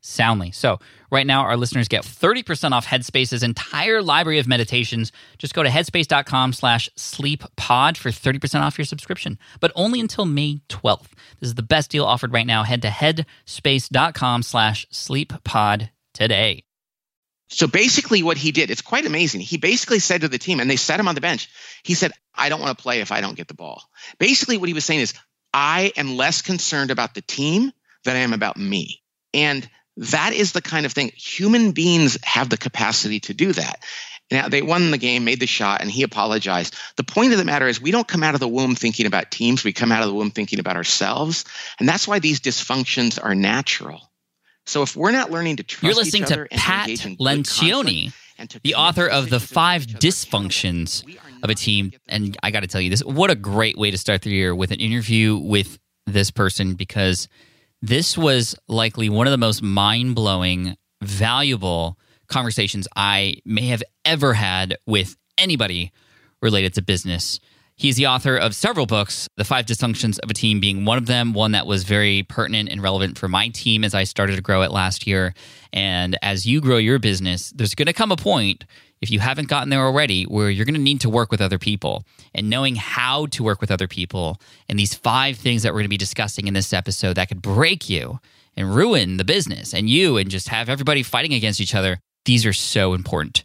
soundly. 0.00 0.50
So, 0.50 0.78
right 1.10 1.26
now, 1.26 1.42
our 1.42 1.56
listeners 1.56 1.88
get 1.88 2.04
30% 2.04 2.72
off 2.72 2.86
Headspace's 2.86 3.42
entire 3.42 4.02
library 4.02 4.38
of 4.38 4.48
meditations. 4.48 5.12
Just 5.38 5.54
go 5.54 5.62
to 5.62 5.68
headspace.com 5.68 6.52
slash 6.52 6.88
sleeppod 6.96 7.96
for 7.96 8.10
30% 8.10 8.60
off 8.60 8.78
your 8.78 8.84
subscription, 8.84 9.38
but 9.60 9.72
only 9.74 10.00
until 10.00 10.24
May 10.24 10.60
12th. 10.68 11.12
This 11.40 11.48
is 11.48 11.54
the 11.54 11.62
best 11.62 11.90
deal 11.90 12.04
offered 12.04 12.32
right 12.32 12.46
now. 12.46 12.62
Head 12.62 12.82
to 12.82 12.88
headspace.com 12.88 14.42
slash 14.42 14.86
sleeppod 14.92 15.90
today. 16.14 16.64
So 17.48 17.66
basically, 17.66 18.22
what 18.22 18.36
he 18.36 18.52
did, 18.52 18.70
it's 18.70 18.80
quite 18.80 19.06
amazing. 19.06 19.40
He 19.40 19.56
basically 19.56 19.98
said 19.98 20.20
to 20.20 20.28
the 20.28 20.38
team, 20.38 20.60
and 20.60 20.70
they 20.70 20.76
set 20.76 21.00
him 21.00 21.08
on 21.08 21.16
the 21.16 21.20
bench, 21.20 21.48
he 21.82 21.94
said, 21.94 22.12
I 22.32 22.48
don't 22.48 22.60
want 22.60 22.76
to 22.76 22.82
play 22.82 23.00
if 23.00 23.10
I 23.10 23.20
don't 23.20 23.36
get 23.36 23.48
the 23.48 23.54
ball. 23.54 23.82
Basically, 24.18 24.56
what 24.56 24.68
he 24.68 24.74
was 24.74 24.84
saying 24.84 25.00
is, 25.00 25.14
I 25.52 25.92
am 25.96 26.16
less 26.16 26.42
concerned 26.42 26.92
about 26.92 27.14
the 27.14 27.22
team 27.22 27.72
than 28.04 28.16
I 28.16 28.20
am 28.20 28.32
about 28.32 28.56
me. 28.56 29.02
And 29.34 29.68
that 30.00 30.32
is 30.32 30.52
the 30.52 30.62
kind 30.62 30.86
of 30.86 30.92
thing 30.92 31.12
human 31.14 31.72
beings 31.72 32.18
have 32.22 32.48
the 32.48 32.56
capacity 32.56 33.20
to 33.20 33.34
do 33.34 33.52
that. 33.52 33.84
Now, 34.30 34.48
they 34.48 34.62
won 34.62 34.92
the 34.92 34.98
game, 34.98 35.24
made 35.24 35.40
the 35.40 35.46
shot, 35.46 35.80
and 35.80 35.90
he 35.90 36.04
apologized. 36.04 36.76
The 36.96 37.04
point 37.04 37.32
of 37.32 37.38
the 37.38 37.44
matter 37.44 37.66
is, 37.66 37.80
we 37.80 37.90
don't 37.90 38.06
come 38.06 38.22
out 38.22 38.34
of 38.34 38.40
the 38.40 38.48
womb 38.48 38.76
thinking 38.76 39.06
about 39.06 39.30
teams, 39.30 39.64
we 39.64 39.72
come 39.72 39.90
out 39.90 40.02
of 40.02 40.08
the 40.08 40.14
womb 40.14 40.30
thinking 40.30 40.60
about 40.60 40.76
ourselves. 40.76 41.44
And 41.80 41.88
that's 41.88 42.06
why 42.06 42.20
these 42.20 42.40
dysfunctions 42.40 43.22
are 43.22 43.34
natural. 43.34 44.10
So 44.66 44.82
if 44.82 44.96
we're 44.96 45.10
not 45.10 45.30
learning 45.30 45.56
to 45.56 45.64
trust 45.64 45.82
You're 45.82 45.94
listening 45.94 46.24
to 46.26 46.46
Pat 46.50 46.88
to 46.88 47.16
Lencioni, 47.16 48.12
the 48.62 48.76
author 48.76 49.06
of 49.06 49.28
The 49.28 49.40
Five 49.40 49.84
Dysfunctions 49.86 51.04
of 51.42 51.50
a 51.50 51.54
Team. 51.54 51.92
And 52.08 52.36
I 52.42 52.52
got 52.52 52.60
to 52.60 52.68
tell 52.68 52.80
you 52.80 52.88
this, 52.88 53.04
what 53.04 53.30
a 53.30 53.34
great 53.34 53.76
way 53.76 53.90
to 53.90 53.98
start 53.98 54.22
the 54.22 54.30
year 54.30 54.54
with 54.54 54.70
an 54.70 54.80
interview 54.80 55.36
with 55.36 55.78
this 56.06 56.30
person 56.30 56.74
because 56.74 57.28
this 57.82 58.16
was 58.16 58.54
likely 58.68 59.08
one 59.08 59.26
of 59.26 59.30
the 59.30 59.38
most 59.38 59.62
mind-blowing, 59.62 60.76
valuable 61.02 61.98
conversations 62.28 62.86
I 62.94 63.36
may 63.44 63.66
have 63.66 63.82
ever 64.04 64.34
had 64.34 64.76
with 64.86 65.16
anybody 65.38 65.92
related 66.42 66.74
to 66.74 66.82
business. 66.82 67.40
He's 67.80 67.96
the 67.96 68.08
author 68.08 68.36
of 68.36 68.54
several 68.54 68.84
books, 68.84 69.26
The 69.38 69.44
Five 69.44 69.64
Dysfunctions 69.64 70.18
of 70.18 70.28
a 70.28 70.34
Team 70.34 70.60
being 70.60 70.84
one 70.84 70.98
of 70.98 71.06
them, 71.06 71.32
one 71.32 71.52
that 71.52 71.66
was 71.66 71.84
very 71.84 72.22
pertinent 72.24 72.68
and 72.68 72.82
relevant 72.82 73.16
for 73.16 73.26
my 73.26 73.48
team 73.48 73.84
as 73.84 73.94
I 73.94 74.04
started 74.04 74.36
to 74.36 74.42
grow 74.42 74.60
it 74.60 74.70
last 74.70 75.06
year. 75.06 75.32
And 75.72 76.18
as 76.20 76.44
you 76.44 76.60
grow 76.60 76.76
your 76.76 76.98
business, 76.98 77.50
there's 77.56 77.74
going 77.74 77.86
to 77.86 77.94
come 77.94 78.12
a 78.12 78.16
point, 78.16 78.66
if 79.00 79.10
you 79.10 79.18
haven't 79.18 79.48
gotten 79.48 79.70
there 79.70 79.80
already, 79.80 80.24
where 80.24 80.50
you're 80.50 80.66
going 80.66 80.74
to 80.74 80.80
need 80.80 81.00
to 81.00 81.08
work 81.08 81.30
with 81.30 81.40
other 81.40 81.58
people. 81.58 82.04
And 82.34 82.50
knowing 82.50 82.76
how 82.76 83.24
to 83.28 83.42
work 83.42 83.62
with 83.62 83.70
other 83.70 83.88
people 83.88 84.38
and 84.68 84.78
these 84.78 84.92
five 84.92 85.38
things 85.38 85.62
that 85.62 85.70
we're 85.72 85.78
going 85.78 85.84
to 85.84 85.88
be 85.88 85.96
discussing 85.96 86.48
in 86.48 86.52
this 86.52 86.74
episode 86.74 87.14
that 87.14 87.28
could 87.28 87.40
break 87.40 87.88
you 87.88 88.20
and 88.58 88.76
ruin 88.76 89.16
the 89.16 89.24
business 89.24 89.72
and 89.72 89.88
you 89.88 90.18
and 90.18 90.28
just 90.28 90.48
have 90.48 90.68
everybody 90.68 91.02
fighting 91.02 91.32
against 91.32 91.62
each 91.62 91.74
other, 91.74 91.98
these 92.26 92.44
are 92.44 92.52
so 92.52 92.92
important. 92.92 93.42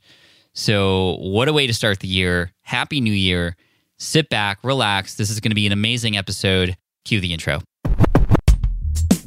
So, 0.52 1.16
what 1.22 1.48
a 1.48 1.54
way 1.54 1.68
to 1.68 1.74
start 1.74 2.02
the 2.02 2.10
year. 2.10 2.52
Happy 2.64 3.00
New 3.00 3.14
Year 3.14 3.56
sit 3.98 4.30
back, 4.30 4.60
relax. 4.64 5.16
This 5.16 5.30
is 5.30 5.40
going 5.40 5.52
to 5.52 5.56
be 5.56 5.66
an 5.66 5.72
amazing 5.72 6.18
episode. 6.18 6.78
Cue 7.06 7.20
the 7.20 7.34
intro. 7.34 7.62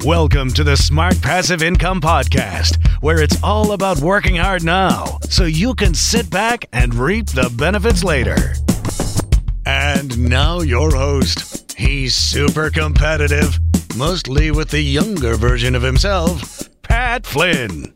Welcome 0.05 0.51
to 0.53 0.63
the 0.63 0.77
Smart 0.77 1.21
Passive 1.21 1.61
Income 1.61 2.01
Podcast, 2.01 2.77
where 3.01 3.21
it's 3.21 3.41
all 3.43 3.73
about 3.73 3.99
working 3.99 4.35
hard 4.35 4.63
now 4.63 5.17
so 5.29 5.43
you 5.43 5.75
can 5.75 5.93
sit 5.93 6.29
back 6.29 6.65
and 6.71 6.95
reap 6.95 7.27
the 7.27 7.53
benefits 7.57 8.03
later. 8.03 8.53
And 9.65 10.29
now, 10.29 10.61
your 10.61 10.95
host. 10.95 11.73
He's 11.77 12.15
super 12.15 12.69
competitive, 12.69 13.59
mostly 13.95 14.51
with 14.51 14.69
the 14.69 14.81
younger 14.81 15.35
version 15.35 15.75
of 15.75 15.81
himself, 15.81 16.69
Pat 16.81 17.25
Flynn. 17.25 17.93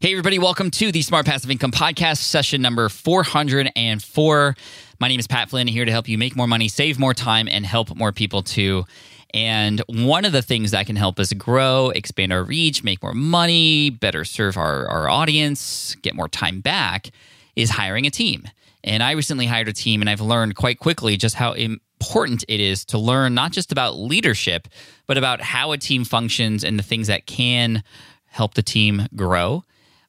Hey, 0.00 0.12
everybody, 0.12 0.38
welcome 0.38 0.70
to 0.72 0.92
the 0.92 1.00
Smart 1.00 1.24
Passive 1.24 1.50
Income 1.50 1.72
Podcast, 1.72 2.18
session 2.18 2.60
number 2.60 2.90
404. 2.90 4.54
My 5.00 5.08
name 5.08 5.18
is 5.18 5.26
Pat 5.26 5.50
Flynn, 5.50 5.66
here 5.66 5.84
to 5.84 5.90
help 5.90 6.08
you 6.08 6.16
make 6.16 6.36
more 6.36 6.46
money, 6.46 6.68
save 6.68 7.00
more 7.00 7.14
time, 7.14 7.48
and 7.48 7.66
help 7.66 7.94
more 7.96 8.12
people 8.12 8.42
too. 8.42 8.84
And 9.32 9.82
one 9.88 10.24
of 10.24 10.30
the 10.30 10.42
things 10.42 10.70
that 10.70 10.86
can 10.86 10.94
help 10.94 11.18
us 11.18 11.32
grow, 11.32 11.90
expand 11.90 12.32
our 12.32 12.44
reach, 12.44 12.84
make 12.84 13.02
more 13.02 13.12
money, 13.12 13.90
better 13.90 14.24
serve 14.24 14.56
our, 14.56 14.86
our 14.86 15.08
audience, 15.08 15.96
get 16.02 16.14
more 16.14 16.28
time 16.28 16.60
back 16.60 17.10
is 17.56 17.70
hiring 17.70 18.06
a 18.06 18.10
team. 18.10 18.44
And 18.84 19.02
I 19.02 19.12
recently 19.12 19.46
hired 19.46 19.66
a 19.66 19.72
team, 19.72 20.00
and 20.00 20.08
I've 20.08 20.20
learned 20.20 20.54
quite 20.54 20.78
quickly 20.78 21.16
just 21.16 21.34
how 21.34 21.54
important 21.54 22.44
it 22.46 22.60
is 22.60 22.84
to 22.86 22.98
learn 22.98 23.34
not 23.34 23.50
just 23.50 23.72
about 23.72 23.96
leadership, 23.96 24.68
but 25.08 25.18
about 25.18 25.40
how 25.40 25.72
a 25.72 25.78
team 25.78 26.04
functions 26.04 26.62
and 26.62 26.78
the 26.78 26.84
things 26.84 27.08
that 27.08 27.26
can 27.26 27.82
help 28.26 28.54
the 28.54 28.62
team 28.62 29.08
grow, 29.16 29.64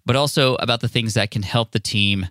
but 0.06 0.16
also 0.16 0.56
about 0.56 0.82
the 0.82 0.88
things 0.88 1.16
that 1.16 1.32
can 1.32 1.42
help 1.42 1.72
the 1.72 1.80
team 1.80 2.28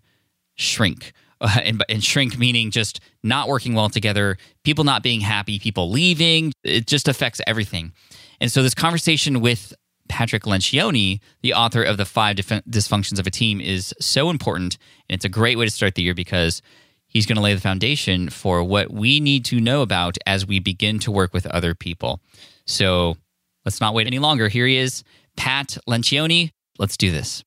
shrink 0.55 1.13
uh, 1.45 1.61
and, 1.63 1.85
and 1.89 2.03
shrink 2.03 2.39
meaning 2.39 2.71
just 2.71 3.01
not 3.23 3.49
working 3.49 3.75
well 3.75 3.89
together, 3.89 4.37
people 4.65 4.85
not 4.85 5.03
being 5.03 5.21
happy, 5.21 5.59
people 5.59 5.91
leaving. 5.91 6.53
It 6.65 6.87
just 6.87 7.07
affects 7.07 7.41
everything. 7.47 7.93
And 8.41 8.51
so 8.51 8.63
this 8.63 8.75
conversation 8.75 9.41
with 9.41 9.75
Patrick 10.09 10.43
Lencioni, 10.45 11.21
the 11.43 11.55
author 11.55 11.83
of 11.83 11.97
the 11.97 12.05
five 12.05 12.37
dysfunctions 12.37 13.19
of 13.19 13.27
a 13.27 13.31
team, 13.31 13.61
is 13.61 13.95
so 14.01 14.31
important. 14.31 14.77
And 15.09 15.17
it's 15.17 15.25
a 15.25 15.31
great 15.31 15.57
way 15.57 15.65
to 15.65 15.71
start 15.71 15.95
the 15.95 16.03
year 16.03 16.15
because 16.15 16.61
he's 17.07 17.27
going 17.27 17.37
to 17.37 17.43
lay 17.43 17.55
the 17.55 17.61
foundation 17.61 18.29
for 18.29 18.63
what 18.63 18.91
we 18.91 19.21
need 19.21 19.45
to 19.47 19.61
know 19.61 19.83
about 19.83 20.19
as 20.27 20.47
we 20.47 20.59
begin 20.59 20.99
to 21.01 21.11
work 21.11 21.33
with 21.33 21.47
other 21.47 21.75
people. 21.75 22.21
So 22.67 23.17
let's 23.65 23.81
not 23.81 23.95
wait 23.95 24.07
any 24.07 24.19
longer. 24.19 24.49
Here 24.49 24.67
he 24.67 24.77
is, 24.77 25.05
Pat 25.37 25.79
Lencioni. 25.89 26.51
Let's 26.79 26.97
do 26.97 27.11
this. 27.11 27.45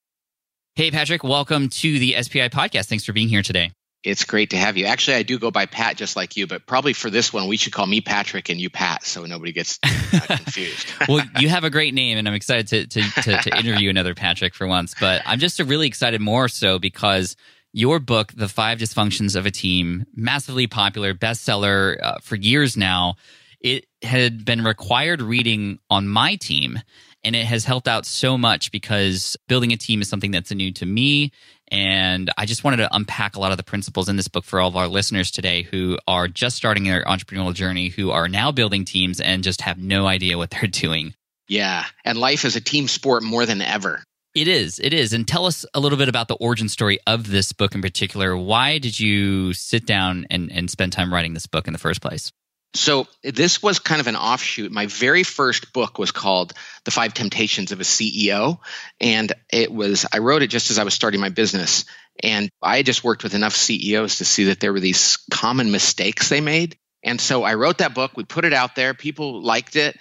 Hey, 0.75 0.89
Patrick, 0.91 1.23
welcome 1.23 1.69
to 1.69 1.99
the 1.99 2.15
SPI 2.21 2.49
podcast. 2.49 2.85
Thanks 2.85 3.03
for 3.03 3.13
being 3.13 3.29
here 3.29 3.41
today. 3.41 3.71
It's 4.03 4.23
great 4.23 4.51
to 4.51 4.57
have 4.57 4.77
you. 4.77 4.85
Actually, 4.85 5.17
I 5.17 5.23
do 5.23 5.39
go 5.39 5.51
by 5.51 5.65
Pat 5.65 5.97
just 5.97 6.15
like 6.15 6.37
you, 6.37 6.47
but 6.47 6.65
probably 6.65 6.93
for 6.93 7.09
this 7.09 7.33
one, 7.33 7.47
we 7.47 7.57
should 7.57 7.73
call 7.73 7.85
me 7.85 7.99
Patrick 7.99 8.49
and 8.49 8.59
you 8.59 8.69
Pat 8.69 9.03
so 9.03 9.25
nobody 9.25 9.51
gets 9.51 9.77
confused. 9.77 10.87
well, 11.09 11.25
you 11.39 11.49
have 11.49 11.63
a 11.63 11.69
great 11.69 11.93
name, 11.93 12.17
and 12.17 12.27
I'm 12.27 12.33
excited 12.33 12.67
to, 12.67 13.01
to, 13.01 13.21
to, 13.21 13.37
to 13.37 13.57
interview 13.57 13.89
another 13.89 14.13
Patrick 14.13 14.53
for 14.53 14.67
once. 14.67 14.95
But 14.99 15.23
I'm 15.25 15.39
just 15.39 15.59
really 15.59 15.87
excited 15.87 16.21
more 16.21 16.47
so 16.47 16.79
because 16.79 17.35
your 17.73 17.99
book, 17.99 18.31
The 18.35 18.47
Five 18.47 18.79
Dysfunctions 18.79 19.35
of 19.35 19.45
a 19.45 19.51
Team, 19.51 20.05
massively 20.15 20.67
popular, 20.67 21.13
bestseller 21.13 21.97
uh, 22.01 22.17
for 22.21 22.35
years 22.35 22.77
now. 22.77 23.15
It 23.59 23.85
had 24.03 24.45
been 24.45 24.63
required 24.63 25.21
reading 25.21 25.79
on 25.89 26.07
my 26.07 26.35
team 26.35 26.79
and 27.23 27.35
it 27.35 27.45
has 27.45 27.65
helped 27.65 27.87
out 27.87 28.05
so 28.05 28.37
much 28.37 28.71
because 28.71 29.35
building 29.47 29.73
a 29.73 29.77
team 29.77 30.01
is 30.01 30.09
something 30.09 30.31
that's 30.31 30.51
new 30.51 30.71
to 30.73 30.85
me. 30.85 31.31
And 31.69 32.31
I 32.37 32.45
just 32.45 32.63
wanted 32.63 32.77
to 32.77 32.95
unpack 32.95 33.35
a 33.35 33.39
lot 33.39 33.51
of 33.51 33.57
the 33.57 33.63
principles 33.63 34.09
in 34.09 34.15
this 34.15 34.27
book 34.27 34.45
for 34.45 34.59
all 34.59 34.69
of 34.69 34.75
our 34.75 34.87
listeners 34.87 35.31
today 35.31 35.63
who 35.63 35.97
are 36.07 36.27
just 36.27 36.55
starting 36.55 36.85
their 36.85 37.03
entrepreneurial 37.03 37.53
journey, 37.53 37.89
who 37.89 38.11
are 38.11 38.27
now 38.27 38.51
building 38.51 38.85
teams 38.85 39.19
and 39.19 39.43
just 39.43 39.61
have 39.61 39.77
no 39.77 40.07
idea 40.07 40.37
what 40.37 40.49
they're 40.49 40.69
doing. 40.69 41.13
Yeah. 41.49 41.85
And 42.05 42.17
life 42.17 42.45
is 42.45 42.55
a 42.55 42.61
team 42.61 42.87
sport 42.87 43.23
more 43.23 43.45
than 43.45 43.61
ever. 43.61 44.03
It 44.35 44.47
is. 44.47 44.79
It 44.79 44.93
is. 44.93 45.13
And 45.13 45.27
tell 45.27 45.45
us 45.45 45.65
a 45.73 45.79
little 45.79 45.97
bit 45.97 46.09
about 46.09 46.27
the 46.27 46.35
origin 46.35 46.69
story 46.69 46.99
of 47.07 47.29
this 47.29 47.53
book 47.53 47.73
in 47.73 47.81
particular. 47.81 48.37
Why 48.37 48.77
did 48.77 48.99
you 48.99 49.53
sit 49.53 49.85
down 49.85 50.27
and, 50.29 50.51
and 50.51 50.69
spend 50.69 50.93
time 50.93 51.11
writing 51.11 51.33
this 51.33 51.47
book 51.47 51.67
in 51.67 51.73
the 51.73 51.79
first 51.79 52.01
place? 52.01 52.31
So 52.77 53.07
this 53.23 53.61
was 53.63 53.79
kind 53.79 53.99
of 53.99 54.07
an 54.07 54.15
offshoot. 54.15 54.71
My 54.71 54.85
very 54.85 55.23
first 55.23 55.73
book 55.73 55.97
was 55.97 56.11
called 56.11 56.53
The 56.85 56.91
Five 56.91 57.13
Temptations 57.13 57.71
of 57.71 57.79
a 57.79 57.83
CEO. 57.83 58.59
And 59.01 59.33
it 59.51 59.71
was, 59.71 60.05
I 60.11 60.19
wrote 60.19 60.43
it 60.43 60.47
just 60.47 60.69
as 60.69 60.77
I 60.77 60.83
was 60.83 60.93
starting 60.93 61.19
my 61.19 61.29
business. 61.29 61.85
And 62.23 62.49
I 62.61 62.83
just 62.83 63.03
worked 63.03 63.23
with 63.23 63.33
enough 63.33 63.55
CEOs 63.55 64.17
to 64.17 64.25
see 64.25 64.45
that 64.45 64.59
there 64.59 64.73
were 64.73 64.79
these 64.79 65.17
common 65.31 65.71
mistakes 65.71 66.29
they 66.29 66.41
made. 66.41 66.77
And 67.03 67.19
so 67.19 67.43
I 67.43 67.55
wrote 67.55 67.79
that 67.79 67.95
book. 67.95 68.11
We 68.15 68.23
put 68.23 68.45
it 68.45 68.53
out 68.53 68.75
there. 68.75 68.93
People 68.93 69.41
liked 69.41 69.75
it. 69.75 69.97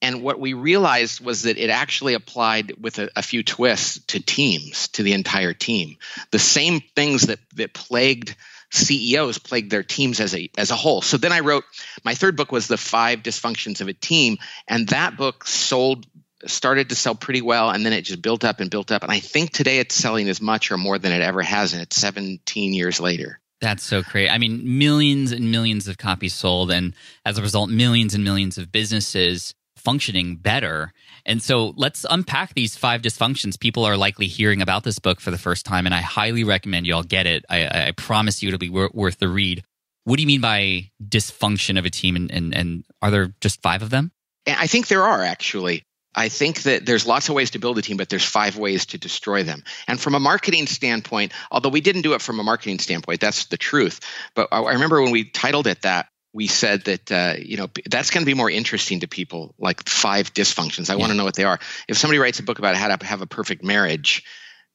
And 0.00 0.22
what 0.22 0.40
we 0.40 0.52
realized 0.52 1.24
was 1.24 1.42
that 1.42 1.58
it 1.58 1.70
actually 1.70 2.14
applied 2.14 2.74
with 2.80 2.98
a, 2.98 3.08
a, 3.14 3.22
few 3.22 3.44
twists 3.44 4.04
to 4.06 4.20
teams, 4.20 4.88
to 4.88 5.04
the 5.04 5.12
entire 5.12 5.52
team. 5.52 5.96
The 6.32 6.40
same 6.40 6.80
things 6.96 7.22
that 7.22 7.38
that 7.54 7.72
plagued 7.72 8.34
CEOs 8.72 9.38
plagued 9.38 9.70
their 9.70 9.82
teams 9.82 10.20
as 10.20 10.34
a 10.34 10.50
as 10.56 10.70
a 10.70 10.76
whole. 10.76 11.02
So 11.02 11.16
then 11.16 11.32
I 11.32 11.40
wrote 11.40 11.64
my 12.04 12.14
third 12.14 12.36
book 12.36 12.50
was 12.50 12.68
the 12.68 12.76
five 12.76 13.20
dysfunctions 13.20 13.80
of 13.80 13.88
a 13.88 13.92
team, 13.92 14.38
and 14.66 14.88
that 14.88 15.16
book 15.16 15.46
sold 15.46 16.06
started 16.46 16.88
to 16.88 16.96
sell 16.96 17.14
pretty 17.14 17.40
well 17.40 17.70
and 17.70 17.86
then 17.86 17.92
it 17.92 18.02
just 18.02 18.20
built 18.20 18.44
up 18.44 18.58
and 18.58 18.68
built 18.68 18.90
up 18.90 19.04
and 19.04 19.12
i 19.12 19.20
think 19.20 19.52
today 19.52 19.78
it's 19.78 19.94
selling 19.94 20.28
as 20.28 20.42
much 20.42 20.72
or 20.72 20.76
more 20.76 20.98
than 20.98 21.12
it 21.12 21.22
ever 21.22 21.40
has 21.40 21.72
and 21.72 21.80
it's 21.80 21.94
17 21.94 22.74
years 22.74 22.98
later 22.98 23.40
that's 23.62 23.84
so 23.84 24.02
great. 24.02 24.28
I 24.28 24.38
mean, 24.38 24.76
millions 24.76 25.30
and 25.30 25.52
millions 25.52 25.86
of 25.86 25.96
copies 25.96 26.34
sold, 26.34 26.72
and 26.72 26.94
as 27.24 27.38
a 27.38 27.42
result, 27.42 27.70
millions 27.70 28.12
and 28.12 28.24
millions 28.24 28.58
of 28.58 28.72
businesses 28.72 29.54
functioning 29.76 30.34
better. 30.34 30.92
And 31.24 31.42
so 31.42 31.72
let's 31.76 32.04
unpack 32.10 32.54
these 32.54 32.76
five 32.76 33.02
dysfunctions. 33.02 33.58
People 33.58 33.84
are 33.84 33.96
likely 33.96 34.26
hearing 34.26 34.60
about 34.60 34.84
this 34.84 34.98
book 34.98 35.20
for 35.20 35.30
the 35.30 35.38
first 35.38 35.64
time, 35.64 35.86
and 35.86 35.94
I 35.94 36.00
highly 36.00 36.44
recommend 36.44 36.86
you 36.86 36.94
all 36.94 37.02
get 37.02 37.26
it. 37.26 37.44
I, 37.48 37.88
I 37.88 37.92
promise 37.92 38.42
you 38.42 38.48
it'll 38.48 38.58
be 38.58 38.68
worth 38.70 39.18
the 39.18 39.28
read. 39.28 39.62
What 40.04 40.16
do 40.16 40.22
you 40.22 40.26
mean 40.26 40.40
by 40.40 40.90
dysfunction 41.02 41.78
of 41.78 41.84
a 41.84 41.90
team, 41.90 42.16
and, 42.16 42.30
and, 42.30 42.54
and 42.54 42.84
are 43.00 43.10
there 43.10 43.34
just 43.40 43.62
five 43.62 43.82
of 43.82 43.90
them? 43.90 44.10
I 44.46 44.66
think 44.66 44.88
there 44.88 45.04
are 45.04 45.22
actually. 45.22 45.84
I 46.14 46.28
think 46.28 46.64
that 46.64 46.84
there's 46.84 47.06
lots 47.06 47.30
of 47.30 47.34
ways 47.34 47.52
to 47.52 47.58
build 47.58 47.78
a 47.78 47.82
team, 47.82 47.96
but 47.96 48.10
there's 48.10 48.24
five 48.24 48.58
ways 48.58 48.84
to 48.86 48.98
destroy 48.98 49.44
them. 49.44 49.62
And 49.88 49.98
from 49.98 50.14
a 50.14 50.20
marketing 50.20 50.66
standpoint, 50.66 51.32
although 51.50 51.70
we 51.70 51.80
didn't 51.80 52.02
do 52.02 52.12
it 52.12 52.20
from 52.20 52.38
a 52.38 52.42
marketing 52.42 52.80
standpoint, 52.80 53.20
that's 53.20 53.46
the 53.46 53.56
truth. 53.56 54.00
But 54.34 54.48
I 54.52 54.72
remember 54.72 55.00
when 55.00 55.10
we 55.10 55.24
titled 55.24 55.66
it 55.66 55.82
that, 55.82 56.08
we 56.32 56.46
said 56.46 56.84
that 56.84 57.12
uh, 57.12 57.34
you 57.38 57.56
know 57.56 57.68
that's 57.88 58.10
going 58.10 58.22
to 58.22 58.26
be 58.26 58.34
more 58.34 58.50
interesting 58.50 59.00
to 59.00 59.08
people 59.08 59.54
like 59.58 59.86
five 59.88 60.32
dysfunctions 60.32 60.90
i 60.90 60.94
yeah. 60.94 60.98
want 60.98 61.10
to 61.10 61.16
know 61.16 61.24
what 61.24 61.34
they 61.34 61.44
are 61.44 61.58
if 61.88 61.96
somebody 61.96 62.18
writes 62.18 62.38
a 62.40 62.42
book 62.42 62.58
about 62.58 62.76
how 62.76 62.94
to 62.94 63.04
have 63.04 63.22
a 63.22 63.26
perfect 63.26 63.62
marriage 63.62 64.24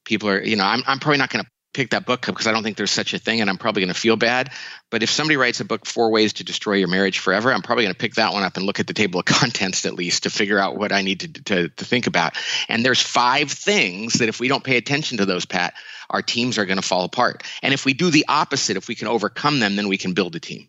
people 0.04 0.28
are 0.28 0.42
you 0.42 0.56
know 0.56 0.64
i'm, 0.64 0.82
I'm 0.86 0.98
probably 0.98 1.18
not 1.18 1.30
going 1.30 1.44
to 1.44 1.50
pick 1.72 1.90
that 1.90 2.06
book 2.06 2.28
up 2.28 2.34
because 2.34 2.46
i 2.46 2.52
don't 2.52 2.62
think 2.62 2.76
there's 2.76 2.90
such 2.90 3.14
a 3.14 3.18
thing 3.18 3.40
and 3.40 3.48
i'm 3.50 3.58
probably 3.58 3.82
going 3.82 3.92
to 3.92 3.98
feel 3.98 4.16
bad. 4.16 4.50
But 4.90 5.02
if 5.02 5.10
somebody 5.10 5.36
writes 5.36 5.60
a 5.60 5.66
book 5.66 5.84
four 5.84 6.10
ways 6.10 6.32
to 6.34 6.44
destroy 6.44 6.74
your 6.74 6.88
marriage 6.88 7.18
forever 7.18 7.52
i'm 7.52 7.62
probably 7.62 7.84
going 7.84 7.94
to 7.94 7.98
pick 7.98 8.14
that 8.14 8.32
one 8.32 8.42
up 8.42 8.56
and 8.56 8.66
look 8.66 8.80
at 8.80 8.86
the 8.86 8.94
table 8.94 9.20
of 9.20 9.26
contents 9.26 9.84
at 9.86 9.94
least 9.94 10.24
to 10.24 10.30
figure 10.30 10.58
out 10.58 10.76
what 10.76 10.92
i 10.92 11.02
need 11.02 11.20
to, 11.20 11.42
to, 11.42 11.68
to 11.68 11.84
think 11.84 12.06
about. 12.06 12.36
And 12.68 12.84
there's 12.84 13.02
five 13.02 13.50
things 13.50 14.14
that 14.14 14.28
if 14.28 14.40
we 14.40 14.48
don't 14.48 14.64
pay 14.64 14.76
attention 14.76 15.18
to 15.18 15.26
those 15.26 15.44
pat 15.44 15.74
our 16.10 16.22
teams 16.22 16.56
are 16.56 16.64
going 16.64 16.80
to 16.80 16.86
fall 16.86 17.04
apart. 17.04 17.42
And 17.62 17.74
if 17.74 17.84
we 17.84 17.92
do 17.92 18.10
the 18.10 18.24
opposite 18.28 18.76
if 18.76 18.88
we 18.88 18.94
can 18.94 19.08
overcome 19.08 19.60
them 19.60 19.76
then 19.76 19.88
we 19.88 19.98
can 19.98 20.14
build 20.14 20.34
a 20.36 20.40
team. 20.40 20.68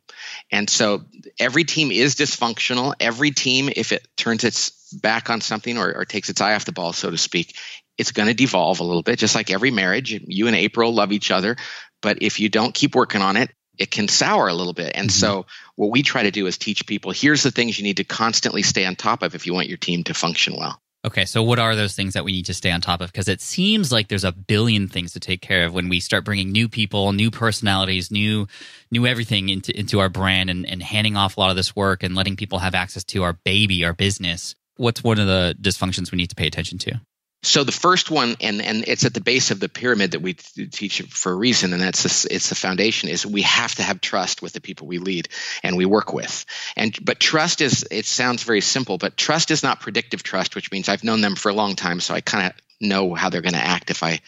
And 0.52 0.70
so 0.70 1.04
every 1.40 1.64
team 1.64 1.92
is 1.92 2.16
dysfunctional. 2.16 2.94
Every 3.00 3.32
team, 3.32 3.70
if 3.76 3.92
it 3.92 4.08
turns 4.18 4.44
its 4.44 4.72
back 4.92 5.30
on 5.30 5.42
something 5.42 5.78
or, 5.78 5.94
or 5.94 6.06
takes 6.06 6.30
its 6.30 6.42
eye 6.42 6.56
off 6.56 6.66
the 6.66 6.72
ball, 6.72 6.94
so 6.94 7.12
to 7.12 7.18
speak, 7.18 7.56
it's 8.00 8.14
going 8.14 8.30
to 8.30 8.34
devolve 8.34 8.80
a 8.80 8.84
little 8.84 9.04
bit, 9.04 9.20
just 9.20 9.36
like 9.36 9.52
every 9.52 9.72
marriage. 9.72 10.12
You 10.12 10.48
and 10.48 10.56
April 10.56 10.94
love 10.94 11.12
each 11.12 11.32
other, 11.32 11.58
but 12.02 12.20
if 12.22 12.40
you 12.40 12.48
don't 12.48 12.74
keep 12.74 12.96
working 12.96 13.22
on 13.22 13.36
it, 13.36 13.52
it 13.78 13.92
can 13.92 14.08
sour 14.08 14.48
a 14.48 14.54
little 14.54 14.74
bit. 14.74 14.94
And 14.96 15.10
mm-hmm. 15.10 15.20
so, 15.20 15.46
what 15.76 15.92
we 15.92 16.02
try 16.02 16.24
to 16.24 16.32
do 16.32 16.48
is 16.48 16.58
teach 16.58 16.88
people 16.88 17.12
here's 17.12 17.44
the 17.44 17.52
things 17.52 17.78
you 17.78 17.84
need 17.84 17.98
to 17.98 18.04
constantly 18.06 18.64
stay 18.64 18.86
on 18.86 18.96
top 18.96 19.22
of 19.22 19.36
if 19.36 19.46
you 19.46 19.54
want 19.54 19.68
your 19.68 19.78
team 19.78 20.04
to 20.06 20.14
function 20.14 20.56
well. 20.58 20.82
Okay, 21.06 21.24
so 21.24 21.42
what 21.44 21.60
are 21.60 21.78
those 21.78 21.96
things 21.96 22.14
that 22.14 22.26
we 22.26 22.34
need 22.34 22.48
to 22.48 22.54
stay 22.54 22.72
on 22.72 22.82
top 22.82 23.00
of? 23.00 23.10
Because 23.10 23.30
it 23.30 23.40
seems 23.40 23.90
like 23.90 24.10
there's 24.10 24.26
a 24.26 24.34
billion 24.34 24.90
things 24.90 25.14
to 25.14 25.20
take 25.22 25.42
care 25.42 25.66
of 25.66 25.74
when 25.74 25.88
we 25.88 26.02
start 26.02 26.26
bringing 26.26 26.52
new 26.52 26.68
people, 26.68 27.14
new 27.14 27.32
personalities, 27.32 28.12
new, 28.12 28.48
new 28.92 29.08
everything 29.08 29.48
into 29.48 29.78
into 29.78 30.00
our 30.00 30.10
brand, 30.10 30.50
and, 30.50 30.66
and 30.66 30.84
handing 30.84 31.16
off 31.16 31.38
a 31.38 31.40
lot 31.40 31.50
of 31.50 31.56
this 31.56 31.76
work 31.76 32.04
and 32.04 32.16
letting 32.16 32.36
people 32.36 32.60
have 32.60 32.76
access 32.76 33.04
to 33.06 33.24
our 33.24 33.34
baby, 33.34 33.86
our 33.86 33.94
business. 33.94 34.56
What's 34.76 35.04
one 35.04 35.20
of 35.20 35.28
the 35.28 35.56
dysfunctions 35.62 36.12
we 36.12 36.18
need 36.18 36.30
to 36.30 36.36
pay 36.36 36.48
attention 36.48 36.78
to? 36.80 37.00
So 37.42 37.64
the 37.64 37.72
first 37.72 38.12
one, 38.12 38.36
and 38.42 38.62
and 38.62 38.84
it's 38.86 39.06
at 39.06 39.14
the 39.14 39.22
base 39.22 39.52
of 39.52 39.62
the 39.62 39.70
pyramid 39.70 40.12
that 40.12 40.22
we 40.22 40.34
teach 40.34 41.02
for 41.04 41.32
a 41.32 41.36
reason, 41.36 41.72
and 41.72 41.82
that's 41.82 42.26
it's 42.26 42.50
the 42.50 42.56
foundation. 42.56 43.08
Is 43.08 43.26
we 43.26 43.44
have 43.44 43.76
to 43.76 43.84
have 43.84 44.02
trust 44.02 44.42
with 44.42 44.52
the 44.52 44.60
people 44.60 44.88
we 44.88 44.98
lead 44.98 45.30
and 45.64 45.78
we 45.78 45.86
work 45.86 46.12
with. 46.14 46.46
And 46.76 46.98
but 47.04 47.20
trust 47.20 47.62
is 47.62 47.88
it 47.90 48.06
sounds 48.06 48.44
very 48.44 48.60
simple, 48.60 48.98
but 48.98 49.16
trust 49.16 49.52
is 49.52 49.64
not 49.64 49.80
predictive 49.80 50.22
trust, 50.22 50.54
which 50.56 50.72
means 50.72 50.90
I've 50.90 51.06
known 51.06 51.22
them 51.22 51.36
for 51.36 51.50
a 51.50 51.54
long 51.54 51.76
time, 51.76 52.02
so 52.02 52.14
I 52.14 52.20
kind 52.20 52.48
of 52.48 52.54
know 52.82 53.14
how 53.14 53.30
they're 53.30 53.42
going 53.42 53.54
to 53.54 53.60
act 53.60 53.90
if 53.90 54.04
I 54.04 54.20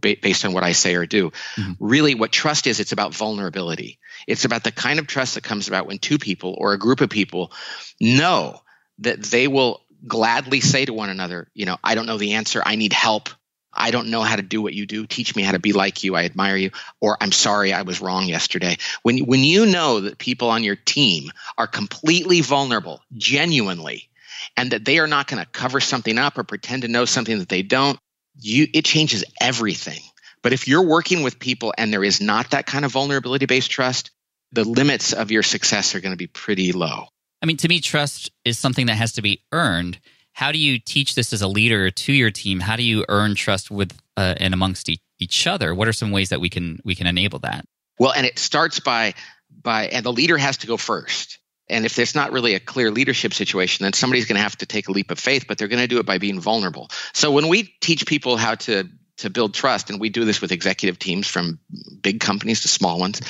based 0.00 0.44
on 0.44 0.52
what 0.52 0.64
I 0.64 0.72
say 0.72 0.96
or 0.96 1.06
do. 1.06 1.30
Mm-hmm. 1.56 1.72
Really, 1.78 2.14
what 2.14 2.32
trust 2.32 2.66
is, 2.66 2.80
it's 2.80 2.92
about 2.92 3.14
vulnerability. 3.14 3.98
It's 4.26 4.44
about 4.44 4.64
the 4.64 4.72
kind 4.72 4.98
of 4.98 5.06
trust 5.06 5.36
that 5.36 5.44
comes 5.44 5.68
about 5.68 5.86
when 5.86 5.98
two 5.98 6.18
people 6.18 6.54
or 6.58 6.72
a 6.72 6.78
group 6.78 7.00
of 7.00 7.08
people 7.08 7.52
know 8.00 8.60
that 8.98 9.22
they 9.22 9.46
will 9.46 9.82
gladly 10.06 10.60
say 10.60 10.84
to 10.84 10.92
one 10.92 11.10
another, 11.10 11.48
you 11.54 11.66
know, 11.66 11.76
I 11.82 11.94
don't 11.94 12.06
know 12.06 12.18
the 12.18 12.34
answer. 12.34 12.62
I 12.64 12.76
need 12.76 12.92
help. 12.92 13.28
I 13.72 13.90
don't 13.90 14.08
know 14.08 14.22
how 14.22 14.36
to 14.36 14.42
do 14.42 14.62
what 14.62 14.74
you 14.74 14.86
do. 14.86 15.06
Teach 15.06 15.36
me 15.36 15.42
how 15.42 15.52
to 15.52 15.58
be 15.58 15.72
like 15.72 16.02
you. 16.02 16.16
I 16.16 16.24
admire 16.24 16.56
you. 16.56 16.70
Or 17.00 17.16
I'm 17.20 17.32
sorry 17.32 17.72
I 17.72 17.82
was 17.82 18.00
wrong 18.00 18.26
yesterday. 18.26 18.76
When 19.02 19.18
when 19.18 19.44
you 19.44 19.66
know 19.66 20.00
that 20.00 20.18
people 20.18 20.50
on 20.50 20.64
your 20.64 20.76
team 20.76 21.30
are 21.56 21.66
completely 21.66 22.40
vulnerable, 22.40 23.02
genuinely, 23.16 24.08
and 24.56 24.72
that 24.72 24.84
they 24.84 24.98
are 24.98 25.06
not 25.06 25.28
going 25.28 25.42
to 25.42 25.50
cover 25.50 25.80
something 25.80 26.18
up 26.18 26.38
or 26.38 26.44
pretend 26.44 26.82
to 26.82 26.88
know 26.88 27.04
something 27.04 27.38
that 27.38 27.48
they 27.48 27.62
don't, 27.62 27.98
you 28.40 28.66
it 28.72 28.84
changes 28.84 29.24
everything. 29.40 30.00
But 30.42 30.52
if 30.52 30.66
you're 30.66 30.86
working 30.86 31.22
with 31.22 31.38
people 31.38 31.74
and 31.76 31.92
there 31.92 32.04
is 32.04 32.20
not 32.20 32.50
that 32.50 32.66
kind 32.66 32.84
of 32.84 32.92
vulnerability 32.92 33.46
based 33.46 33.70
trust, 33.70 34.10
the 34.52 34.64
limits 34.64 35.12
of 35.12 35.30
your 35.30 35.42
success 35.42 35.94
are 35.94 36.00
going 36.00 36.12
to 36.12 36.16
be 36.16 36.26
pretty 36.26 36.72
low. 36.72 37.06
I 37.42 37.46
mean, 37.46 37.56
to 37.58 37.68
me, 37.68 37.80
trust 37.80 38.30
is 38.44 38.58
something 38.58 38.86
that 38.86 38.96
has 38.96 39.12
to 39.12 39.22
be 39.22 39.42
earned. 39.52 39.98
How 40.32 40.52
do 40.52 40.58
you 40.58 40.78
teach 40.78 41.14
this 41.14 41.32
as 41.32 41.42
a 41.42 41.48
leader 41.48 41.90
to 41.90 42.12
your 42.12 42.30
team? 42.30 42.60
How 42.60 42.76
do 42.76 42.82
you 42.82 43.04
earn 43.08 43.34
trust 43.34 43.70
with 43.70 43.96
uh, 44.16 44.34
and 44.38 44.54
amongst 44.54 44.88
e- 44.88 45.00
each 45.18 45.46
other? 45.46 45.74
What 45.74 45.88
are 45.88 45.92
some 45.92 46.10
ways 46.10 46.28
that 46.28 46.40
we 46.40 46.48
can 46.48 46.78
we 46.84 46.94
can 46.94 47.06
enable 47.06 47.40
that? 47.40 47.64
Well, 47.98 48.12
and 48.12 48.24
it 48.24 48.38
starts 48.38 48.80
by 48.80 49.14
by 49.62 49.88
and 49.88 50.04
the 50.04 50.12
leader 50.12 50.36
has 50.36 50.58
to 50.58 50.66
go 50.66 50.76
first. 50.76 51.38
And 51.70 51.84
if 51.84 51.94
there's 51.94 52.14
not 52.14 52.32
really 52.32 52.54
a 52.54 52.60
clear 52.60 52.90
leadership 52.90 53.34
situation, 53.34 53.84
then 53.84 53.92
somebody's 53.92 54.24
going 54.24 54.36
to 54.36 54.42
have 54.42 54.56
to 54.58 54.66
take 54.66 54.88
a 54.88 54.92
leap 54.92 55.10
of 55.10 55.18
faith, 55.18 55.44
but 55.46 55.58
they're 55.58 55.68
going 55.68 55.82
to 55.82 55.88
do 55.88 55.98
it 55.98 56.06
by 56.06 56.16
being 56.18 56.40
vulnerable. 56.40 56.88
So 57.12 57.30
when 57.30 57.48
we 57.48 57.74
teach 57.80 58.06
people 58.06 58.38
how 58.38 58.54
to 58.54 58.88
to 59.18 59.30
build 59.30 59.54
trust, 59.54 59.90
and 59.90 60.00
we 60.00 60.08
do 60.08 60.24
this 60.24 60.40
with 60.40 60.52
executive 60.52 60.98
teams 60.98 61.26
from 61.26 61.58
big 62.00 62.20
companies 62.20 62.62
to 62.62 62.68
small 62.68 62.98
ones. 62.98 63.20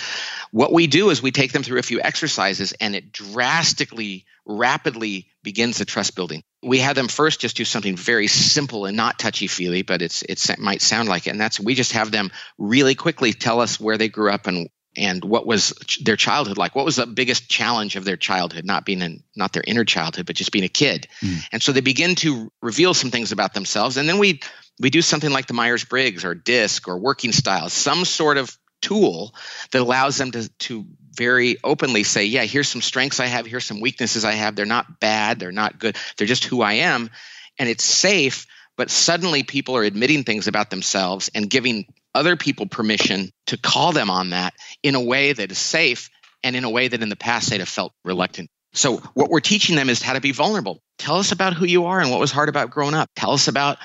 What 0.51 0.73
we 0.73 0.87
do 0.87 1.11
is 1.11 1.23
we 1.23 1.31
take 1.31 1.53
them 1.53 1.63
through 1.63 1.79
a 1.79 1.83
few 1.83 2.01
exercises, 2.01 2.73
and 2.81 2.95
it 2.95 3.13
drastically, 3.13 4.25
rapidly 4.47 5.29
begins 5.43 5.79
the 5.79 5.85
trust 5.85 6.15
building. 6.15 6.43
We 6.63 6.79
have 6.79 6.97
them 6.97 7.09
first 7.09 7.41
just 7.41 7.57
do 7.57 7.65
something 7.65 7.97
very 7.97 8.27
simple 8.27 8.87
and 8.87 8.97
not 8.97 9.19
touchy 9.19 9.47
feely, 9.47 9.83
but 9.83 10.03
it's, 10.03 10.23
it's 10.23 10.49
it 10.51 10.59
might 10.59 10.83
sound 10.83 11.09
like 11.09 11.27
it, 11.27 11.31
and 11.31 11.41
that's 11.41 11.59
we 11.59 11.75
just 11.75 11.93
have 11.93 12.11
them 12.11 12.31
really 12.59 12.95
quickly 12.95 13.33
tell 13.33 13.61
us 13.61 13.81
where 13.81 13.99
they 13.99 14.09
grew 14.09 14.31
up 14.31 14.47
and 14.47 14.69
and 14.97 15.23
what 15.23 15.47
was 15.47 15.75
their 16.03 16.17
childhood 16.17 16.57
like 16.57 16.75
what 16.75 16.85
was 16.85 16.97
the 16.97 17.07
biggest 17.07 17.49
challenge 17.49 17.95
of 17.95 18.05
their 18.05 18.17
childhood 18.17 18.65
not 18.65 18.87
being 18.87 19.03
in 19.03 19.23
not 19.37 19.53
their 19.53 19.63
inner 19.67 19.85
childhood 19.85 20.25
but 20.25 20.35
just 20.35 20.51
being 20.51 20.65
a 20.65 20.69
kid 20.69 21.07
mm. 21.21 21.39
and 21.53 21.63
so 21.63 21.73
they 21.73 21.83
begin 21.83 22.15
to 22.15 22.51
reveal 22.63 22.95
some 22.95 23.11
things 23.11 23.31
about 23.31 23.53
themselves 23.53 23.99
and 23.99 24.09
then 24.09 24.19
we 24.19 24.41
we 24.81 24.91
do 24.91 25.03
something 25.03 25.31
like 25.31 25.47
the 25.47 25.55
myers-briggs 25.55 26.25
or 26.25 26.35
disc 26.35 26.89
or 26.89 26.99
working 26.99 27.33
styles 27.33 27.73
some 27.73 28.05
sort 28.05 28.37
of 28.37 28.57
tool 28.81 29.35
that 29.73 29.83
allows 29.83 30.17
them 30.17 30.31
to 30.31 30.49
to 30.59 30.87
very 31.13 31.57
openly 31.65 32.05
say 32.05 32.27
yeah 32.27 32.45
here's 32.45 32.69
some 32.69 32.83
strengths 32.83 33.19
i 33.19 33.27
have 33.27 33.45
here's 33.45 33.65
some 33.65 33.81
weaknesses 33.81 34.25
i 34.25 34.33
have 34.33 34.55
they're 34.55 34.67
not 34.67 35.01
bad 35.01 35.41
they're 35.41 35.51
not 35.51 35.79
good 35.79 35.97
they're 36.17 36.29
just 36.29 36.45
who 36.45 36.63
i 36.63 36.75
am 36.75 37.11
and 37.59 37.69
it's 37.69 37.85
safe 37.85 38.47
but 38.77 38.91
suddenly 38.91 39.43
people 39.43 39.77
are 39.77 39.83
admitting 39.83 40.23
things 40.23 40.47
about 40.47 40.71
themselves 40.71 41.29
and 41.35 41.51
giving 41.51 41.85
other 42.15 42.37
people 42.37 42.67
permission 42.67 43.31
to 43.47 43.59
call 43.59 43.93
them 43.93 44.09
on 44.09 44.31
that 44.31 44.55
in 44.83 44.95
a 44.95 45.01
way 45.01 45.33
that 45.33 45.51
is 45.51 45.59
safe 45.59 46.09
and 46.43 46.57
in 46.57 46.65
a 46.65 46.71
way 46.71 46.89
that 46.89 47.03
in 47.03 47.09
the 47.09 47.17
past 47.17 47.51
they'd 47.51 47.61
have 47.61 47.69
felt 47.69 47.93
reluctant. 48.05 48.49
So, 48.73 48.99
what 49.15 49.31
we're 49.31 49.41
teaching 49.41 49.77
them 49.77 49.89
is 49.89 50.03
how 50.03 50.13
to 50.13 50.21
be 50.21 50.33
vulnerable. 50.33 50.81
Tell 50.99 51.17
us 51.17 51.33
about 51.33 51.55
who 51.55 51.65
you 51.65 51.87
are 51.87 52.01
and 52.01 52.11
what 52.11 52.21
was 52.21 52.31
hard 52.31 52.49
about 52.49 52.71
growing 52.71 52.95
up. 52.95 53.11
Tell 53.17 53.33
us 53.33 53.49
about 53.49 53.79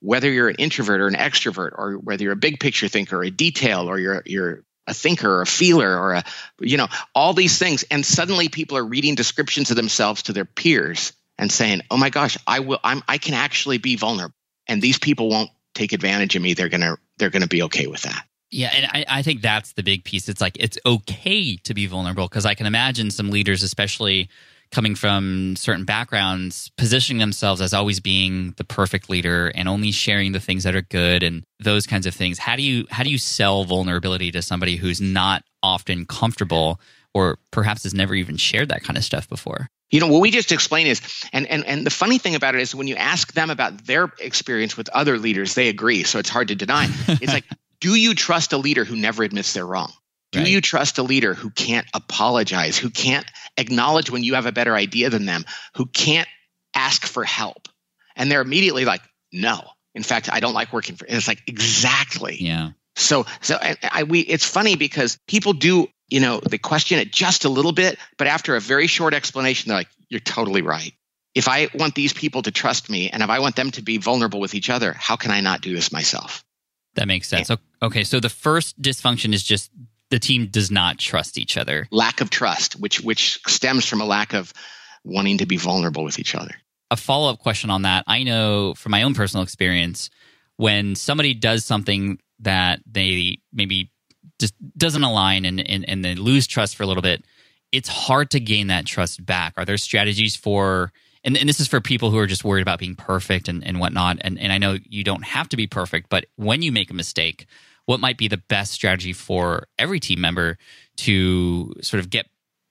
whether 0.00 0.30
you're 0.30 0.48
an 0.48 0.56
introvert 0.56 1.00
or 1.00 1.08
an 1.08 1.14
extrovert, 1.14 1.72
or 1.76 1.94
whether 1.94 2.22
you're 2.22 2.32
a 2.32 2.36
big 2.36 2.60
picture 2.60 2.88
thinker, 2.88 3.18
or 3.18 3.24
a 3.24 3.30
detail, 3.30 3.88
or 3.88 3.98
you're 3.98 4.22
you're 4.26 4.64
a 4.86 4.94
thinker 4.94 5.30
or 5.30 5.42
a 5.42 5.46
feeler 5.46 5.98
or 5.98 6.14
a 6.14 6.24
you 6.60 6.76
know 6.76 6.88
all 7.14 7.34
these 7.34 7.58
things. 7.58 7.84
And 7.90 8.04
suddenly 8.04 8.48
people 8.48 8.76
are 8.78 8.84
reading 8.84 9.14
descriptions 9.14 9.70
of 9.70 9.76
themselves 9.76 10.22
to 10.24 10.32
their 10.32 10.46
peers 10.46 11.12
and 11.38 11.52
saying 11.52 11.82
oh 11.90 11.96
my 11.96 12.10
gosh 12.10 12.38
i 12.46 12.60
will 12.60 12.80
i'm 12.82 13.02
i 13.06 13.18
can 13.18 13.34
actually 13.34 13.78
be 13.78 13.96
vulnerable. 13.96 14.34
And 14.66 14.82
these 14.82 14.98
people 14.98 15.28
won't 15.28 15.50
take 15.74 15.92
advantage 15.92 16.36
of 16.36 16.42
me. 16.42 16.54
They're 16.54 16.68
gonna 16.68 16.96
they're 17.18 17.30
gonna 17.30 17.46
be 17.46 17.62
okay 17.64 17.86
with 17.86 18.02
that. 18.02 18.24
Yeah, 18.50 18.70
and 18.74 18.86
I, 18.86 19.18
I, 19.18 19.22
think 19.22 19.42
that's 19.42 19.72
the 19.72 19.82
big 19.82 20.04
piece. 20.04 20.26
It's 20.26 20.40
like 20.40 20.56
it's 20.58 20.78
okay 20.86 21.56
to 21.56 21.74
be 21.74 21.86
vulnerable 21.86 22.26
because 22.28 22.46
I 22.46 22.54
can 22.54 22.64
imagine 22.64 23.10
some 23.10 23.28
leaders, 23.28 23.62
especially 23.62 24.30
coming 24.70 24.94
from 24.94 25.56
certain 25.56 25.84
backgrounds, 25.84 26.70
positioning 26.76 27.18
themselves 27.18 27.60
as 27.60 27.72
always 27.72 28.00
being 28.00 28.54
the 28.56 28.64
perfect 28.64 29.08
leader 29.08 29.50
and 29.54 29.68
only 29.68 29.90
sharing 29.92 30.32
the 30.32 30.40
things 30.40 30.64
that 30.64 30.74
are 30.74 30.82
good 30.82 31.22
and 31.22 31.44
those 31.60 31.86
kinds 31.86 32.06
of 32.06 32.14
things. 32.14 32.38
How 32.38 32.56
do 32.56 32.62
you 32.62 32.86
how 32.90 33.02
do 33.02 33.10
you 33.10 33.18
sell 33.18 33.64
vulnerability 33.64 34.30
to 34.32 34.42
somebody 34.42 34.76
who's 34.76 35.00
not 35.00 35.42
often 35.62 36.06
comfortable 36.06 36.80
or 37.14 37.38
perhaps 37.50 37.82
has 37.84 37.94
never 37.94 38.14
even 38.14 38.36
shared 38.36 38.68
that 38.68 38.82
kind 38.82 38.96
of 38.96 39.04
stuff 39.04 39.28
before? 39.28 39.68
You 39.90 40.00
know, 40.00 40.08
what 40.08 40.20
we 40.20 40.30
just 40.30 40.52
explained 40.52 40.88
is, 40.88 41.00
and, 41.32 41.46
and, 41.46 41.64
and 41.64 41.86
the 41.86 41.90
funny 41.90 42.18
thing 42.18 42.34
about 42.34 42.54
it 42.54 42.60
is 42.60 42.74
when 42.74 42.86
you 42.86 42.96
ask 42.96 43.32
them 43.32 43.48
about 43.48 43.86
their 43.86 44.12
experience 44.20 44.76
with 44.76 44.90
other 44.90 45.18
leaders, 45.18 45.54
they 45.54 45.68
agree. 45.68 46.02
So 46.04 46.18
it's 46.18 46.28
hard 46.28 46.48
to 46.48 46.54
deny. 46.54 46.88
it's 47.08 47.32
like, 47.32 47.44
do 47.80 47.94
you 47.94 48.14
trust 48.14 48.52
a 48.52 48.58
leader 48.58 48.84
who 48.84 48.96
never 48.96 49.22
admits 49.22 49.54
they're 49.54 49.66
wrong? 49.66 49.90
Do 50.32 50.40
right. 50.40 50.48
you 50.48 50.60
trust 50.60 50.98
a 50.98 51.02
leader 51.02 51.32
who 51.32 51.50
can't 51.50 51.86
apologize, 51.94 52.76
who 52.76 52.90
can't 52.90 53.26
acknowledge 53.56 54.10
when 54.10 54.22
you 54.22 54.34
have 54.34 54.46
a 54.46 54.52
better 54.52 54.74
idea 54.74 55.08
than 55.08 55.24
them, 55.24 55.44
who 55.74 55.86
can't 55.86 56.28
ask 56.74 57.06
for 57.06 57.24
help? 57.24 57.68
And 58.14 58.30
they're 58.30 58.42
immediately 58.42 58.84
like, 58.84 59.00
no. 59.32 59.62
In 59.94 60.02
fact, 60.02 60.30
I 60.30 60.40
don't 60.40 60.54
like 60.54 60.72
working 60.72 60.96
for. 60.96 61.06
And 61.06 61.16
it's 61.16 61.28
like 61.28 61.42
exactly. 61.46 62.36
Yeah. 62.40 62.70
So 62.96 63.26
so 63.40 63.56
I, 63.60 63.76
I, 63.82 64.02
we 64.02 64.20
it's 64.20 64.44
funny 64.44 64.76
because 64.76 65.18
people 65.26 65.54
do 65.54 65.88
you 66.08 66.20
know 66.20 66.40
they 66.40 66.58
question 66.58 66.98
it 66.98 67.10
just 67.10 67.44
a 67.44 67.48
little 67.48 67.72
bit, 67.72 67.98
but 68.16 68.26
after 68.26 68.54
a 68.54 68.60
very 68.60 68.86
short 68.86 69.14
explanation, 69.14 69.68
they're 69.68 69.78
like, 69.78 69.88
you're 70.08 70.20
totally 70.20 70.62
right. 70.62 70.92
If 71.34 71.48
I 71.48 71.68
want 71.74 71.94
these 71.94 72.12
people 72.12 72.42
to 72.42 72.50
trust 72.50 72.90
me 72.90 73.10
and 73.10 73.22
if 73.22 73.30
I 73.30 73.38
want 73.38 73.56
them 73.56 73.70
to 73.72 73.82
be 73.82 73.98
vulnerable 73.98 74.40
with 74.40 74.54
each 74.54 74.68
other, 74.70 74.92
how 74.92 75.16
can 75.16 75.30
I 75.30 75.40
not 75.40 75.62
do 75.62 75.74
this 75.74 75.92
myself? 75.92 76.44
That 76.94 77.06
makes 77.06 77.28
sense. 77.28 77.50
Okay, 77.80 78.02
so 78.02 78.18
the 78.18 78.28
first 78.28 78.80
dysfunction 78.82 79.32
is 79.32 79.44
just 79.44 79.70
the 80.10 80.18
team 80.18 80.46
does 80.46 80.70
not 80.70 80.98
trust 80.98 81.38
each 81.38 81.56
other. 81.56 81.86
Lack 81.90 82.20
of 82.20 82.30
trust, 82.30 82.74
which 82.74 83.00
which 83.00 83.40
stems 83.46 83.86
from 83.86 84.00
a 84.00 84.04
lack 84.04 84.32
of 84.34 84.52
wanting 85.04 85.38
to 85.38 85.46
be 85.46 85.56
vulnerable 85.56 86.04
with 86.04 86.18
each 86.18 86.34
other. 86.34 86.54
A 86.90 86.96
follow 86.96 87.30
up 87.30 87.38
question 87.38 87.70
on 87.70 87.82
that. 87.82 88.04
I 88.06 88.22
know 88.22 88.74
from 88.74 88.90
my 88.90 89.02
own 89.02 89.14
personal 89.14 89.42
experience, 89.42 90.10
when 90.56 90.94
somebody 90.94 91.34
does 91.34 91.64
something 91.64 92.18
that 92.40 92.80
they 92.90 93.38
maybe 93.52 93.90
just 94.38 94.54
doesn't 94.76 95.02
align 95.02 95.44
and, 95.44 95.60
and, 95.60 95.88
and 95.88 96.04
they 96.04 96.14
lose 96.14 96.46
trust 96.46 96.76
for 96.76 96.84
a 96.84 96.86
little 96.86 97.02
bit, 97.02 97.24
it's 97.72 97.88
hard 97.88 98.30
to 98.30 98.40
gain 98.40 98.68
that 98.68 98.86
trust 98.86 99.24
back. 99.24 99.54
Are 99.56 99.64
there 99.64 99.76
strategies 99.76 100.36
for 100.36 100.92
and, 101.24 101.36
and 101.36 101.48
this 101.48 101.60
is 101.60 101.68
for 101.68 101.80
people 101.80 102.10
who 102.10 102.18
are 102.18 102.26
just 102.26 102.44
worried 102.44 102.62
about 102.62 102.78
being 102.78 102.94
perfect 102.94 103.48
and, 103.48 103.64
and 103.64 103.80
whatnot. 103.80 104.18
And, 104.20 104.38
and 104.38 104.52
I 104.52 104.58
know 104.58 104.78
you 104.88 105.04
don't 105.04 105.24
have 105.24 105.48
to 105.50 105.56
be 105.56 105.66
perfect, 105.66 106.08
but 106.08 106.26
when 106.36 106.62
you 106.62 106.72
make 106.72 106.90
a 106.90 106.94
mistake, 106.94 107.46
what 107.88 108.00
might 108.00 108.18
be 108.18 108.28
the 108.28 108.36
best 108.36 108.72
strategy 108.72 109.14
for 109.14 109.66
every 109.78 109.98
team 109.98 110.20
member 110.20 110.58
to 110.94 111.72
sort 111.80 112.00
of 112.00 112.10
get 112.10 112.26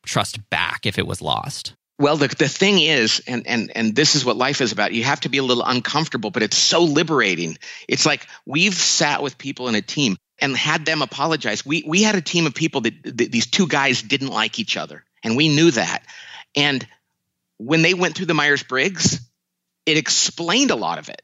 trust 0.06 0.48
back 0.52 0.86
if 0.86 1.00
it 1.00 1.08
was 1.08 1.24
lost? 1.24 1.74
Well, 1.98 2.18
the, 2.18 2.28
the 2.28 2.48
thing 2.48 2.80
is, 2.80 3.24
and, 3.26 3.48
and, 3.48 3.72
and 3.76 3.96
this 3.96 4.14
is 4.14 4.24
what 4.24 4.38
life 4.38 4.62
is 4.62 4.72
about, 4.72 4.94
you 4.94 5.04
have 5.06 5.22
to 5.22 5.30
be 5.30 5.40
a 5.40 5.44
little 5.44 5.64
uncomfortable, 5.64 6.30
but 6.30 6.44
it's 6.44 6.56
so 6.56 6.84
liberating. 6.84 7.58
It's 7.88 8.06
like 8.06 8.28
we've 8.46 8.76
sat 8.76 9.24
with 9.24 9.40
people 9.40 9.68
in 9.68 9.74
a 9.74 9.82
team 9.82 10.18
and 10.38 10.56
had 10.56 10.86
them 10.86 11.02
apologize. 11.02 11.66
We, 11.66 11.84
we 11.88 12.04
had 12.04 12.14
a 12.14 12.22
team 12.22 12.46
of 12.46 12.54
people 12.54 12.82
that, 12.82 12.94
that 13.04 13.32
these 13.32 13.48
two 13.48 13.66
guys 13.66 14.04
didn't 14.04 14.30
like 14.30 14.60
each 14.60 14.78
other, 14.78 15.04
and 15.24 15.36
we 15.36 15.50
knew 15.50 15.72
that. 15.72 16.04
And 16.56 16.88
when 17.58 17.82
they 17.82 17.96
went 17.96 18.16
through 18.16 18.28
the 18.28 18.36
Myers 18.36 18.62
Briggs, 18.62 19.20
it 19.88 19.98
explained 19.98 20.70
a 20.70 20.76
lot 20.76 21.00
of 21.00 21.10
it. 21.10 21.24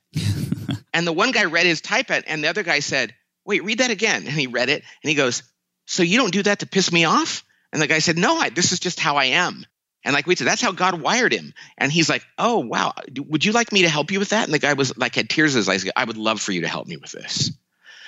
and 0.95 1.05
the 1.05 1.13
one 1.13 1.31
guy 1.31 1.43
read 1.43 1.67
his 1.67 1.79
type 1.79 2.09
and 2.09 2.43
the 2.43 2.47
other 2.47 2.63
guy 2.63 2.79
said, 2.79 3.13
wait, 3.45 3.63
read 3.63 3.79
that 3.79 3.91
again. 3.91 4.23
And 4.25 4.35
he 4.35 4.47
read 4.47 4.69
it 4.69 4.83
and 5.03 5.09
he 5.09 5.15
goes, 5.15 5.43
so 5.85 6.03
you 6.03 6.17
don't 6.17 6.31
do 6.31 6.43
that 6.43 6.59
to 6.59 6.65
piss 6.65 6.91
me 6.91 7.05
off? 7.05 7.43
And 7.71 7.81
the 7.81 7.87
guy 7.87 7.99
said, 7.99 8.17
no, 8.17 8.37
I, 8.37 8.49
this 8.49 8.71
is 8.71 8.79
just 8.79 8.99
how 8.99 9.17
I 9.17 9.25
am. 9.25 9.65
And 10.05 10.13
like 10.13 10.27
we 10.27 10.35
said, 10.35 10.47
that's 10.47 10.61
how 10.61 10.73
God 10.73 11.01
wired 11.01 11.33
him. 11.33 11.53
And 11.77 11.91
he's 11.91 12.09
like, 12.09 12.25
oh, 12.37 12.59
wow. 12.59 12.93
Would 13.17 13.45
you 13.45 13.53
like 13.53 13.71
me 13.71 13.83
to 13.83 13.89
help 13.89 14.11
you 14.11 14.19
with 14.19 14.29
that? 14.29 14.43
And 14.45 14.53
the 14.53 14.59
guy 14.59 14.73
was 14.73 14.97
like, 14.97 15.15
had 15.15 15.29
tears 15.29 15.55
in 15.55 15.59
his 15.59 15.69
eyes. 15.69 15.89
I 15.95 16.03
would 16.03 16.17
love 16.17 16.41
for 16.41 16.51
you 16.51 16.61
to 16.61 16.67
help 16.67 16.87
me 16.87 16.97
with 16.97 17.11
this. 17.11 17.51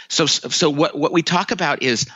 So, 0.09 0.25
so 0.25 0.69
what, 0.69 0.97
what 0.97 1.13
we 1.13 1.23
talk 1.23 1.51
about 1.51 1.83
is, 1.83 2.07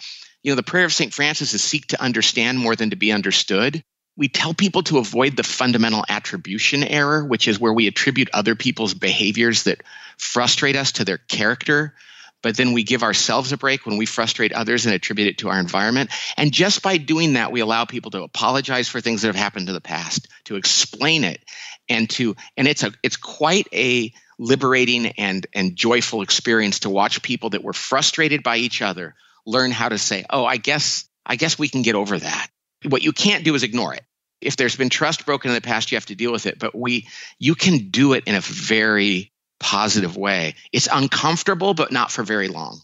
you 0.44 0.52
know, 0.52 0.56
the 0.56 0.64
prayer 0.64 0.86
of 0.86 0.94
St. 0.94 1.14
Francis 1.14 1.54
is 1.54 1.64
seek 1.64 1.88
to 1.88 2.02
understand 2.02 2.60
more 2.60 2.76
than 2.76 2.92
to 2.92 2.98
be 2.98 3.12
understood. 3.12 3.84
We 4.18 4.28
tell 4.28 4.54
people 4.54 4.84
to 4.84 4.98
avoid 4.98 5.38
the 5.38 5.44
fundamental 5.44 6.04
attribution 6.08 6.84
error, 6.84 7.26
which 7.26 7.48
is 7.48 7.60
where 7.60 7.74
we 7.74 7.88
attribute 7.88 8.30
other 8.34 8.56
people's 8.56 8.94
behaviors 8.94 9.64
that 9.64 9.82
frustrate 10.18 10.76
us 10.76 10.94
to 10.94 11.06
their 11.06 11.18
character 11.18 11.94
but 12.42 12.56
then 12.56 12.74
we 12.74 12.84
give 12.84 13.04
ourselves 13.04 13.52
a 13.52 13.58
break 13.58 13.86
when 13.86 13.98
we 13.98 14.06
frustrate 14.06 14.54
others 14.54 14.86
and 14.86 14.96
attribute 14.96 15.28
it 15.28 15.38
to 15.40 15.50
our 15.50 15.60
environment. 15.60 16.10
And 16.38 16.52
just 16.52 16.82
by 16.82 16.98
doing 16.98 17.34
that, 17.34 17.52
we 17.52 17.60
allow 17.60 17.86
people 17.86 18.12
to 18.12 18.24
apologize 18.24 18.88
for 18.88 19.02
things 19.02 19.22
that 19.22 19.28
have 19.28 19.36
happened 19.36 19.68
in 19.68 19.74
the 19.74 19.82
past, 19.82 20.28
to 20.46 20.56
explain 20.56 21.24
it, 21.24 21.44
and 21.88 22.10
to 22.12 22.36
and 22.56 22.68
it's 22.68 22.84
a 22.84 22.92
it's 23.04 23.18
quite 23.18 23.68
a 23.74 24.14
liberating 24.38 25.08
and 25.18 25.46
and 25.54 25.76
joyful 25.76 26.22
experience 26.22 26.80
to 26.80 26.90
watch 26.90 27.22
people 27.22 27.52
that 27.52 27.64
were 27.64 27.74
frustrated 27.74 28.44
by 28.44 28.58
each 28.58 28.82
other 28.82 29.16
learn 29.46 29.72
how 29.72 29.90
to 29.90 29.98
say, 29.98 30.26
"Oh, 30.30 30.46
I 30.46 30.58
guess 30.58 31.06
I 31.26 31.36
guess 31.36 31.60
we 31.60 31.68
can 31.68 31.82
get 31.82 31.96
over 31.96 32.18
that." 32.18 32.48
What 32.88 33.04
you 33.04 33.12
can't 33.12 33.44
do 33.44 33.56
is 33.56 33.64
ignore 33.64 33.94
it. 33.94 34.04
If 34.40 34.56
there's 34.56 34.78
been 34.78 34.90
trust 34.90 35.26
broken 35.26 35.50
in 35.50 35.56
the 35.56 35.62
past, 35.62 35.92
you 35.92 35.98
have 35.98 36.06
to 36.06 36.16
deal 36.16 36.32
with 36.32 36.46
it, 36.46 36.60
but 36.60 36.74
we 36.74 37.08
you 37.40 37.56
can 37.56 37.90
do 37.90 38.14
it 38.14 38.24
in 38.26 38.36
a 38.36 38.42
very 38.42 39.34
positive 39.60 40.18
way. 40.18 40.56
It's 40.72 40.88
uncomfortable, 40.92 41.74
but 41.74 41.92
not 41.92 42.12
for 42.12 42.24
very 42.24 42.48
long. 42.48 42.82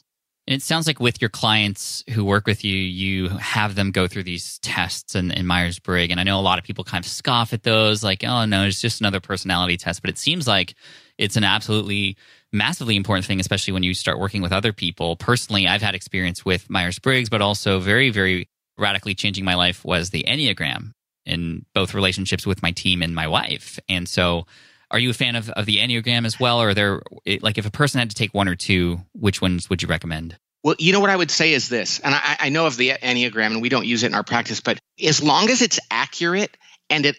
And 0.48 0.56
it 0.56 0.62
sounds 0.62 0.86
like 0.86 1.00
with 1.00 1.22
your 1.22 1.30
clients 1.30 2.04
who 2.12 2.24
work 2.24 2.46
with 2.46 2.64
you, 2.64 2.76
you 2.76 3.30
have 3.30 3.74
them 3.74 3.90
go 3.90 4.08
through 4.08 4.24
these 4.24 4.60
tests 4.60 5.16
in 5.16 5.34
Myers 5.48 5.80
Briggs. 5.80 6.12
And 6.12 6.20
I 6.20 6.24
know 6.24 6.40
a 6.40 6.42
lot 6.42 6.60
of 6.60 6.66
people 6.66 6.84
kind 6.84 7.04
of 7.04 7.10
scoff 7.10 7.52
at 7.52 7.64
those, 7.64 8.04
like, 8.04 8.24
oh, 8.24 8.46
no, 8.46 8.64
it's 8.64 8.80
just 8.80 9.00
another 9.02 9.20
personality 9.20 9.76
test. 9.76 10.02
But 10.02 10.12
it 10.12 10.20
seems 10.20 10.48
like 10.48 10.76
it's 11.18 11.36
an 11.36 11.44
absolutely 11.44 12.16
massively 12.54 12.96
important 12.96 13.26
thing, 13.26 13.40
especially 13.40 13.74
when 13.74 13.82
you 13.82 13.96
start 13.96 14.20
working 14.20 14.44
with 14.44 14.52
other 14.52 14.72
people. 14.72 15.16
Personally, 15.16 15.68
I've 15.68 15.82
had 15.82 15.96
experience 15.96 16.46
with 16.46 16.70
Myers 16.70 17.00
Briggs, 17.00 17.30
but 17.30 17.42
also 17.42 17.80
very, 17.80 18.12
very 18.12 18.48
radically 18.78 19.16
changing 19.16 19.46
my 19.46 19.56
life 19.56 19.84
was 19.84 20.12
the 20.12 20.26
Enneagram 20.28 20.92
in 21.26 21.66
both 21.74 21.96
relationships 21.96 22.46
with 22.46 22.62
my 22.62 22.72
team 22.72 23.02
and 23.02 23.16
my 23.16 23.28
wife. 23.28 23.80
And 23.90 24.08
so 24.08 24.46
are 24.92 25.00
you 25.00 25.10
a 25.10 25.14
fan 25.14 25.36
of, 25.36 25.50
of 25.50 25.66
the 25.66 25.78
Enneagram 25.78 26.26
as 26.26 26.40
well? 26.40 26.62
Or 26.62 26.70
are 26.70 26.74
there, 26.74 27.02
like, 27.42 27.58
if 27.58 27.66
a 27.66 27.72
person 27.72 28.00
had 28.00 28.10
to 28.10 28.16
take 28.16 28.34
one 28.34 28.48
or 28.48 28.56
two, 28.56 29.02
which 29.14 29.42
ones 29.42 29.70
would 29.70 29.82
you 29.82 29.88
recommend? 29.88 30.38
Well, 30.64 30.76
you 30.80 30.94
know 30.94 31.00
what 31.00 31.12
I 31.12 31.16
would 31.16 31.30
say 31.30 31.54
is 31.54 31.70
this, 31.70 32.00
and 32.00 32.16
I, 32.16 32.38
I 32.40 32.50
know 32.50 32.66
of 32.66 32.76
the 32.76 32.90
Enneagram 32.90 33.52
and 33.52 33.62
we 33.62 33.70
don't 33.70 33.86
use 33.86 34.02
it 34.02 34.08
in 34.08 34.16
our 34.16 34.24
practice, 34.24 34.62
but 34.62 34.80
as 35.04 35.22
long 35.22 35.50
as 35.52 35.62
it's 35.62 35.80
accurate 35.92 36.58
and 36.90 37.06
it 37.06 37.16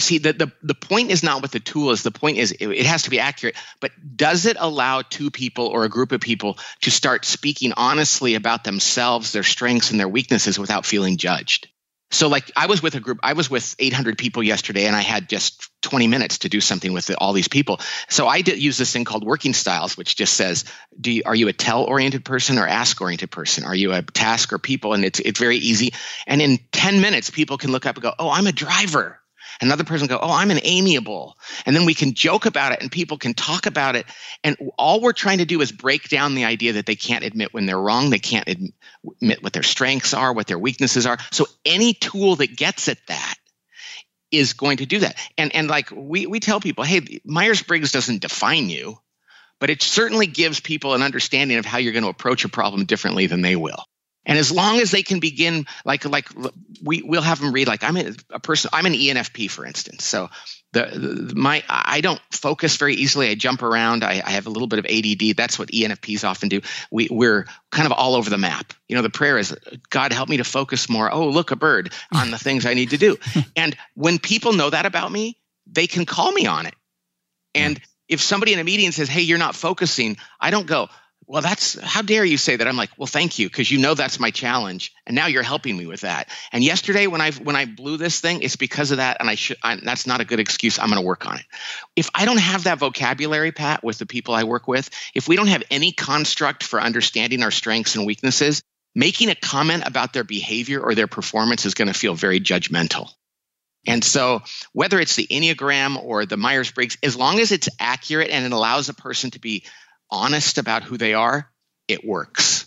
see 0.00 0.18
the, 0.18 0.32
the 0.32 0.52
the 0.62 0.74
point 0.74 1.10
is 1.10 1.22
not 1.22 1.42
what 1.42 1.52
the 1.52 1.60
tool 1.60 1.90
is 1.90 2.02
the 2.02 2.10
point 2.10 2.38
is 2.38 2.52
it, 2.52 2.66
it, 2.66 2.86
has 2.86 3.02
to 3.02 3.10
be 3.10 3.20
accurate 3.20 3.56
but 3.80 3.90
does 4.16 4.46
it 4.46 4.56
allow 4.58 5.02
two 5.02 5.30
people 5.30 5.66
or 5.66 5.84
a 5.84 5.88
group 5.88 6.12
of 6.12 6.20
people 6.20 6.58
to 6.80 6.90
start 6.90 7.24
speaking 7.24 7.72
honestly 7.76 8.34
about 8.34 8.64
themselves 8.64 9.32
their 9.32 9.42
strengths 9.42 9.90
and 9.90 10.00
their 10.00 10.08
weaknesses 10.08 10.58
without 10.58 10.86
feeling 10.86 11.16
judged 11.16 11.68
so 12.12 12.28
like 12.28 12.50
i 12.56 12.66
was 12.66 12.82
with 12.82 12.94
a 12.94 13.00
group 13.00 13.18
i 13.22 13.32
was 13.32 13.50
with 13.50 13.74
800 13.78 14.16
people 14.16 14.42
yesterday 14.42 14.86
and 14.86 14.94
i 14.94 15.00
had 15.00 15.28
just 15.28 15.68
20 15.82 16.06
minutes 16.06 16.38
to 16.38 16.48
do 16.48 16.60
something 16.60 16.92
with 16.92 17.10
all 17.18 17.32
these 17.32 17.48
people. 17.48 17.80
So 18.08 18.26
i 18.26 18.40
did 18.40 18.62
use 18.62 18.78
this 18.78 18.92
thing 18.92 19.04
called 19.04 19.24
working 19.24 19.52
styles 19.52 19.96
which 19.96 20.16
just 20.16 20.34
says 20.34 20.64
do 20.98 21.10
you, 21.10 21.22
are 21.26 21.34
you 21.34 21.48
a 21.48 21.52
tell 21.52 21.84
oriented 21.84 22.24
person 22.24 22.58
or 22.58 22.66
ask 22.66 23.00
oriented 23.00 23.30
person? 23.30 23.64
Are 23.64 23.74
you 23.74 23.92
a 23.92 24.02
task 24.02 24.52
or 24.52 24.58
people? 24.58 24.94
And 24.94 25.04
it's, 25.04 25.18
it's 25.18 25.38
very 25.38 25.56
easy. 25.56 25.92
And 26.26 26.40
in 26.40 26.58
10 26.72 27.00
minutes 27.00 27.30
people 27.30 27.58
can 27.58 27.72
look 27.72 27.86
up 27.86 27.96
and 27.96 28.02
go 28.02 28.14
oh 28.18 28.30
i'm 28.30 28.46
a 28.46 28.52
driver 28.52 29.21
Another 29.60 29.84
person 29.84 30.06
go, 30.06 30.18
"Oh, 30.20 30.32
I'm 30.32 30.50
an 30.50 30.60
amiable," 30.62 31.36
and 31.66 31.74
then 31.74 31.84
we 31.84 31.94
can 31.94 32.14
joke 32.14 32.46
about 32.46 32.72
it, 32.72 32.82
and 32.82 32.90
people 32.90 33.18
can 33.18 33.34
talk 33.34 33.66
about 33.66 33.96
it. 33.96 34.06
And 34.42 34.56
all 34.78 35.00
we're 35.00 35.12
trying 35.12 35.38
to 35.38 35.44
do 35.44 35.60
is 35.60 35.72
break 35.72 36.08
down 36.08 36.34
the 36.34 36.44
idea 36.44 36.74
that 36.74 36.86
they 36.86 36.96
can't 36.96 37.24
admit 37.24 37.52
when 37.52 37.66
they're 37.66 37.78
wrong, 37.78 38.10
they 38.10 38.18
can't 38.18 38.48
admit 38.48 39.42
what 39.42 39.52
their 39.52 39.62
strengths 39.62 40.14
are, 40.14 40.32
what 40.32 40.46
their 40.46 40.58
weaknesses 40.58 41.06
are. 41.06 41.18
So 41.30 41.46
any 41.64 41.94
tool 41.94 42.36
that 42.36 42.56
gets 42.56 42.88
at 42.88 42.98
that 43.08 43.34
is 44.30 44.54
going 44.54 44.78
to 44.78 44.86
do 44.86 45.00
that. 45.00 45.16
And 45.36 45.54
and 45.54 45.68
like 45.68 45.90
we 45.90 46.26
we 46.26 46.40
tell 46.40 46.60
people, 46.60 46.84
hey, 46.84 47.20
Myers 47.24 47.62
Briggs 47.62 47.92
doesn't 47.92 48.22
define 48.22 48.70
you, 48.70 48.98
but 49.60 49.70
it 49.70 49.82
certainly 49.82 50.26
gives 50.26 50.58
people 50.58 50.94
an 50.94 51.02
understanding 51.02 51.58
of 51.58 51.66
how 51.66 51.78
you're 51.78 51.92
going 51.92 52.04
to 52.04 52.08
approach 52.08 52.44
a 52.44 52.48
problem 52.48 52.86
differently 52.86 53.26
than 53.26 53.42
they 53.42 53.54
will. 53.54 53.84
And 54.24 54.38
as 54.38 54.52
long 54.52 54.78
as 54.78 54.90
they 54.90 55.02
can 55.02 55.18
begin, 55.18 55.66
like 55.84 56.04
like 56.04 56.28
we 56.82 57.02
we'll 57.02 57.22
have 57.22 57.40
them 57.40 57.52
read, 57.52 57.66
like 57.66 57.82
I'm 57.82 57.96
a, 57.96 58.12
a 58.30 58.40
person, 58.40 58.70
I'm 58.72 58.86
an 58.86 58.92
ENFP, 58.92 59.50
for 59.50 59.66
instance. 59.66 60.04
So 60.04 60.30
the, 60.72 60.86
the, 60.86 61.34
my 61.34 61.64
I 61.68 62.00
don't 62.00 62.20
focus 62.30 62.76
very 62.76 62.94
easily. 62.94 63.28
I 63.28 63.34
jump 63.34 63.62
around. 63.62 64.04
I, 64.04 64.22
I, 64.24 64.30
have 64.30 64.46
a 64.46 64.50
little 64.50 64.68
bit 64.68 64.78
of 64.78 64.86
ADD. 64.86 65.36
That's 65.36 65.58
what 65.58 65.68
ENFPs 65.68 66.24
often 66.24 66.48
do. 66.48 66.60
We 66.90 67.08
we're 67.10 67.46
kind 67.70 67.86
of 67.86 67.92
all 67.92 68.14
over 68.14 68.30
the 68.30 68.38
map. 68.38 68.72
You 68.88 68.96
know, 68.96 69.02
the 69.02 69.10
prayer 69.10 69.38
is, 69.38 69.56
God 69.90 70.12
help 70.12 70.28
me 70.28 70.36
to 70.36 70.44
focus 70.44 70.88
more. 70.88 71.12
Oh, 71.12 71.28
look, 71.28 71.50
a 71.50 71.56
bird 71.56 71.92
on 72.14 72.30
the 72.30 72.38
things 72.38 72.64
I 72.64 72.74
need 72.74 72.90
to 72.90 72.98
do. 72.98 73.16
and 73.56 73.76
when 73.94 74.18
people 74.18 74.52
know 74.52 74.70
that 74.70 74.86
about 74.86 75.10
me, 75.10 75.36
they 75.66 75.88
can 75.88 76.06
call 76.06 76.30
me 76.30 76.46
on 76.46 76.66
it. 76.66 76.74
And 77.54 77.80
if 78.08 78.20
somebody 78.20 78.52
in 78.52 78.60
a 78.60 78.64
meeting 78.64 78.92
says, 78.92 79.08
"Hey, 79.08 79.22
you're 79.22 79.38
not 79.38 79.56
focusing," 79.56 80.16
I 80.40 80.50
don't 80.50 80.66
go 80.66 80.88
well 81.32 81.40
that's 81.40 81.80
how 81.80 82.02
dare 82.02 82.26
you 82.26 82.36
say 82.36 82.56
that? 82.56 82.68
I'm 82.68 82.76
like 82.76 82.90
well 82.98 83.06
thank 83.06 83.38
you 83.38 83.48
because 83.48 83.70
you 83.70 83.78
know 83.78 83.94
that's 83.94 84.20
my 84.20 84.30
challenge 84.30 84.92
and 85.06 85.16
now 85.16 85.28
you're 85.28 85.42
helping 85.42 85.76
me 85.76 85.86
with 85.86 86.02
that. 86.02 86.28
And 86.52 86.62
yesterday 86.62 87.06
when 87.06 87.22
i 87.22 87.32
when 87.32 87.56
i 87.56 87.64
blew 87.64 87.96
this 87.96 88.20
thing 88.20 88.42
it's 88.42 88.56
because 88.56 88.90
of 88.90 88.98
that 88.98 89.16
and 89.18 89.30
i 89.30 89.34
should 89.34 89.56
I, 89.62 89.76
that's 89.82 90.06
not 90.06 90.20
a 90.20 90.26
good 90.26 90.40
excuse. 90.40 90.78
I'm 90.78 90.90
going 90.90 91.00
to 91.00 91.06
work 91.06 91.26
on 91.26 91.38
it. 91.38 91.44
If 91.96 92.10
i 92.14 92.26
don't 92.26 92.38
have 92.38 92.64
that 92.64 92.78
vocabulary 92.78 93.50
pat 93.50 93.82
with 93.82 93.98
the 93.98 94.06
people 94.06 94.34
i 94.34 94.44
work 94.44 94.68
with 94.68 94.90
if 95.14 95.26
we 95.26 95.36
don't 95.36 95.46
have 95.46 95.62
any 95.70 95.90
construct 95.92 96.62
for 96.62 96.78
understanding 96.80 97.42
our 97.42 97.50
strengths 97.50 97.96
and 97.96 98.06
weaknesses 98.06 98.62
making 98.94 99.30
a 99.30 99.34
comment 99.34 99.84
about 99.86 100.12
their 100.12 100.24
behavior 100.24 100.80
or 100.80 100.94
their 100.94 101.06
performance 101.06 101.64
is 101.64 101.72
going 101.72 101.88
to 101.88 101.94
feel 101.94 102.14
very 102.14 102.40
judgmental. 102.40 103.08
And 103.86 104.04
so, 104.04 104.42
whether 104.72 105.00
it's 105.00 105.16
the 105.16 105.26
Enneagram 105.26 106.02
or 106.02 106.24
the 106.24 106.36
Myers 106.36 106.70
Briggs, 106.70 106.98
as 107.02 107.16
long 107.16 107.40
as 107.40 107.50
it's 107.50 107.68
accurate 107.80 108.30
and 108.30 108.44
it 108.44 108.52
allows 108.52 108.88
a 108.88 108.94
person 108.94 109.32
to 109.32 109.40
be 109.40 109.64
honest 110.12 110.58
about 110.58 110.84
who 110.84 110.96
they 110.96 111.14
are, 111.14 111.50
it 111.88 112.04
works. 112.04 112.66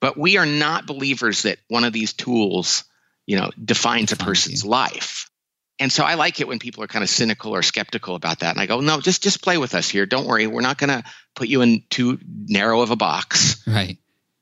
But 0.00 0.16
we 0.16 0.38
are 0.38 0.46
not 0.46 0.86
believers 0.86 1.42
that 1.42 1.58
one 1.68 1.84
of 1.84 1.92
these 1.92 2.14
tools, 2.14 2.84
you 3.26 3.36
know, 3.36 3.50
defines 3.62 4.12
a 4.12 4.16
person's 4.16 4.64
life. 4.64 5.30
And 5.78 5.92
so 5.92 6.04
I 6.04 6.14
like 6.14 6.40
it 6.40 6.48
when 6.48 6.58
people 6.58 6.82
are 6.82 6.88
kind 6.88 7.02
of 7.02 7.08
cynical 7.08 7.54
or 7.54 7.62
skeptical 7.62 8.14
about 8.14 8.40
that. 8.40 8.50
And 8.50 8.60
I 8.60 8.66
go, 8.66 8.80
no, 8.80 9.00
just 9.00 9.22
just 9.22 9.42
play 9.42 9.58
with 9.58 9.74
us 9.74 9.88
here. 9.88 10.06
Don't 10.06 10.26
worry. 10.26 10.46
We're 10.46 10.60
not 10.60 10.78
going 10.78 10.90
to 10.90 11.04
put 11.34 11.48
you 11.48 11.62
in 11.62 11.84
too 11.88 12.18
narrow 12.48 12.80
of 12.80 12.90
a 12.90 12.96
box. 12.96 13.62
Right. 13.66 13.98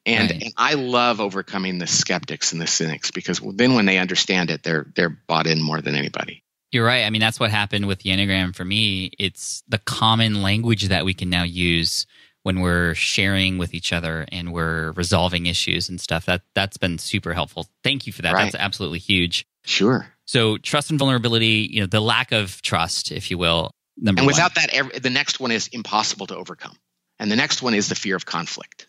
And, 0.07 0.31
right. 0.31 0.43
and 0.43 0.53
I 0.57 0.75
love 0.75 1.21
overcoming 1.21 1.79
the 1.79 1.87
skeptics 1.87 2.53
and 2.53 2.61
the 2.61 2.67
cynics 2.67 3.11
because 3.11 3.41
then 3.41 3.75
when 3.75 3.85
they 3.85 3.99
understand 3.99 4.51
it, 4.51 4.63
they're 4.63 4.87
they're 4.95 5.11
bought 5.11 5.47
in 5.47 5.63
more 5.63 5.81
than 5.81 5.95
anybody. 5.95 6.43
You're 6.71 6.85
right. 6.85 7.05
I 7.05 7.11
mean, 7.11 7.21
that's 7.21 7.41
what 7.41 7.51
happened 7.51 7.87
with 7.87 8.01
the 8.01 8.11
Enneagram 8.11 8.55
for 8.55 8.65
me. 8.65 9.13
It's 9.19 9.63
the 9.69 9.79
common 9.79 10.43
language 10.43 10.89
that 10.89 11.05
we 11.05 11.15
can 11.15 11.31
now 11.31 11.45
use 11.45 12.07
when 12.43 12.61
we're 12.61 12.95
sharing 12.95 13.59
with 13.59 13.75
each 13.75 13.93
other 13.93 14.27
and 14.31 14.53
we're 14.53 14.93
resolving 14.93 15.47
issues 15.47 15.89
and 15.89 16.01
stuff. 16.01 16.27
That 16.27 16.43
that's 16.55 16.77
been 16.77 16.99
super 16.99 17.35
helpful. 17.35 17.67
Thank 17.83 18.07
you 18.07 18.13
for 18.13 18.23
that. 18.23 18.35
Right. 18.35 18.45
That's 18.45 18.55
absolutely 18.55 19.01
huge. 19.01 19.47
Sure. 19.65 20.07
So 20.25 20.59
trust 20.59 20.91
and 20.91 20.99
vulnerability, 20.99 21.69
you 21.71 21.81
know, 21.81 21.87
the 21.87 22.01
lack 22.01 22.33
of 22.33 22.61
trust, 22.63 23.13
if 23.13 23.31
you 23.31 23.39
will. 23.39 23.71
Number 23.97 24.21
and 24.21 24.27
without 24.27 24.57
one. 24.57 24.67
that, 24.67 24.75
every, 24.75 24.99
the 24.99 25.11
next 25.11 25.41
one 25.41 25.51
is 25.51 25.69
impossible 25.69 26.27
to 26.29 26.37
overcome, 26.37 26.77
and 27.19 27.31
the 27.31 27.37
next 27.37 27.63
one 27.63 27.75
is 27.75 27.89
the 27.89 27.95
fear 27.95 28.15
of 28.15 28.25
conflict. 28.25 28.87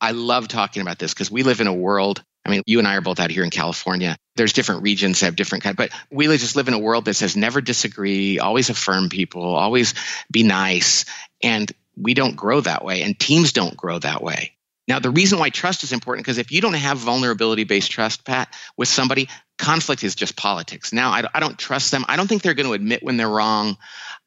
I 0.00 0.10
love 0.10 0.48
talking 0.48 0.82
about 0.82 0.98
this 0.98 1.14
because 1.14 1.30
we 1.30 1.42
live 1.42 1.60
in 1.60 1.66
a 1.66 1.72
world. 1.72 2.22
I 2.44 2.50
mean, 2.50 2.62
you 2.66 2.78
and 2.78 2.86
I 2.86 2.96
are 2.96 3.00
both 3.00 3.20
out 3.20 3.30
here 3.30 3.42
in 3.42 3.48
California. 3.48 4.16
There's 4.36 4.52
different 4.52 4.82
regions 4.82 5.20
that 5.20 5.26
have 5.26 5.36
different 5.36 5.64
kind, 5.64 5.76
but 5.76 5.90
we 6.10 6.26
just 6.26 6.56
live 6.56 6.68
in 6.68 6.74
a 6.74 6.78
world 6.78 7.06
that 7.06 7.14
says 7.14 7.36
never 7.36 7.62
disagree, 7.62 8.38
always 8.38 8.68
affirm 8.68 9.08
people, 9.08 9.42
always 9.42 9.94
be 10.30 10.42
nice. 10.42 11.06
And 11.42 11.72
we 11.96 12.14
don't 12.14 12.36
grow 12.36 12.60
that 12.60 12.84
way 12.84 13.02
and 13.02 13.18
teams 13.18 13.52
don't 13.52 13.76
grow 13.76 13.98
that 13.98 14.22
way. 14.22 14.52
Now, 14.86 14.98
the 14.98 15.10
reason 15.10 15.38
why 15.38 15.48
trust 15.48 15.82
is 15.82 15.92
important 15.92 16.26
because 16.26 16.38
if 16.38 16.52
you 16.52 16.60
don't 16.60 16.74
have 16.74 16.98
vulnerability 16.98 17.64
based 17.64 17.90
trust, 17.90 18.24
Pat, 18.24 18.54
with 18.76 18.88
somebody, 18.88 19.28
conflict 19.56 20.04
is 20.04 20.14
just 20.14 20.36
politics. 20.36 20.92
Now, 20.92 21.10
I, 21.10 21.24
I, 21.32 21.40
don't 21.40 21.58
trust 21.58 21.90
them. 21.90 22.04
I 22.06 22.16
don't 22.16 22.26
think 22.26 22.42
they're 22.42 22.54
going 22.54 22.66
to 22.66 22.74
admit 22.74 23.02
when 23.02 23.16
they're 23.16 23.28
wrong. 23.28 23.78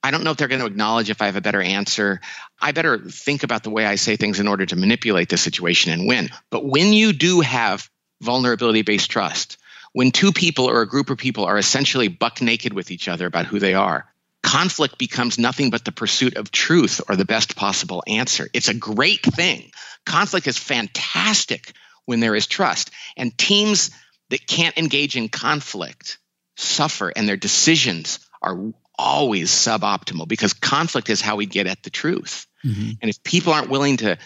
I 0.02 0.10
don't 0.10 0.24
know 0.24 0.32
if 0.32 0.38
they're 0.38 0.48
going 0.48 0.62
to 0.62 0.68
acknowledge 0.68 1.10
if 1.10 1.22
I 1.22 1.26
have 1.28 1.36
a 1.36 1.42
better 1.42 1.62
answer. 1.62 2.22
I 2.60 2.72
better 2.72 2.98
think 2.98 3.44
about 3.44 3.64
the 3.64 3.70
way 3.70 3.86
I 3.86 3.96
say 3.96 4.16
things 4.16 4.40
in 4.40 4.48
order 4.48 4.66
to 4.66 4.76
manipulate 4.76 5.30
the 5.30 5.38
situation 5.38 5.92
and 5.92 6.08
win. 6.08 6.30
But 6.50 6.66
when 6.66 6.92
you 6.92 7.14
do 7.14 7.42
have 7.42 7.88
vulnerability 8.22 8.82
based 8.82 9.12
trust, 9.12 9.58
when 9.94 10.12
two 10.12 10.32
people 10.32 10.66
or 10.66 10.82
a 10.82 10.88
group 10.88 11.10
of 11.10 11.18
people 11.18 11.46
are 11.46 11.58
essentially 11.58 12.08
buck 12.08 12.42
naked 12.42 12.74
with 12.74 12.90
each 12.90 13.08
other 13.08 13.28
about 13.28 13.46
who 13.46 13.60
they 13.60 13.76
are, 13.76 14.08
conflict 14.48 14.98
becomes 14.98 15.38
nothing 15.38 15.70
but 15.70 15.84
the 15.84 15.92
pursuit 15.92 16.38
of 16.38 16.52
truth 16.52 17.02
or 17.10 17.18
the 17.18 17.26
best 17.26 17.58
possible 17.58 18.02
answer. 18.08 18.48
It's 18.54 18.70
a 18.70 18.74
great 18.74 19.22
thing. 19.22 19.72
Conflict 20.06 20.48
is 20.48 20.58
fantastic 20.58 21.74
when 22.06 22.22
there 22.22 22.34
is 22.34 22.48
trust. 22.48 22.90
And 23.18 23.38
teams 23.38 23.92
that 24.30 24.48
can't 24.48 24.78
engage 24.78 25.18
in 25.18 25.28
conflict 25.28 26.18
suffer 26.56 27.12
and 27.14 27.28
their 27.28 27.36
decisions 27.36 28.20
are 28.42 28.58
always 28.98 29.52
suboptimal 29.52 30.30
because 30.30 30.54
conflict 30.54 31.10
is 31.10 31.20
how 31.20 31.36
we 31.36 31.46
get 31.46 31.68
at 31.68 31.84
the 31.84 31.90
truth. 31.90 32.48
Mm-hmm. 32.66 32.92
And 33.02 33.10
if 33.10 33.22
people 33.24 33.52
aren't 33.52 33.70
willing 33.70 33.98
to 33.98 34.18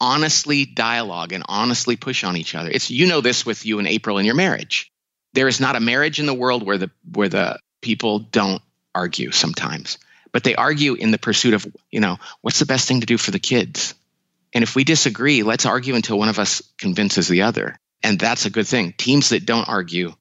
honestly 0.00 0.66
dialogue 0.66 1.32
and 1.32 1.42
honestly 1.48 1.96
push 1.96 2.22
on 2.22 2.36
each 2.36 2.54
other, 2.54 2.70
it's 2.70 2.92
you 2.92 3.08
know 3.08 3.20
this 3.20 3.44
with 3.44 3.66
you 3.66 3.80
and 3.80 3.88
April 3.88 4.18
in 4.18 4.24
your 4.24 4.36
marriage. 4.36 4.92
There 5.32 5.48
is 5.48 5.60
not 5.60 5.74
a 5.74 5.80
marriage 5.80 6.20
in 6.20 6.26
the 6.26 6.34
world 6.34 6.64
where 6.64 6.78
the 6.78 6.92
where 7.12 7.28
the 7.28 7.58
people 7.82 8.20
don't 8.20 8.62
argue 8.94 9.30
sometimes, 9.30 9.98
but 10.32 10.44
they 10.44 10.54
argue 10.54 10.94
in 10.94 11.10
the 11.10 11.18
pursuit 11.18 11.54
of, 11.54 11.66
you 11.90 12.00
know, 12.00 12.18
what's 12.40 12.58
the 12.58 12.66
best 12.66 12.88
thing 12.88 13.00
to 13.00 13.06
do 13.06 13.18
for 13.18 13.30
the 13.30 13.38
kids? 13.38 13.94
And 14.52 14.62
if 14.62 14.76
we 14.76 14.84
disagree, 14.84 15.42
let's 15.42 15.66
argue 15.66 15.94
until 15.94 16.18
one 16.18 16.28
of 16.28 16.38
us 16.38 16.62
convinces 16.78 17.28
the 17.28 17.42
other. 17.42 17.78
And 18.02 18.18
that's 18.18 18.46
a 18.46 18.50
good 18.50 18.66
thing. 18.66 18.94
Teams 18.96 19.30
that 19.30 19.46
don't 19.46 19.68
argue 19.68 20.12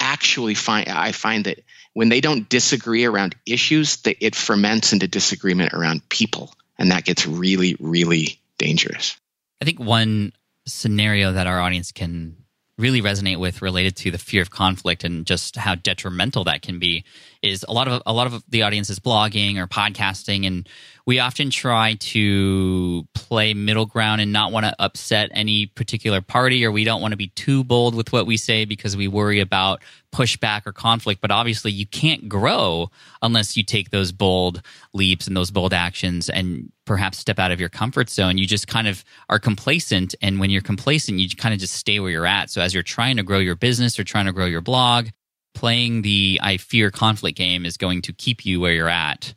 actually 0.00 0.54
find, 0.54 0.88
I 0.88 1.12
find 1.12 1.44
that 1.44 1.60
when 1.92 2.08
they 2.08 2.20
don't 2.20 2.48
disagree 2.48 3.04
around 3.04 3.34
issues, 3.46 3.98
that 3.98 4.24
it 4.24 4.34
ferments 4.34 4.92
into 4.92 5.08
disagreement 5.08 5.74
around 5.74 6.08
people. 6.08 6.54
And 6.78 6.90
that 6.90 7.04
gets 7.04 7.26
really, 7.26 7.76
really 7.78 8.40
dangerous. 8.58 9.16
I 9.60 9.64
think 9.64 9.78
one 9.78 10.32
scenario 10.66 11.32
that 11.32 11.46
our 11.46 11.60
audience 11.60 11.92
can 11.92 12.36
really 12.78 13.02
resonate 13.02 13.38
with 13.38 13.62
related 13.62 13.96
to 13.96 14.10
the 14.10 14.18
fear 14.18 14.42
of 14.42 14.50
conflict 14.50 15.04
and 15.04 15.26
just 15.26 15.56
how 15.56 15.74
detrimental 15.74 16.44
that 16.44 16.62
can 16.62 16.78
be 16.78 17.04
is 17.42 17.64
a 17.68 17.72
lot 17.72 17.86
of 17.86 18.02
a 18.06 18.12
lot 18.12 18.26
of 18.26 18.42
the 18.48 18.62
audience 18.62 18.88
is 18.88 18.98
blogging 18.98 19.58
or 19.58 19.66
podcasting 19.66 20.46
and 20.46 20.68
we 21.06 21.18
often 21.18 21.50
try 21.50 21.94
to 21.94 23.06
play 23.14 23.54
middle 23.54 23.86
ground 23.86 24.20
and 24.20 24.32
not 24.32 24.52
want 24.52 24.66
to 24.66 24.74
upset 24.78 25.30
any 25.32 25.66
particular 25.66 26.20
party 26.20 26.64
or 26.64 26.70
we 26.70 26.84
don't 26.84 27.00
want 27.00 27.12
to 27.12 27.16
be 27.16 27.28
too 27.28 27.64
bold 27.64 27.94
with 27.94 28.12
what 28.12 28.26
we 28.26 28.36
say 28.36 28.64
because 28.64 28.96
we 28.96 29.08
worry 29.08 29.40
about 29.40 29.82
pushback 30.14 30.66
or 30.66 30.72
conflict. 30.72 31.20
But 31.20 31.30
obviously 31.30 31.72
you 31.72 31.86
can't 31.86 32.28
grow 32.28 32.90
unless 33.20 33.56
you 33.56 33.64
take 33.64 33.90
those 33.90 34.12
bold 34.12 34.62
leaps 34.92 35.26
and 35.26 35.36
those 35.36 35.50
bold 35.50 35.72
actions 35.72 36.28
and 36.28 36.70
perhaps 36.84 37.18
step 37.18 37.38
out 37.38 37.50
of 37.50 37.60
your 37.60 37.68
comfort 37.68 38.08
zone. 38.10 38.38
You 38.38 38.46
just 38.46 38.68
kind 38.68 38.86
of 38.86 39.04
are 39.28 39.38
complacent 39.38 40.14
and 40.22 40.38
when 40.38 40.50
you're 40.50 40.62
complacent 40.62 41.18
you 41.18 41.28
kind 41.30 41.54
of 41.54 41.60
just 41.60 41.74
stay 41.74 41.98
where 42.00 42.10
you're 42.10 42.26
at. 42.26 42.50
So 42.50 42.60
as 42.60 42.74
you're 42.74 42.82
trying 42.82 43.16
to 43.16 43.22
grow 43.22 43.38
your 43.38 43.56
business 43.56 43.98
or 43.98 44.04
trying 44.04 44.26
to 44.26 44.32
grow 44.32 44.46
your 44.46 44.60
blog 44.60 45.08
playing 45.54 46.02
the 46.02 46.40
I 46.42 46.56
fear 46.56 46.90
conflict 46.90 47.36
game 47.36 47.66
is 47.66 47.76
going 47.76 48.02
to 48.02 48.12
keep 48.12 48.44
you 48.46 48.60
where 48.60 48.72
you're 48.72 48.88
at. 48.88 49.34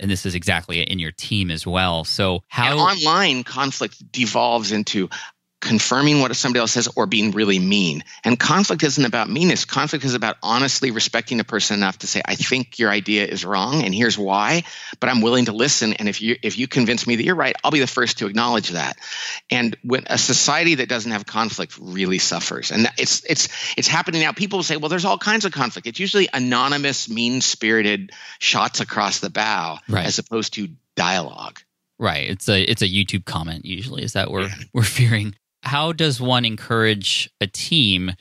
And 0.00 0.10
this 0.10 0.26
is 0.26 0.34
exactly 0.34 0.80
in 0.80 0.98
your 0.98 1.12
team 1.12 1.50
as 1.50 1.66
well. 1.66 2.04
So 2.04 2.40
how 2.48 2.72
and 2.72 2.80
online 2.80 3.44
conflict 3.44 4.10
devolves 4.10 4.72
into 4.72 5.10
confirming 5.60 6.20
what 6.20 6.34
somebody 6.34 6.60
else 6.60 6.72
says 6.72 6.88
or 6.96 7.06
being 7.06 7.32
really 7.32 7.58
mean. 7.58 8.02
And 8.24 8.38
conflict 8.38 8.82
isn't 8.82 9.04
about 9.04 9.28
meanness. 9.28 9.64
Conflict 9.64 10.04
is 10.04 10.14
about 10.14 10.36
honestly 10.42 10.90
respecting 10.90 11.38
a 11.38 11.44
person 11.44 11.76
enough 11.76 11.98
to 11.98 12.06
say, 12.06 12.22
I 12.24 12.34
think 12.34 12.78
your 12.78 12.90
idea 12.90 13.26
is 13.26 13.44
wrong 13.44 13.84
and 13.84 13.94
here's 13.94 14.16
why, 14.16 14.62
but 15.00 15.10
I'm 15.10 15.20
willing 15.20 15.46
to 15.46 15.52
listen. 15.52 15.92
And 15.94 16.08
if 16.08 16.22
you 16.22 16.36
if 16.42 16.58
you 16.58 16.66
convince 16.66 17.06
me 17.06 17.16
that 17.16 17.24
you're 17.24 17.34
right, 17.34 17.54
I'll 17.62 17.70
be 17.70 17.80
the 17.80 17.86
first 17.86 18.18
to 18.18 18.26
acknowledge 18.26 18.70
that. 18.70 18.96
And 19.50 19.76
when 19.82 20.04
a 20.06 20.16
society 20.16 20.76
that 20.76 20.88
doesn't 20.88 21.12
have 21.12 21.26
conflict 21.26 21.78
really 21.80 22.18
suffers. 22.18 22.70
And 22.70 22.88
it's 22.96 23.24
it's 23.28 23.48
it's 23.76 23.88
happening 23.88 24.22
now. 24.22 24.32
People 24.32 24.62
say, 24.62 24.76
well, 24.76 24.88
there's 24.88 25.04
all 25.04 25.18
kinds 25.18 25.44
of 25.44 25.52
conflict. 25.52 25.86
It's 25.86 26.00
usually 26.00 26.28
anonymous, 26.32 27.08
mean-spirited 27.08 28.12
shots 28.38 28.80
across 28.80 29.20
the 29.20 29.30
bow 29.30 29.78
right. 29.88 30.06
as 30.06 30.18
opposed 30.18 30.54
to 30.54 30.68
dialogue. 30.96 31.60
Right. 31.98 32.30
It's 32.30 32.48
a 32.48 32.62
it's 32.62 32.80
a 32.80 32.86
YouTube 32.86 33.26
comment 33.26 33.66
usually. 33.66 34.02
Is 34.02 34.14
that 34.14 34.30
we're 34.30 34.44
yeah. 34.44 34.54
we're 34.72 34.82
fearing 34.82 35.34
how 35.62 35.92
does 35.92 36.20
one 36.20 36.44
encourage 36.44 37.30
a 37.40 37.46
team 37.46 38.12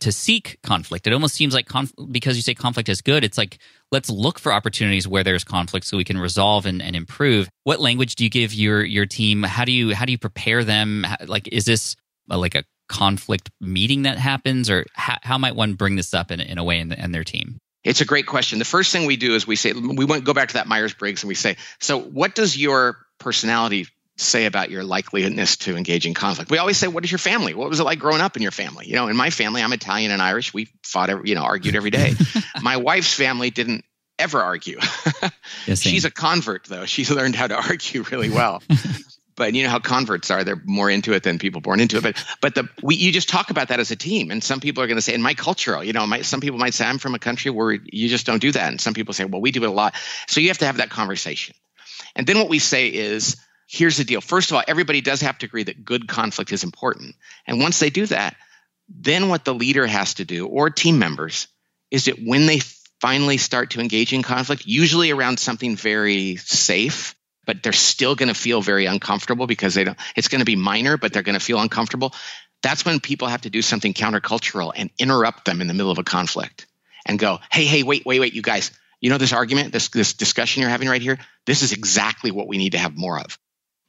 to 0.00 0.12
seek 0.12 0.58
conflict? 0.62 1.06
It 1.06 1.12
almost 1.12 1.34
seems 1.34 1.54
like 1.54 1.66
conf- 1.66 1.94
because 2.10 2.36
you 2.36 2.42
say 2.42 2.54
conflict 2.54 2.88
is 2.88 3.00
good, 3.00 3.24
it's 3.24 3.38
like 3.38 3.58
let's 3.90 4.10
look 4.10 4.38
for 4.38 4.52
opportunities 4.52 5.06
where 5.06 5.24
there's 5.24 5.44
conflict 5.44 5.86
so 5.86 5.96
we 5.96 6.04
can 6.04 6.18
resolve 6.18 6.66
and, 6.66 6.82
and 6.82 6.96
improve. 6.96 7.48
What 7.64 7.80
language 7.80 8.14
do 8.16 8.24
you 8.24 8.30
give 8.30 8.52
your 8.54 8.82
your 8.84 9.06
team? 9.06 9.42
How 9.42 9.64
do 9.64 9.72
you 9.72 9.94
how 9.94 10.04
do 10.04 10.12
you 10.12 10.18
prepare 10.18 10.64
them? 10.64 11.04
How, 11.04 11.16
like 11.26 11.48
is 11.48 11.64
this 11.64 11.96
a, 12.30 12.38
like 12.38 12.54
a 12.54 12.64
conflict 12.88 13.50
meeting 13.60 14.02
that 14.02 14.18
happens, 14.18 14.68
or 14.68 14.84
how, 14.92 15.16
how 15.22 15.38
might 15.38 15.56
one 15.56 15.74
bring 15.74 15.96
this 15.96 16.12
up 16.12 16.30
in, 16.30 16.40
in 16.40 16.58
a 16.58 16.64
way 16.64 16.78
in, 16.78 16.88
the, 16.88 17.02
in 17.02 17.12
their 17.12 17.24
team? 17.24 17.58
It's 17.84 18.00
a 18.00 18.04
great 18.04 18.26
question. 18.26 18.58
The 18.58 18.64
first 18.64 18.92
thing 18.92 19.06
we 19.06 19.16
do 19.16 19.34
is 19.34 19.46
we 19.46 19.56
say 19.56 19.72
we 19.72 20.04
want 20.04 20.24
go 20.24 20.34
back 20.34 20.48
to 20.48 20.54
that 20.54 20.68
Myers 20.68 20.94
Briggs 20.94 21.22
and 21.22 21.28
we 21.28 21.34
say, 21.34 21.56
so 21.80 21.98
what 21.98 22.34
does 22.34 22.56
your 22.56 22.98
personality 23.18 23.86
say 24.16 24.44
about 24.44 24.70
your 24.70 24.82
likeliness 24.82 25.58
to 25.58 25.76
engage 25.76 26.06
in 26.06 26.14
conflict. 26.14 26.50
We 26.50 26.58
always 26.58 26.76
say, 26.76 26.88
"What 26.88 27.04
is 27.04 27.10
your 27.10 27.18
family? 27.18 27.54
What 27.54 27.68
was 27.68 27.80
it 27.80 27.84
like 27.84 27.98
growing 27.98 28.20
up 28.20 28.36
in 28.36 28.42
your 28.42 28.52
family?" 28.52 28.86
You 28.86 28.94
know, 28.94 29.08
in 29.08 29.16
my 29.16 29.30
family, 29.30 29.62
I'm 29.62 29.72
Italian 29.72 30.10
and 30.10 30.20
Irish. 30.20 30.52
We 30.52 30.68
fought, 30.82 31.10
every, 31.10 31.28
you 31.28 31.34
know, 31.34 31.42
argued 31.42 31.74
every 31.74 31.90
day. 31.90 32.14
my 32.62 32.76
wife's 32.76 33.14
family 33.14 33.50
didn't 33.50 33.84
ever 34.18 34.40
argue. 34.40 34.78
yes, 35.66 35.80
She's 35.80 36.04
a 36.04 36.10
convert, 36.10 36.64
though. 36.64 36.84
She's 36.84 37.10
learned 37.10 37.34
how 37.34 37.46
to 37.46 37.56
argue 37.56 38.02
really 38.10 38.30
well. 38.30 38.62
but 39.36 39.54
you 39.54 39.64
know 39.64 39.70
how 39.70 39.78
converts 39.78 40.30
are; 40.30 40.44
they're 40.44 40.62
more 40.64 40.90
into 40.90 41.12
it 41.12 41.22
than 41.22 41.38
people 41.38 41.60
born 41.60 41.80
into 41.80 41.96
it. 41.96 42.02
But 42.02 42.24
but 42.40 42.54
the 42.54 42.68
we 42.82 42.94
you 42.96 43.12
just 43.12 43.28
talk 43.28 43.50
about 43.50 43.68
that 43.68 43.80
as 43.80 43.90
a 43.90 43.96
team, 43.96 44.30
and 44.30 44.42
some 44.42 44.60
people 44.60 44.82
are 44.82 44.86
going 44.86 44.98
to 44.98 45.02
say, 45.02 45.14
in 45.14 45.22
my 45.22 45.34
culture, 45.34 45.82
you 45.82 45.92
know, 45.92 46.06
my, 46.06 46.22
some 46.22 46.40
people 46.40 46.58
might 46.58 46.74
say, 46.74 46.84
I'm 46.84 46.98
from 46.98 47.14
a 47.14 47.18
country 47.18 47.50
where 47.50 47.72
you 47.72 48.08
just 48.08 48.26
don't 48.26 48.40
do 48.40 48.52
that, 48.52 48.68
and 48.70 48.80
some 48.80 48.94
people 48.94 49.14
say, 49.14 49.24
well, 49.24 49.40
we 49.40 49.50
do 49.50 49.64
it 49.64 49.68
a 49.68 49.72
lot. 49.72 49.94
So 50.28 50.40
you 50.40 50.48
have 50.48 50.58
to 50.58 50.66
have 50.66 50.76
that 50.78 50.90
conversation. 50.90 51.54
And 52.14 52.26
then 52.26 52.38
what 52.38 52.48
we 52.48 52.58
say 52.58 52.88
is 52.88 53.36
here's 53.72 53.96
the 53.96 54.04
deal. 54.04 54.20
First 54.20 54.50
of 54.50 54.56
all, 54.56 54.62
everybody 54.68 55.00
does 55.00 55.22
have 55.22 55.38
to 55.38 55.46
agree 55.46 55.62
that 55.62 55.84
good 55.84 56.06
conflict 56.06 56.52
is 56.52 56.62
important. 56.62 57.16
And 57.46 57.58
once 57.58 57.80
they 57.80 57.88
do 57.88 58.04
that, 58.06 58.36
then 58.88 59.30
what 59.30 59.46
the 59.46 59.54
leader 59.54 59.86
has 59.86 60.14
to 60.14 60.26
do 60.26 60.46
or 60.46 60.68
team 60.68 60.98
members 60.98 61.48
is 61.90 62.04
that 62.04 62.18
when 62.22 62.44
they 62.44 62.60
finally 63.00 63.38
start 63.38 63.70
to 63.70 63.80
engage 63.80 64.12
in 64.12 64.22
conflict, 64.22 64.66
usually 64.66 65.10
around 65.10 65.38
something 65.38 65.74
very 65.74 66.36
safe, 66.36 67.16
but 67.46 67.62
they're 67.62 67.72
still 67.72 68.14
going 68.14 68.28
to 68.28 68.34
feel 68.34 68.60
very 68.60 68.84
uncomfortable 68.84 69.46
because 69.46 69.74
they 69.74 69.84
don't 69.84 69.98
it's 70.14 70.28
going 70.28 70.40
to 70.40 70.44
be 70.44 70.56
minor, 70.56 70.98
but 70.98 71.12
they're 71.12 71.22
going 71.22 71.38
to 71.38 71.44
feel 71.44 71.58
uncomfortable. 71.58 72.12
That's 72.62 72.84
when 72.84 73.00
people 73.00 73.28
have 73.28 73.40
to 73.40 73.50
do 73.50 73.62
something 73.62 73.94
countercultural 73.94 74.72
and 74.76 74.90
interrupt 74.98 75.46
them 75.46 75.62
in 75.62 75.66
the 75.66 75.74
middle 75.74 75.90
of 75.90 75.98
a 75.98 76.04
conflict 76.04 76.66
and 77.06 77.18
go, 77.18 77.38
"Hey, 77.50 77.64
hey, 77.64 77.82
wait, 77.82 78.04
wait, 78.04 78.20
wait, 78.20 78.34
you 78.34 78.42
guys. 78.42 78.70
You 79.00 79.10
know 79.10 79.18
this 79.18 79.32
argument, 79.32 79.72
this 79.72 79.88
this 79.88 80.12
discussion 80.12 80.60
you're 80.60 80.70
having 80.70 80.88
right 80.88 81.02
here? 81.02 81.18
This 81.46 81.62
is 81.62 81.72
exactly 81.72 82.30
what 82.30 82.46
we 82.46 82.58
need 82.58 82.72
to 82.72 82.78
have 82.78 82.96
more 82.96 83.18
of 83.18 83.36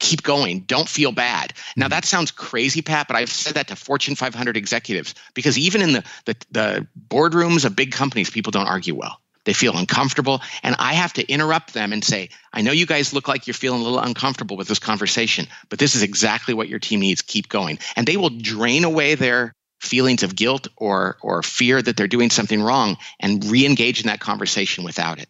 keep 0.03 0.21
going. 0.21 0.59
Don't 0.59 0.87
feel 0.87 1.11
bad. 1.11 1.53
Now, 1.75 1.85
mm-hmm. 1.85 1.91
that 1.91 2.05
sounds 2.05 2.29
crazy, 2.29 2.81
Pat, 2.81 3.07
but 3.07 3.15
I've 3.15 3.31
said 3.31 3.55
that 3.55 3.69
to 3.69 3.75
Fortune 3.75 4.15
500 4.15 4.57
executives 4.57 5.15
because 5.33 5.57
even 5.57 5.81
in 5.81 5.93
the, 5.93 6.03
the, 6.25 6.35
the 6.51 6.87
boardrooms 7.09 7.63
of 7.65 7.75
big 7.75 7.93
companies, 7.93 8.29
people 8.29 8.51
don't 8.51 8.67
argue 8.67 8.95
well. 8.95 9.19
They 9.45 9.53
feel 9.53 9.77
uncomfortable. 9.77 10.41
And 10.61 10.75
I 10.77 10.93
have 10.93 11.13
to 11.13 11.27
interrupt 11.27 11.73
them 11.73 11.93
and 11.93 12.03
say, 12.03 12.29
I 12.51 12.61
know 12.61 12.71
you 12.71 12.85
guys 12.85 13.13
look 13.13 13.27
like 13.27 13.47
you're 13.47 13.53
feeling 13.53 13.81
a 13.81 13.83
little 13.83 13.99
uncomfortable 13.99 14.57
with 14.57 14.67
this 14.67 14.79
conversation, 14.79 15.47
but 15.69 15.79
this 15.79 15.95
is 15.95 16.03
exactly 16.03 16.53
what 16.53 16.69
your 16.69 16.79
team 16.79 16.99
needs. 16.99 17.21
Keep 17.21 17.49
going. 17.49 17.79
And 17.95 18.05
they 18.05 18.17
will 18.17 18.29
drain 18.29 18.83
away 18.83 19.15
their 19.15 19.53
feelings 19.79 20.23
of 20.23 20.33
guilt 20.33 20.69
or 20.77 21.17
or 21.21 21.43
fear 21.43 21.81
that 21.81 21.97
they're 21.97 22.07
doing 22.07 22.29
something 22.29 22.61
wrong 22.61 22.97
and 23.19 23.43
re-engage 23.43 23.99
in 23.99 24.07
that 24.07 24.21
conversation 24.21 24.85
without 24.85 25.19
it. 25.19 25.27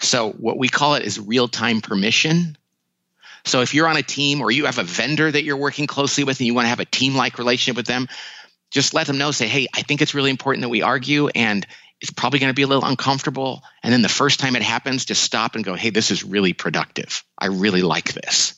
So 0.00 0.30
what 0.32 0.58
we 0.58 0.68
call 0.68 0.96
it 0.96 1.04
is 1.04 1.20
real-time 1.20 1.80
permission 1.82 2.56
so 3.44 3.60
if 3.60 3.74
you're 3.74 3.88
on 3.88 3.96
a 3.96 4.02
team 4.02 4.40
or 4.40 4.50
you 4.50 4.66
have 4.66 4.78
a 4.78 4.84
vendor 4.84 5.30
that 5.30 5.44
you're 5.44 5.56
working 5.56 5.86
closely 5.86 6.24
with 6.24 6.38
and 6.38 6.46
you 6.46 6.54
want 6.54 6.66
to 6.66 6.70
have 6.70 6.80
a 6.80 6.84
team 6.84 7.14
like 7.14 7.38
relationship 7.38 7.76
with 7.76 7.86
them, 7.86 8.08
just 8.70 8.94
let 8.94 9.06
them 9.06 9.18
know, 9.18 9.30
say, 9.30 9.48
hey, 9.48 9.66
I 9.74 9.82
think 9.82 10.00
it's 10.00 10.14
really 10.14 10.30
important 10.30 10.62
that 10.62 10.68
we 10.68 10.82
argue 10.82 11.28
and 11.28 11.66
it's 12.00 12.10
probably 12.10 12.40
going 12.40 12.50
to 12.50 12.54
be 12.54 12.62
a 12.62 12.66
little 12.66 12.84
uncomfortable. 12.84 13.62
And 13.82 13.92
then 13.92 14.02
the 14.02 14.08
first 14.08 14.40
time 14.40 14.56
it 14.56 14.62
happens, 14.62 15.04
just 15.04 15.22
stop 15.22 15.54
and 15.54 15.64
go, 15.64 15.74
hey, 15.74 15.90
this 15.90 16.10
is 16.10 16.24
really 16.24 16.52
productive. 16.52 17.22
I 17.38 17.46
really 17.46 17.82
like 17.82 18.12
this. 18.12 18.54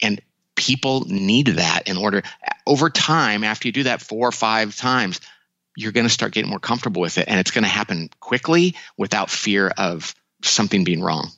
And 0.00 0.20
people 0.54 1.04
need 1.06 1.46
that 1.48 1.88
in 1.88 1.96
order, 1.96 2.22
over 2.66 2.90
time, 2.90 3.42
after 3.42 3.66
you 3.66 3.72
do 3.72 3.82
that 3.84 4.00
four 4.00 4.28
or 4.28 4.32
five 4.32 4.76
times, 4.76 5.20
you're 5.76 5.92
going 5.92 6.06
to 6.06 6.12
start 6.12 6.32
getting 6.32 6.50
more 6.50 6.60
comfortable 6.60 7.00
with 7.00 7.18
it. 7.18 7.26
And 7.28 7.40
it's 7.40 7.50
going 7.50 7.64
to 7.64 7.70
happen 7.70 8.10
quickly 8.20 8.76
without 8.96 9.30
fear 9.30 9.72
of 9.76 10.14
something 10.42 10.84
being 10.84 11.02
wrong. 11.02 11.30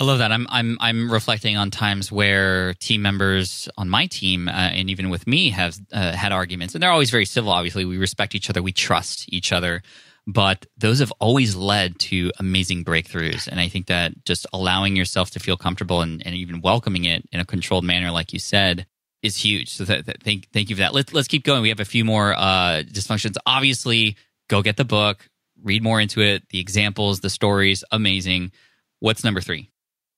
I 0.00 0.04
love 0.04 0.18
that. 0.18 0.32
I'm 0.32 0.46
I'm 0.50 0.76
I'm 0.80 1.10
reflecting 1.10 1.56
on 1.56 1.70
times 1.70 2.10
where 2.10 2.74
team 2.74 3.00
members 3.02 3.68
on 3.76 3.88
my 3.88 4.06
team 4.06 4.48
uh, 4.48 4.52
and 4.52 4.90
even 4.90 5.08
with 5.08 5.26
me 5.26 5.50
have 5.50 5.78
uh, 5.92 6.12
had 6.12 6.32
arguments, 6.32 6.74
and 6.74 6.82
they're 6.82 6.90
always 6.90 7.10
very 7.10 7.24
civil. 7.24 7.52
Obviously, 7.52 7.84
we 7.84 7.96
respect 7.96 8.34
each 8.34 8.50
other, 8.50 8.60
we 8.60 8.72
trust 8.72 9.32
each 9.32 9.52
other, 9.52 9.82
but 10.26 10.66
those 10.76 10.98
have 10.98 11.12
always 11.20 11.54
led 11.54 11.96
to 12.00 12.32
amazing 12.40 12.84
breakthroughs. 12.84 13.46
And 13.46 13.60
I 13.60 13.68
think 13.68 13.86
that 13.86 14.24
just 14.24 14.48
allowing 14.52 14.96
yourself 14.96 15.30
to 15.32 15.40
feel 15.40 15.56
comfortable 15.56 16.00
and, 16.00 16.26
and 16.26 16.34
even 16.34 16.60
welcoming 16.60 17.04
it 17.04 17.24
in 17.30 17.38
a 17.38 17.44
controlled 17.44 17.84
manner, 17.84 18.10
like 18.10 18.32
you 18.32 18.40
said, 18.40 18.86
is 19.22 19.36
huge. 19.36 19.70
So 19.70 19.84
that, 19.84 20.06
that, 20.06 20.24
thank 20.24 20.50
thank 20.50 20.70
you 20.70 20.76
for 20.76 20.80
that. 20.80 20.92
Let's 20.92 21.12
let's 21.12 21.28
keep 21.28 21.44
going. 21.44 21.62
We 21.62 21.68
have 21.68 21.78
a 21.78 21.84
few 21.84 22.04
more 22.04 22.34
uh, 22.36 22.82
dysfunctions. 22.84 23.36
Obviously, 23.46 24.16
go 24.48 24.60
get 24.60 24.76
the 24.76 24.84
book, 24.84 25.30
read 25.62 25.84
more 25.84 26.00
into 26.00 26.20
it. 26.20 26.48
The 26.48 26.58
examples, 26.58 27.20
the 27.20 27.30
stories, 27.30 27.84
amazing. 27.92 28.50
What's 28.98 29.22
number 29.22 29.40
three? 29.40 29.70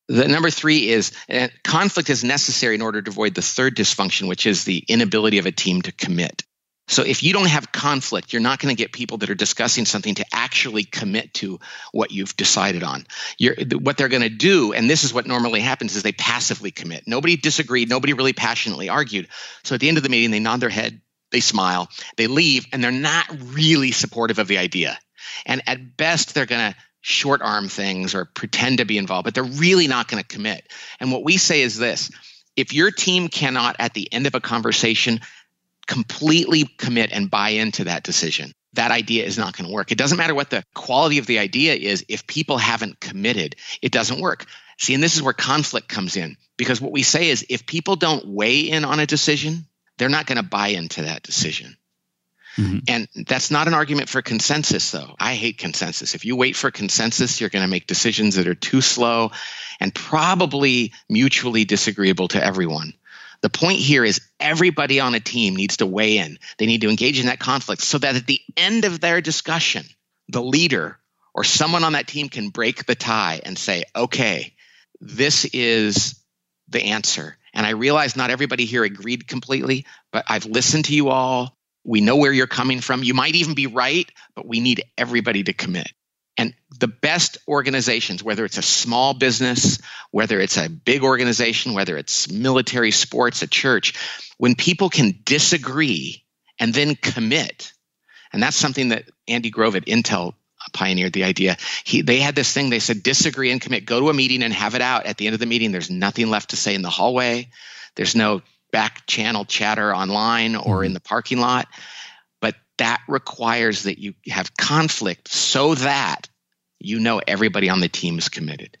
The 0.07 0.27
number 0.27 0.49
three 0.49 0.89
is 0.89 1.11
uh, 1.29 1.49
conflict 1.63 2.09
is 2.09 2.23
necessary 2.23 2.75
in 2.75 2.81
order 2.81 3.01
to 3.01 3.09
avoid 3.09 3.35
the 3.35 3.41
third 3.41 3.75
dysfunction, 3.75 4.27
which 4.27 4.45
is 4.45 4.63
the 4.63 4.83
inability 4.87 5.37
of 5.37 5.45
a 5.45 5.51
team 5.51 5.81
to 5.81 5.91
commit. 5.91 6.43
So 6.89 7.03
if 7.03 7.21
you 7.21 7.33
don't 7.33 7.49
have 7.49 7.73
conflict, 7.73 8.31
you're 8.31 8.41
not 8.41 8.59
going 8.59 8.73
to 8.73 8.81
get 8.81 8.93
people 8.93 9.17
that 9.17 9.29
are 9.29 9.35
discussing 9.35 9.83
something 9.83 10.15
to 10.15 10.25
actually 10.31 10.85
commit 10.85 11.33
to 11.35 11.59
what 11.91 12.11
you've 12.11 12.37
decided 12.37 12.81
on. 12.81 13.05
You're, 13.37 13.55
what 13.77 13.97
they're 13.97 14.07
going 14.07 14.21
to 14.21 14.29
do, 14.29 14.71
and 14.71 14.89
this 14.89 15.03
is 15.03 15.13
what 15.13 15.27
normally 15.27 15.59
happens, 15.59 15.97
is 15.97 16.03
they 16.03 16.13
passively 16.13 16.71
commit. 16.71 17.03
Nobody 17.05 17.35
disagreed. 17.35 17.89
Nobody 17.89 18.13
really 18.13 18.31
passionately 18.31 18.87
argued. 18.87 19.27
So 19.65 19.75
at 19.75 19.81
the 19.81 19.89
end 19.89 19.97
of 19.97 20.03
the 20.03 20.09
meeting, 20.09 20.31
they 20.31 20.39
nod 20.39 20.61
their 20.61 20.69
head, 20.69 21.01
they 21.31 21.41
smile, 21.41 21.89
they 22.15 22.27
leave, 22.27 22.65
and 22.71 22.81
they're 22.81 22.91
not 22.91 23.25
really 23.53 23.91
supportive 23.91 24.39
of 24.39 24.47
the 24.47 24.57
idea. 24.57 24.97
And 25.45 25.61
at 25.67 25.97
best, 25.97 26.33
they're 26.33 26.45
going 26.45 26.71
to 26.71 26.77
short 27.07 27.41
arm 27.41 27.69
things 27.69 28.13
or 28.13 28.25
pretend 28.25 28.79
to 28.79 28.85
be 28.85 28.97
involved, 28.97 29.23
but 29.23 29.33
they're 29.33 29.43
really 29.43 29.87
not 29.87 30.09
going 30.09 30.21
to 30.21 30.27
commit. 30.27 30.67
And 30.99 31.11
what 31.11 31.23
we 31.23 31.37
say 31.37 31.61
is 31.61 31.77
this 31.77 32.11
if 32.57 32.73
your 32.73 32.91
team 32.91 33.29
cannot, 33.29 33.77
at 33.79 33.93
the 33.93 34.11
end 34.11 34.27
of 34.27 34.35
a 34.35 34.41
conversation, 34.41 35.21
completely 35.87 36.65
commit 36.65 37.11
and 37.13 37.31
buy 37.31 37.49
into 37.49 37.85
that 37.85 38.03
decision, 38.03 38.51
that 38.73 38.91
idea 38.91 39.23
is 39.23 39.37
not 39.37 39.55
going 39.55 39.69
to 39.69 39.73
work. 39.73 39.91
It 39.91 39.97
doesn't 39.97 40.17
matter 40.17 40.35
what 40.35 40.49
the 40.49 40.63
quality 40.75 41.17
of 41.17 41.27
the 41.27 41.39
idea 41.39 41.75
is, 41.75 42.03
if 42.09 42.27
people 42.27 42.57
haven't 42.57 42.99
committed, 42.99 43.55
it 43.81 43.93
doesn't 43.93 44.19
work. 44.19 44.45
See, 44.77 44.93
and 44.93 45.01
this 45.01 45.15
is 45.15 45.23
where 45.23 45.33
conflict 45.33 45.87
comes 45.87 46.17
in 46.17 46.35
because 46.57 46.81
what 46.81 46.91
we 46.91 47.03
say 47.03 47.29
is 47.29 47.45
if 47.49 47.65
people 47.65 47.95
don't 47.95 48.27
weigh 48.27 48.59
in 48.59 48.83
on 48.83 48.99
a 48.99 49.05
decision, 49.05 49.65
they're 49.97 50.09
not 50.09 50.25
going 50.25 50.37
to 50.37 50.43
buy 50.43 50.69
into 50.69 51.03
that 51.03 51.23
decision. 51.23 51.77
Mm-hmm. 52.57 52.79
And 52.87 53.07
that's 53.27 53.51
not 53.51 53.67
an 53.67 53.73
argument 53.73 54.09
for 54.09 54.21
consensus, 54.21 54.91
though. 54.91 55.15
I 55.19 55.35
hate 55.35 55.57
consensus. 55.57 56.15
If 56.15 56.25
you 56.25 56.35
wait 56.35 56.55
for 56.55 56.71
consensus, 56.71 57.39
you're 57.39 57.51
going 57.51 57.63
to 57.63 57.69
make 57.69 57.87
decisions 57.87 58.35
that 58.35 58.47
are 58.47 58.55
too 58.55 58.81
slow 58.81 59.31
and 59.79 59.93
probably 59.93 60.93
mutually 61.07 61.65
disagreeable 61.65 62.29
to 62.29 62.43
everyone. 62.43 62.93
The 63.41 63.49
point 63.49 63.79
here 63.79 64.03
is 64.03 64.21
everybody 64.39 64.99
on 64.99 65.13
a 65.13 65.19
team 65.19 65.55
needs 65.55 65.77
to 65.77 65.85
weigh 65.85 66.17
in. 66.17 66.39
They 66.57 66.65
need 66.65 66.81
to 66.81 66.89
engage 66.89 67.19
in 67.19 67.27
that 67.27 67.39
conflict 67.39 67.83
so 67.83 67.99
that 67.99 68.15
at 68.15 68.25
the 68.25 68.41
end 68.55 68.85
of 68.85 68.99
their 68.99 69.21
discussion, 69.21 69.85
the 70.27 70.41
leader 70.41 70.97
or 71.35 71.43
someone 71.43 71.83
on 71.83 71.93
that 71.93 72.07
team 72.07 72.29
can 72.29 72.49
break 72.49 72.85
the 72.85 72.95
tie 72.95 73.41
and 73.43 73.57
say, 73.57 73.83
okay, 73.95 74.55
this 74.99 75.45
is 75.45 76.19
the 76.69 76.83
answer. 76.83 77.37
And 77.53 77.65
I 77.65 77.71
realize 77.71 78.15
not 78.15 78.31
everybody 78.31 78.65
here 78.65 78.83
agreed 78.83 79.27
completely, 79.27 79.85
but 80.11 80.25
I've 80.27 80.45
listened 80.45 80.85
to 80.85 80.95
you 80.95 81.09
all. 81.09 81.56
We 81.87 82.01
know 82.01 82.17
where 82.17 82.33
you're 82.33 82.47
coming 82.47 82.81
from. 82.81 83.01
You 83.01 83.13
might 83.13 83.35
even 83.35 83.55
be 83.55 83.65
right, 83.65 84.11
but 84.35 84.45
we 84.45 84.59
need 84.59 84.83
everybody 84.97 85.43
to 85.43 85.53
commit. 85.53 85.89
And 86.35 86.53
the 86.79 86.89
best 86.89 87.37
organizations, 87.47 88.21
whether 88.21 88.43
it's 88.43 88.57
a 88.57 88.61
small 88.61 89.13
business, 89.13 89.79
whether 90.11 90.39
it's 90.39 90.57
a 90.57 90.69
big 90.69 91.03
organization, 91.03 91.73
whether 91.73 91.97
it's 91.97 92.29
military, 92.29 92.91
sports, 92.91 93.41
a 93.41 93.47
church, 93.47 93.93
when 94.37 94.53
people 94.53 94.89
can 94.89 95.19
disagree 95.23 96.25
and 96.59 96.73
then 96.73 96.95
commit, 96.95 97.71
and 98.33 98.43
that's 98.43 98.57
something 98.57 98.89
that 98.89 99.05
Andy 99.27 99.49
Grove 99.49 99.77
at 99.77 99.85
Intel 99.85 100.33
pioneered 100.73 101.13
the 101.13 101.23
idea. 101.23 101.55
He, 101.85 102.01
they 102.01 102.19
had 102.19 102.35
this 102.35 102.51
thing, 102.51 102.69
they 102.69 102.79
said, 102.79 103.01
disagree 103.01 103.51
and 103.51 103.61
commit. 103.61 103.85
Go 103.85 104.01
to 104.01 104.09
a 104.09 104.13
meeting 104.13 104.43
and 104.43 104.53
have 104.53 104.75
it 104.75 104.81
out. 104.81 105.05
At 105.05 105.17
the 105.17 105.27
end 105.27 105.35
of 105.35 105.39
the 105.39 105.45
meeting, 105.45 105.71
there's 105.71 105.89
nothing 105.89 106.29
left 106.29 106.49
to 106.49 106.57
say 106.57 106.75
in 106.75 106.81
the 106.81 106.89
hallway. 106.89 107.49
There's 107.95 108.15
no 108.15 108.41
back 108.71 109.05
channel 109.07 109.45
chatter 109.45 109.93
online 109.95 110.55
or 110.55 110.83
in 110.83 110.89
mm-hmm. 110.89 110.95
the 110.95 110.99
parking 111.01 111.39
lot. 111.39 111.67
But 112.41 112.55
that 112.77 113.01
requires 113.07 113.83
that 113.83 113.99
you 113.99 114.13
have 114.27 114.55
conflict 114.57 115.27
so 115.29 115.75
that 115.75 116.29
you 116.79 116.99
know 116.99 117.21
everybody 117.25 117.69
on 117.69 117.79
the 117.79 117.89
team 117.89 118.17
is 118.17 118.29
committed. 118.29 118.77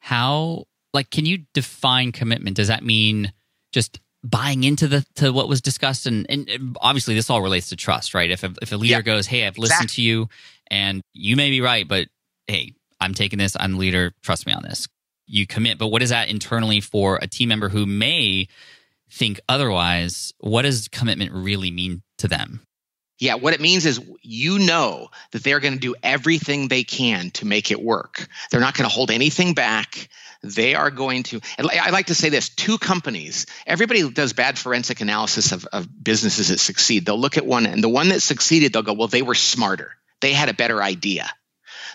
How 0.00 0.64
like 0.92 1.10
can 1.10 1.26
you 1.26 1.44
define 1.54 2.12
commitment? 2.12 2.56
Does 2.56 2.68
that 2.68 2.84
mean 2.84 3.32
just 3.72 4.00
buying 4.22 4.64
into 4.64 4.86
the 4.88 5.04
to 5.16 5.32
what 5.32 5.48
was 5.48 5.60
discussed 5.60 6.06
and, 6.06 6.26
and 6.28 6.76
obviously 6.80 7.14
this 7.14 7.30
all 7.30 7.42
relates 7.42 7.70
to 7.70 7.76
trust, 7.76 8.14
right? 8.14 8.30
If 8.30 8.44
a, 8.44 8.52
if 8.60 8.72
a 8.72 8.76
leader 8.76 8.96
yeah, 8.96 9.02
goes, 9.02 9.26
"Hey, 9.26 9.46
I've 9.46 9.58
listened 9.58 9.84
exactly. 9.84 10.02
to 10.02 10.08
you 10.08 10.28
and 10.70 11.02
you 11.12 11.36
may 11.36 11.50
be 11.50 11.60
right, 11.60 11.86
but 11.86 12.08
hey, 12.46 12.74
I'm 13.00 13.14
taking 13.14 13.38
this, 13.38 13.56
I'm 13.58 13.72
the 13.72 13.78
leader, 13.78 14.12
trust 14.22 14.46
me 14.46 14.52
on 14.52 14.62
this." 14.62 14.88
You 15.26 15.46
commit, 15.46 15.78
but 15.78 15.88
what 15.88 16.02
is 16.02 16.10
that 16.10 16.28
internally 16.28 16.80
for 16.80 17.18
a 17.22 17.28
team 17.28 17.50
member 17.50 17.68
who 17.68 17.86
may 17.86 18.48
think 19.10 19.40
otherwise, 19.48 20.32
what 20.38 20.62
does 20.62 20.88
commitment 20.88 21.32
really 21.32 21.70
mean 21.70 22.02
to 22.18 22.28
them? 22.28 22.60
Yeah, 23.18 23.34
what 23.34 23.52
it 23.52 23.60
means 23.60 23.84
is 23.84 24.00
you 24.22 24.58
know 24.58 25.10
that 25.32 25.44
they're 25.44 25.60
going 25.60 25.74
to 25.74 25.78
do 25.78 25.94
everything 26.02 26.68
they 26.68 26.84
can 26.84 27.30
to 27.32 27.46
make 27.46 27.70
it 27.70 27.82
work. 27.82 28.26
They're 28.50 28.60
not 28.60 28.74
going 28.74 28.88
to 28.88 28.94
hold 28.94 29.10
anything 29.10 29.52
back. 29.52 30.08
They 30.42 30.74
are 30.74 30.90
going 30.90 31.24
to, 31.24 31.40
I 31.58 31.90
like 31.90 32.06
to 32.06 32.14
say 32.14 32.30
this 32.30 32.48
two 32.48 32.78
companies, 32.78 33.44
everybody 33.66 34.08
does 34.10 34.32
bad 34.32 34.58
forensic 34.58 35.02
analysis 35.02 35.52
of, 35.52 35.66
of 35.66 35.86
businesses 36.02 36.48
that 36.48 36.60
succeed. 36.60 37.04
They'll 37.04 37.20
look 37.20 37.36
at 37.36 37.44
one, 37.44 37.66
and 37.66 37.84
the 37.84 37.90
one 37.90 38.08
that 38.08 38.22
succeeded, 38.22 38.72
they'll 38.72 38.82
go, 38.82 38.94
well, 38.94 39.08
they 39.08 39.20
were 39.20 39.34
smarter. 39.34 39.96
They 40.22 40.32
had 40.32 40.48
a 40.48 40.54
better 40.54 40.82
idea. 40.82 41.28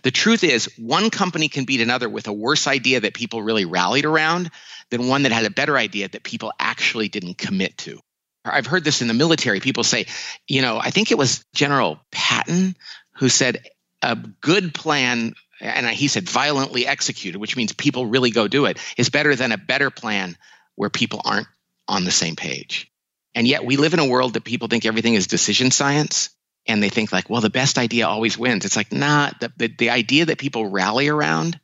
The 0.03 0.11
truth 0.11 0.43
is, 0.43 0.69
one 0.77 1.09
company 1.09 1.47
can 1.47 1.65
beat 1.65 1.81
another 1.81 2.07
with 2.07 2.27
a 2.27 2.33
worse 2.33 2.67
idea 2.67 2.99
that 2.99 3.15
people 3.15 3.41
really 3.41 3.65
rallied 3.65 4.05
around 4.05 4.51
than 4.91 5.07
one 5.07 5.23
that 5.23 5.31
had 5.31 5.45
a 5.45 5.49
better 5.49 5.77
idea 5.77 6.07
that 6.07 6.23
people 6.23 6.53
actually 6.59 7.09
didn't 7.09 7.37
commit 7.37 7.77
to. 7.79 7.99
I've 8.43 8.67
heard 8.67 8.83
this 8.83 9.01
in 9.01 9.07
the 9.07 9.13
military. 9.13 9.59
People 9.59 9.83
say, 9.83 10.05
you 10.47 10.61
know, 10.61 10.77
I 10.77 10.91
think 10.91 11.11
it 11.11 11.17
was 11.17 11.43
General 11.55 11.99
Patton 12.11 12.75
who 13.15 13.29
said 13.29 13.65
a 14.01 14.15
good 14.15 14.73
plan, 14.73 15.33
and 15.59 15.87
he 15.87 16.07
said 16.07 16.29
violently 16.29 16.85
executed, 16.85 17.39
which 17.39 17.57
means 17.57 17.73
people 17.73 18.05
really 18.05 18.29
go 18.29 18.47
do 18.47 18.65
it, 18.65 18.77
is 18.97 19.09
better 19.09 19.35
than 19.35 19.51
a 19.51 19.57
better 19.57 19.89
plan 19.89 20.37
where 20.75 20.89
people 20.89 21.21
aren't 21.25 21.47
on 21.87 22.05
the 22.05 22.11
same 22.11 22.35
page. 22.35 22.91
And 23.33 23.47
yet 23.47 23.65
we 23.65 23.77
live 23.77 23.93
in 23.93 23.99
a 23.99 24.07
world 24.07 24.33
that 24.33 24.43
people 24.43 24.67
think 24.67 24.85
everything 24.85 25.15
is 25.15 25.27
decision 25.27 25.71
science 25.71 26.29
and 26.67 26.81
they 26.81 26.89
think 26.89 27.11
like, 27.11 27.29
well, 27.29 27.41
the 27.41 27.49
best 27.49 27.77
idea 27.77 28.07
always 28.07 28.37
wins. 28.37 28.65
It's 28.65 28.77
like, 28.77 28.91
nah, 28.91 29.31
the, 29.39 29.51
the, 29.57 29.67
the 29.67 29.89
idea 29.89 30.25
that 30.25 30.37
people 30.37 30.67
rally 30.67 31.09
around 31.09 31.59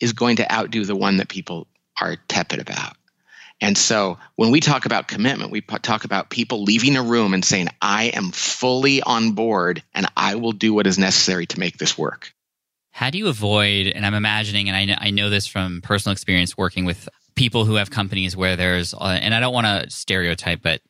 is 0.00 0.12
going 0.12 0.36
to 0.36 0.52
outdo 0.52 0.84
the 0.84 0.96
one 0.96 1.18
that 1.18 1.28
people 1.28 1.66
are 2.00 2.16
tepid 2.28 2.60
about. 2.60 2.96
And 3.60 3.76
so 3.78 4.18
when 4.34 4.50
we 4.50 4.60
talk 4.60 4.84
about 4.84 5.08
commitment, 5.08 5.50
we 5.50 5.62
talk 5.62 6.04
about 6.04 6.28
people 6.28 6.62
leaving 6.62 6.96
a 6.96 7.02
room 7.02 7.32
and 7.32 7.44
saying, 7.44 7.68
I 7.80 8.04
am 8.06 8.30
fully 8.30 9.02
on 9.02 9.32
board 9.32 9.82
and 9.94 10.06
I 10.16 10.34
will 10.34 10.52
do 10.52 10.74
what 10.74 10.86
is 10.86 10.98
necessary 10.98 11.46
to 11.46 11.58
make 11.58 11.78
this 11.78 11.96
work. 11.96 12.32
How 12.90 13.10
do 13.10 13.18
you 13.18 13.28
avoid, 13.28 13.88
and 13.88 14.06
I'm 14.06 14.14
imagining, 14.14 14.68
and 14.68 14.76
I 14.76 14.84
know, 14.86 14.96
I 14.98 15.10
know 15.10 15.30
this 15.30 15.46
from 15.46 15.82
personal 15.82 16.12
experience 16.12 16.56
working 16.56 16.86
with 16.86 17.08
people 17.34 17.66
who 17.66 17.74
have 17.74 17.90
companies 17.90 18.36
where 18.36 18.56
there's, 18.56 18.94
uh, 18.94 19.18
and 19.20 19.34
I 19.34 19.40
don't 19.40 19.52
want 19.52 19.66
to 19.66 19.90
stereotype, 19.90 20.62
but, 20.62 20.80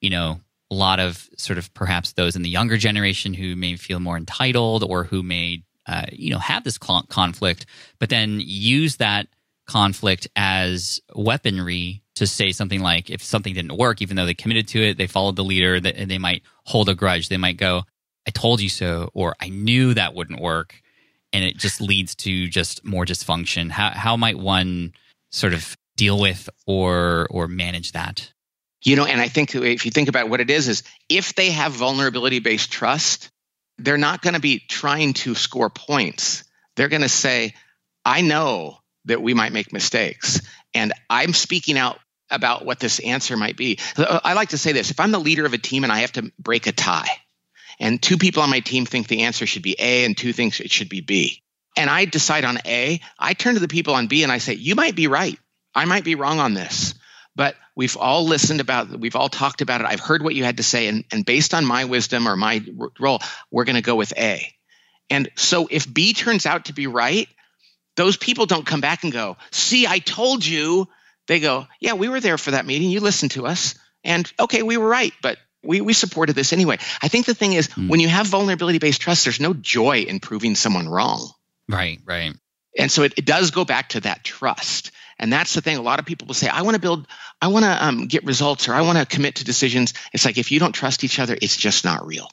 you 0.00 0.10
know, 0.10 0.40
a 0.70 0.74
lot 0.74 1.00
of 1.00 1.28
sort 1.38 1.58
of 1.58 1.72
perhaps 1.72 2.12
those 2.12 2.36
in 2.36 2.42
the 2.42 2.50
younger 2.50 2.76
generation 2.76 3.32
who 3.32 3.56
may 3.56 3.76
feel 3.76 4.00
more 4.00 4.16
entitled 4.16 4.84
or 4.84 5.04
who 5.04 5.22
may, 5.22 5.62
uh, 5.86 6.06
you 6.12 6.30
know, 6.30 6.38
have 6.38 6.64
this 6.64 6.76
conflict, 6.76 7.64
but 7.98 8.10
then 8.10 8.38
use 8.42 8.96
that 8.96 9.28
conflict 9.66 10.28
as 10.36 11.00
weaponry 11.14 12.02
to 12.14 12.26
say 12.26 12.52
something 12.52 12.80
like 12.80 13.10
if 13.10 13.22
something 13.22 13.52
didn't 13.52 13.76
work 13.76 14.00
even 14.00 14.16
though 14.16 14.24
they 14.26 14.34
committed 14.34 14.68
to 14.68 14.80
it 14.80 14.96
they 14.96 15.06
followed 15.06 15.36
the 15.36 15.44
leader 15.44 15.74
and 15.74 16.10
they 16.10 16.18
might 16.18 16.42
hold 16.64 16.88
a 16.88 16.94
grudge. 16.94 17.28
They 17.28 17.36
might 17.36 17.56
go 17.56 17.84
i 18.26 18.30
told 18.30 18.60
you 18.60 18.68
so 18.68 19.10
or 19.14 19.34
i 19.40 19.48
knew 19.48 19.94
that 19.94 20.14
wouldn't 20.14 20.40
work. 20.40 20.80
And 21.32 21.44
it 21.44 21.56
just 21.56 21.80
leads 21.80 22.14
to 22.16 22.48
just 22.48 22.84
more 22.84 23.04
dysfunction. 23.04 23.70
How, 23.70 23.90
how 23.90 24.16
might 24.16 24.38
one 24.38 24.92
sort 25.30 25.52
of 25.52 25.76
deal 25.96 26.18
with 26.18 26.48
or 26.66 27.26
or 27.30 27.48
manage 27.48 27.92
that? 27.92 28.32
You 28.84 28.96
know 28.96 29.04
and 29.04 29.20
i 29.20 29.28
think 29.28 29.54
if 29.54 29.84
you 29.84 29.90
think 29.90 30.08
about 30.08 30.28
what 30.28 30.40
it 30.40 30.50
is 30.50 30.68
is 30.68 30.82
if 31.08 31.34
they 31.34 31.50
have 31.50 31.72
vulnerability 31.72 32.38
based 32.38 32.70
trust 32.70 33.30
they're 33.78 33.98
not 33.98 34.22
going 34.22 34.34
to 34.34 34.40
be 34.40 34.58
trying 34.58 35.12
to 35.12 35.34
score 35.34 35.70
points. 35.70 36.44
They're 36.76 36.88
going 36.88 37.02
to 37.02 37.08
say 37.08 37.54
i 38.04 38.20
know 38.20 38.78
that 39.06 39.22
we 39.22 39.34
might 39.34 39.52
make 39.52 39.72
mistakes. 39.72 40.40
And 40.74 40.92
I'm 41.08 41.32
speaking 41.32 41.78
out 41.78 41.98
about 42.30 42.64
what 42.64 42.80
this 42.80 42.98
answer 42.98 43.36
might 43.36 43.56
be. 43.56 43.78
I 43.96 44.34
like 44.34 44.50
to 44.50 44.58
say 44.58 44.72
this 44.72 44.90
if 44.90 45.00
I'm 45.00 45.12
the 45.12 45.18
leader 45.18 45.46
of 45.46 45.52
a 45.52 45.58
team 45.58 45.84
and 45.84 45.92
I 45.92 46.00
have 46.00 46.12
to 46.12 46.30
break 46.38 46.66
a 46.66 46.72
tie, 46.72 47.08
and 47.78 48.02
two 48.02 48.18
people 48.18 48.42
on 48.42 48.50
my 48.50 48.60
team 48.60 48.86
think 48.86 49.08
the 49.08 49.22
answer 49.22 49.46
should 49.46 49.62
be 49.62 49.76
A 49.78 50.04
and 50.04 50.16
two 50.16 50.32
think 50.32 50.58
it 50.60 50.70
should 50.70 50.88
be 50.88 51.00
B, 51.00 51.42
and 51.76 51.90
I 51.90 52.06
decide 52.06 52.44
on 52.44 52.58
A, 52.66 53.00
I 53.18 53.34
turn 53.34 53.54
to 53.54 53.60
the 53.60 53.68
people 53.68 53.94
on 53.94 54.06
B 54.06 54.22
and 54.22 54.32
I 54.32 54.38
say, 54.38 54.54
You 54.54 54.74
might 54.74 54.96
be 54.96 55.06
right. 55.06 55.38
I 55.74 55.84
might 55.84 56.04
be 56.04 56.14
wrong 56.14 56.40
on 56.40 56.54
this. 56.54 56.94
But 57.34 57.54
we've 57.74 57.98
all 57.98 58.24
listened 58.24 58.60
about 58.60 58.98
we've 58.98 59.14
all 59.14 59.28
talked 59.28 59.60
about 59.60 59.82
it. 59.82 59.86
I've 59.86 60.00
heard 60.00 60.22
what 60.22 60.34
you 60.34 60.42
had 60.42 60.56
to 60.56 60.62
say. 60.62 60.88
And, 60.88 61.04
and 61.12 61.24
based 61.24 61.52
on 61.52 61.66
my 61.66 61.84
wisdom 61.84 62.26
or 62.26 62.34
my 62.34 62.64
role, 62.98 63.20
we're 63.50 63.64
going 63.64 63.76
to 63.76 63.82
go 63.82 63.94
with 63.94 64.16
A. 64.16 64.52
And 65.10 65.28
so 65.36 65.68
if 65.70 65.92
B 65.92 66.14
turns 66.14 66.46
out 66.46 66.64
to 66.64 66.72
be 66.72 66.86
right, 66.86 67.28
those 67.96 68.16
people 68.16 68.46
don't 68.46 68.66
come 68.66 68.80
back 68.80 69.04
and 69.04 69.12
go, 69.12 69.36
see, 69.50 69.86
I 69.86 69.98
told 69.98 70.44
you. 70.44 70.88
They 71.26 71.40
go, 71.40 71.66
yeah, 71.80 71.94
we 71.94 72.08
were 72.08 72.20
there 72.20 72.38
for 72.38 72.52
that 72.52 72.66
meeting. 72.66 72.88
You 72.88 73.00
listened 73.00 73.32
to 73.32 73.46
us. 73.46 73.74
And 74.04 74.30
okay, 74.38 74.62
we 74.62 74.76
were 74.76 74.88
right, 74.88 75.12
but 75.22 75.38
we, 75.64 75.80
we 75.80 75.92
supported 75.92 76.36
this 76.36 76.52
anyway. 76.52 76.78
I 77.02 77.08
think 77.08 77.26
the 77.26 77.34
thing 77.34 77.52
is, 77.52 77.68
mm. 77.68 77.88
when 77.88 77.98
you 77.98 78.08
have 78.08 78.26
vulnerability 78.28 78.78
based 78.78 79.00
trust, 79.00 79.24
there's 79.24 79.40
no 79.40 79.52
joy 79.52 80.02
in 80.02 80.20
proving 80.20 80.54
someone 80.54 80.88
wrong. 80.88 81.28
Right, 81.68 81.98
right. 82.04 82.32
And 82.78 82.92
so 82.92 83.02
it, 83.02 83.14
it 83.16 83.24
does 83.24 83.50
go 83.50 83.64
back 83.64 83.90
to 83.90 84.00
that 84.00 84.22
trust. 84.22 84.92
And 85.18 85.32
that's 85.32 85.54
the 85.54 85.60
thing. 85.60 85.76
A 85.76 85.82
lot 85.82 85.98
of 85.98 86.06
people 86.06 86.26
will 86.26 86.34
say, 86.34 86.48
I 86.48 86.62
want 86.62 86.74
to 86.74 86.80
build, 86.80 87.08
I 87.40 87.48
want 87.48 87.64
to 87.64 87.84
um, 87.84 88.06
get 88.06 88.24
results 88.24 88.68
or 88.68 88.74
I 88.74 88.82
want 88.82 88.98
to 88.98 89.06
commit 89.06 89.36
to 89.36 89.44
decisions. 89.44 89.94
It's 90.12 90.24
like 90.24 90.38
if 90.38 90.52
you 90.52 90.60
don't 90.60 90.72
trust 90.72 91.02
each 91.02 91.18
other, 91.18 91.36
it's 91.40 91.56
just 91.56 91.84
not 91.84 92.06
real. 92.06 92.28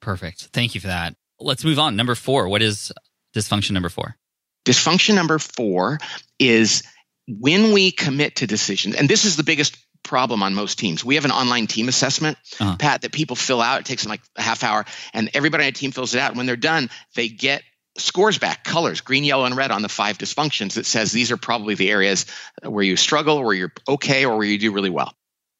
Perfect. 0.00 0.48
Thank 0.52 0.74
you 0.74 0.80
for 0.80 0.88
that. 0.88 1.14
Let's 1.38 1.64
move 1.64 1.78
on. 1.78 1.96
Number 1.96 2.14
four. 2.14 2.48
What 2.48 2.60
is 2.60 2.92
dysfunction 3.34 3.70
number 3.70 3.88
four? 3.88 4.16
Dysfunction 4.64 5.14
number 5.14 5.38
four 5.38 5.98
is 6.38 6.82
when 7.26 7.72
we 7.72 7.90
commit 7.90 8.36
to 8.36 8.46
decisions, 8.46 8.94
and 8.94 9.08
this 9.08 9.24
is 9.24 9.36
the 9.36 9.44
biggest 9.44 9.76
problem 10.02 10.42
on 10.42 10.54
most 10.54 10.78
teams. 10.78 11.04
We 11.04 11.14
have 11.14 11.24
an 11.24 11.30
online 11.30 11.66
team 11.66 11.88
assessment, 11.88 12.36
uh-huh. 12.60 12.76
Pat, 12.76 13.02
that 13.02 13.12
people 13.12 13.36
fill 13.36 13.60
out. 13.60 13.80
It 13.80 13.86
takes 13.86 14.02
them 14.02 14.10
like 14.10 14.22
a 14.36 14.42
half 14.42 14.64
hour, 14.64 14.84
and 15.14 15.30
everybody 15.34 15.64
on 15.64 15.68
a 15.68 15.72
team 15.72 15.92
fills 15.92 16.14
it 16.14 16.20
out. 16.20 16.30
And 16.30 16.36
when 16.36 16.46
they're 16.46 16.56
done, 16.56 16.90
they 17.14 17.28
get 17.28 17.62
scores 17.98 18.38
back, 18.38 18.64
colors, 18.64 19.00
green, 19.00 19.24
yellow, 19.24 19.44
and 19.44 19.56
red 19.56 19.70
on 19.70 19.82
the 19.82 19.88
five 19.88 20.18
dysfunctions 20.18 20.74
that 20.74 20.86
says 20.86 21.12
these 21.12 21.30
are 21.30 21.36
probably 21.36 21.74
the 21.74 21.90
areas 21.90 22.26
where 22.62 22.84
you 22.84 22.96
struggle, 22.96 23.42
where 23.42 23.54
you're 23.54 23.72
okay, 23.88 24.24
or 24.24 24.36
where 24.36 24.46
you 24.46 24.58
do 24.58 24.72
really 24.72 24.90
well. 24.90 25.12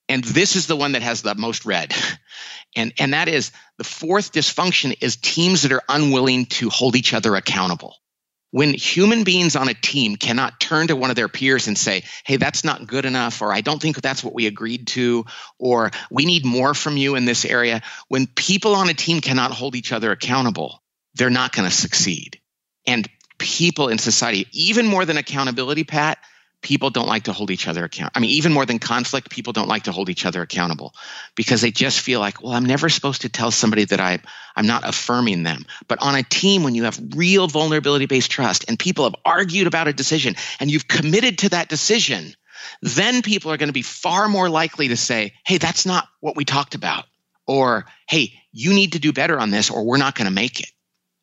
And 0.08 0.24
this 0.24 0.56
is 0.56 0.66
the 0.66 0.76
one 0.76 0.92
that 0.92 1.02
has 1.02 1.22
the 1.22 1.34
most 1.34 1.64
red. 1.64 1.94
And, 2.74 2.94
and 2.98 3.12
that 3.12 3.28
is 3.28 3.52
the 3.76 3.84
fourth 3.84 4.32
dysfunction 4.32 4.96
is 5.02 5.16
teams 5.16 5.60
that 5.60 5.72
are 5.72 5.82
unwilling 5.90 6.46
to 6.46 6.70
hold 6.70 6.96
each 6.96 7.12
other 7.12 7.36
accountable 7.36 7.96
when 8.52 8.74
human 8.74 9.24
beings 9.24 9.56
on 9.56 9.68
a 9.68 9.74
team 9.74 10.14
cannot 10.14 10.60
turn 10.60 10.86
to 10.86 10.94
one 10.94 11.10
of 11.10 11.16
their 11.16 11.28
peers 11.28 11.68
and 11.68 11.76
say, 11.76 12.04
hey, 12.24 12.36
that's 12.36 12.64
not 12.64 12.86
good 12.86 13.06
enough, 13.06 13.42
or 13.42 13.52
I 13.52 13.62
don't 13.62 13.80
think 13.80 14.00
that's 14.00 14.22
what 14.22 14.34
we 14.34 14.46
agreed 14.46 14.86
to, 14.88 15.24
or 15.58 15.90
we 16.10 16.26
need 16.26 16.44
more 16.44 16.74
from 16.74 16.96
you 16.98 17.16
in 17.16 17.24
this 17.24 17.44
area, 17.46 17.82
when 18.08 18.26
people 18.26 18.74
on 18.74 18.90
a 18.90 18.94
team 18.94 19.20
cannot 19.20 19.52
hold 19.52 19.74
each 19.74 19.90
other 19.90 20.12
accountable, 20.12 20.82
they're 21.14 21.30
not 21.30 21.52
going 21.52 21.68
to 21.68 21.74
succeed. 21.74 22.40
And 22.86 23.08
people 23.38 23.88
in 23.88 23.98
society, 23.98 24.46
even 24.52 24.86
more 24.86 25.06
than 25.06 25.16
accountability, 25.16 25.84
Pat, 25.84 26.18
people 26.62 26.90
don't 26.90 27.08
like 27.08 27.24
to 27.24 27.32
hold 27.32 27.50
each 27.50 27.68
other 27.68 27.84
account. 27.84 28.12
I 28.14 28.20
mean, 28.20 28.30
even 28.30 28.52
more 28.52 28.64
than 28.64 28.78
conflict, 28.78 29.30
people 29.30 29.52
don't 29.52 29.68
like 29.68 29.84
to 29.84 29.92
hold 29.92 30.08
each 30.08 30.24
other 30.24 30.40
accountable 30.40 30.94
because 31.34 31.60
they 31.60 31.72
just 31.72 32.00
feel 32.00 32.20
like, 32.20 32.42
well, 32.42 32.52
I'm 32.52 32.64
never 32.64 32.88
supposed 32.88 33.22
to 33.22 33.28
tell 33.28 33.50
somebody 33.50 33.84
that 33.86 34.00
I, 34.00 34.20
I'm 34.56 34.66
not 34.66 34.88
affirming 34.88 35.42
them. 35.42 35.66
But 35.88 36.00
on 36.00 36.14
a 36.14 36.22
team, 36.22 36.62
when 36.62 36.74
you 36.74 36.84
have 36.84 37.00
real 37.14 37.48
vulnerability 37.48 38.06
based 38.06 38.30
trust 38.30 38.64
and 38.68 38.78
people 38.78 39.04
have 39.04 39.16
argued 39.24 39.66
about 39.66 39.88
a 39.88 39.92
decision 39.92 40.36
and 40.60 40.70
you've 40.70 40.88
committed 40.88 41.38
to 41.38 41.48
that 41.50 41.68
decision, 41.68 42.34
then 42.80 43.22
people 43.22 43.50
are 43.50 43.56
going 43.56 43.68
to 43.68 43.74
be 43.74 43.82
far 43.82 44.28
more 44.28 44.48
likely 44.48 44.88
to 44.88 44.96
say, 44.96 45.34
hey, 45.44 45.58
that's 45.58 45.84
not 45.84 46.08
what 46.20 46.36
we 46.36 46.44
talked 46.44 46.76
about. 46.76 47.04
Or, 47.46 47.86
hey, 48.08 48.34
you 48.52 48.72
need 48.72 48.92
to 48.92 49.00
do 49.00 49.12
better 49.12 49.38
on 49.38 49.50
this, 49.50 49.68
or 49.68 49.84
we're 49.84 49.96
not 49.96 50.14
going 50.14 50.26
to 50.26 50.34
make 50.34 50.60
it. 50.60 50.70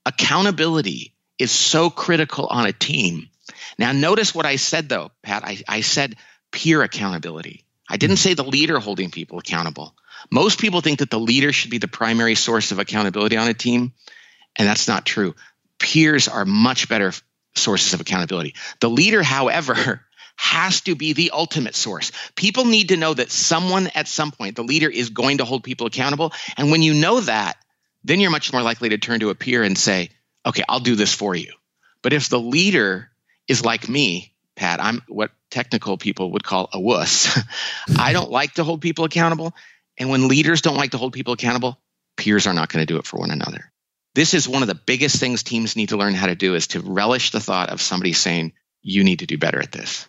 Accountability 0.05 1.13
is 1.37 1.51
so 1.51 1.89
critical 1.89 2.47
on 2.47 2.65
a 2.65 2.73
team 2.73 3.28
now, 3.77 3.91
notice 3.91 4.33
what 4.33 4.45
I 4.45 4.55
said 4.57 4.89
though, 4.89 5.11
Pat. 5.23 5.43
I, 5.45 5.59
I 5.67 5.81
said 5.81 6.15
peer 6.51 6.81
accountability. 6.81 7.65
I 7.89 7.97
didn't 7.97 8.17
hmm. 8.17 8.23
say 8.23 8.33
the 8.33 8.43
leader 8.43 8.79
holding 8.79 9.11
people 9.11 9.39
accountable. 9.39 9.95
Most 10.31 10.59
people 10.59 10.81
think 10.81 10.99
that 10.99 11.09
the 11.09 11.19
leader 11.19 11.53
should 11.53 11.71
be 11.71 11.77
the 11.77 11.87
primary 11.87 12.35
source 12.35 12.71
of 12.71 12.79
accountability 12.79 13.37
on 13.37 13.47
a 13.47 13.53
team, 13.53 13.93
and 14.55 14.67
that's 14.67 14.87
not 14.87 15.05
true. 15.05 15.33
Peers 15.79 16.27
are 16.27 16.45
much 16.45 16.89
better 16.89 17.13
sources 17.55 17.93
of 17.93 18.01
accountability. 18.01 18.55
The 18.79 18.89
leader, 18.89 19.23
however, 19.23 20.05
has 20.35 20.81
to 20.81 20.95
be 20.95 21.13
the 21.13 21.31
ultimate 21.31 21.75
source. 21.75 22.11
People 22.35 22.65
need 22.65 22.89
to 22.89 22.97
know 22.97 23.13
that 23.13 23.29
someone 23.29 23.87
at 23.95 24.07
some 24.07 24.31
point, 24.31 24.55
the 24.55 24.63
leader, 24.63 24.89
is 24.89 25.09
going 25.09 25.39
to 25.39 25.45
hold 25.45 25.63
people 25.63 25.87
accountable. 25.87 26.31
And 26.57 26.71
when 26.71 26.81
you 26.81 26.93
know 26.93 27.19
that, 27.19 27.57
then 28.05 28.21
you're 28.21 28.31
much 28.31 28.53
more 28.53 28.61
likely 28.61 28.89
to 28.89 28.97
turn 28.97 29.19
to 29.19 29.31
a 29.31 29.35
peer 29.35 29.63
and 29.63 29.77
say, 29.77 30.11
okay, 30.45 30.63
I'll 30.69 30.79
do 30.79 30.95
this 30.95 31.13
for 31.13 31.35
you. 31.35 31.51
But 32.01 32.13
if 32.13 32.29
the 32.29 32.39
leader 32.39 33.08
is 33.49 33.65
like 33.65 33.89
me, 33.89 34.33
Pat. 34.55 34.81
I'm 34.81 35.01
what 35.09 35.31
technical 35.51 35.97
people 35.97 36.31
would 36.31 36.43
call 36.43 36.69
a 36.71 36.79
wuss. 36.79 37.37
I 37.97 38.13
don't 38.13 38.31
like 38.31 38.53
to 38.53 38.63
hold 38.63 38.79
people 38.79 39.03
accountable. 39.03 39.53
And 39.97 40.09
when 40.09 40.29
leaders 40.29 40.61
don't 40.61 40.77
like 40.77 40.91
to 40.91 40.97
hold 40.97 41.11
people 41.11 41.33
accountable, 41.33 41.77
peers 42.15 42.47
are 42.47 42.53
not 42.53 42.69
going 42.69 42.85
to 42.85 42.93
do 42.93 42.99
it 42.99 43.05
for 43.05 43.19
one 43.19 43.31
another. 43.31 43.71
This 44.15 44.33
is 44.33 44.47
one 44.47 44.61
of 44.61 44.67
the 44.67 44.75
biggest 44.75 45.17
things 45.17 45.43
teams 45.43 45.75
need 45.75 45.89
to 45.89 45.97
learn 45.97 46.13
how 46.13 46.27
to 46.27 46.35
do 46.35 46.55
is 46.55 46.67
to 46.67 46.79
relish 46.79 47.31
the 47.31 47.39
thought 47.39 47.69
of 47.69 47.81
somebody 47.81 48.13
saying, 48.13 48.53
you 48.81 49.03
need 49.03 49.19
to 49.19 49.25
do 49.25 49.37
better 49.37 49.59
at 49.59 49.71
this. 49.71 50.07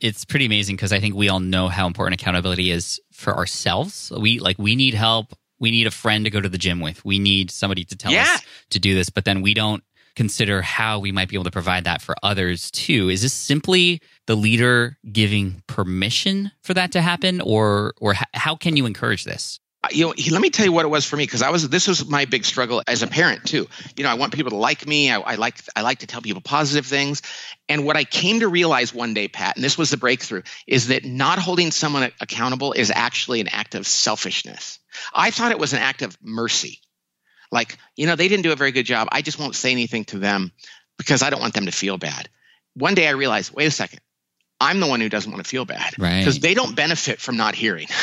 It's 0.00 0.24
pretty 0.24 0.46
amazing 0.46 0.74
because 0.74 0.92
I 0.92 0.98
think 0.98 1.14
we 1.14 1.28
all 1.28 1.38
know 1.38 1.68
how 1.68 1.86
important 1.86 2.20
accountability 2.20 2.70
is 2.70 3.00
for 3.12 3.36
ourselves. 3.36 4.10
We 4.16 4.40
like 4.40 4.58
we 4.58 4.74
need 4.74 4.94
help. 4.94 5.32
We 5.60 5.70
need 5.70 5.86
a 5.86 5.92
friend 5.92 6.24
to 6.24 6.30
go 6.30 6.40
to 6.40 6.48
the 6.48 6.58
gym 6.58 6.80
with. 6.80 7.04
We 7.04 7.20
need 7.20 7.52
somebody 7.52 7.84
to 7.84 7.96
tell 7.96 8.10
yeah. 8.10 8.22
us 8.22 8.42
to 8.70 8.80
do 8.80 8.94
this, 8.94 9.10
but 9.10 9.24
then 9.24 9.42
we 9.42 9.54
don't 9.54 9.84
consider 10.16 10.62
how 10.62 10.98
we 10.98 11.12
might 11.12 11.28
be 11.28 11.36
able 11.36 11.44
to 11.44 11.50
provide 11.50 11.84
that 11.84 12.02
for 12.02 12.14
others 12.22 12.70
too. 12.70 13.08
Is 13.08 13.22
this 13.22 13.32
simply 13.32 14.00
the 14.26 14.36
leader 14.36 14.98
giving 15.10 15.62
permission 15.66 16.52
for 16.62 16.74
that 16.74 16.92
to 16.92 17.02
happen, 17.02 17.40
or 17.40 17.94
or 18.00 18.14
how 18.34 18.56
can 18.56 18.76
you 18.76 18.86
encourage 18.86 19.24
this? 19.24 19.60
Uh, 19.84 19.88
you 19.90 20.04
know, 20.04 20.14
let 20.30 20.40
me 20.40 20.50
tell 20.50 20.64
you 20.64 20.70
what 20.70 20.84
it 20.84 20.88
was 20.88 21.04
for 21.04 21.16
me 21.16 21.24
because 21.24 21.42
I 21.42 21.50
was 21.50 21.68
this 21.68 21.88
was 21.88 22.06
my 22.06 22.24
big 22.24 22.44
struggle 22.44 22.82
as 22.86 23.02
a 23.02 23.08
parent 23.08 23.44
too. 23.44 23.68
You 23.96 24.04
know, 24.04 24.10
I 24.10 24.14
want 24.14 24.32
people 24.32 24.50
to 24.50 24.56
like 24.56 24.86
me. 24.86 25.10
I, 25.10 25.18
I 25.18 25.34
like 25.34 25.56
I 25.74 25.82
like 25.82 26.00
to 26.00 26.06
tell 26.06 26.22
people 26.22 26.40
positive 26.40 26.86
things, 26.86 27.22
and 27.68 27.84
what 27.84 27.96
I 27.96 28.04
came 28.04 28.40
to 28.40 28.48
realize 28.48 28.94
one 28.94 29.14
day, 29.14 29.26
Pat, 29.26 29.56
and 29.56 29.64
this 29.64 29.76
was 29.76 29.90
the 29.90 29.96
breakthrough, 29.96 30.42
is 30.66 30.88
that 30.88 31.04
not 31.04 31.38
holding 31.38 31.72
someone 31.72 32.12
accountable 32.20 32.72
is 32.72 32.92
actually 32.94 33.40
an 33.40 33.48
act 33.48 33.74
of 33.74 33.86
selfishness. 33.86 34.78
I 35.12 35.30
thought 35.30 35.50
it 35.50 35.58
was 35.58 35.72
an 35.72 35.80
act 35.80 36.02
of 36.02 36.16
mercy 36.22 36.80
like, 37.52 37.78
you 37.94 38.06
know, 38.06 38.16
they 38.16 38.26
didn't 38.26 38.42
do 38.42 38.52
a 38.52 38.56
very 38.56 38.72
good 38.72 38.86
job. 38.86 39.08
I 39.12 39.22
just 39.22 39.38
won't 39.38 39.54
say 39.54 39.70
anything 39.70 40.04
to 40.06 40.18
them 40.18 40.50
because 40.98 41.22
I 41.22 41.30
don't 41.30 41.40
want 41.40 41.54
them 41.54 41.66
to 41.66 41.72
feel 41.72 41.98
bad. 41.98 42.28
One 42.74 42.94
day 42.94 43.06
I 43.06 43.10
realized, 43.10 43.54
wait 43.54 43.66
a 43.66 43.70
second, 43.70 44.00
I'm 44.60 44.80
the 44.80 44.86
one 44.86 45.00
who 45.00 45.08
doesn't 45.08 45.30
want 45.30 45.44
to 45.44 45.48
feel 45.48 45.64
bad. 45.64 45.98
Right. 45.98 46.18
Because 46.18 46.40
they 46.40 46.54
don't 46.54 46.74
benefit 46.74 47.20
from 47.20 47.36
not 47.36 47.54
hearing. 47.54 47.86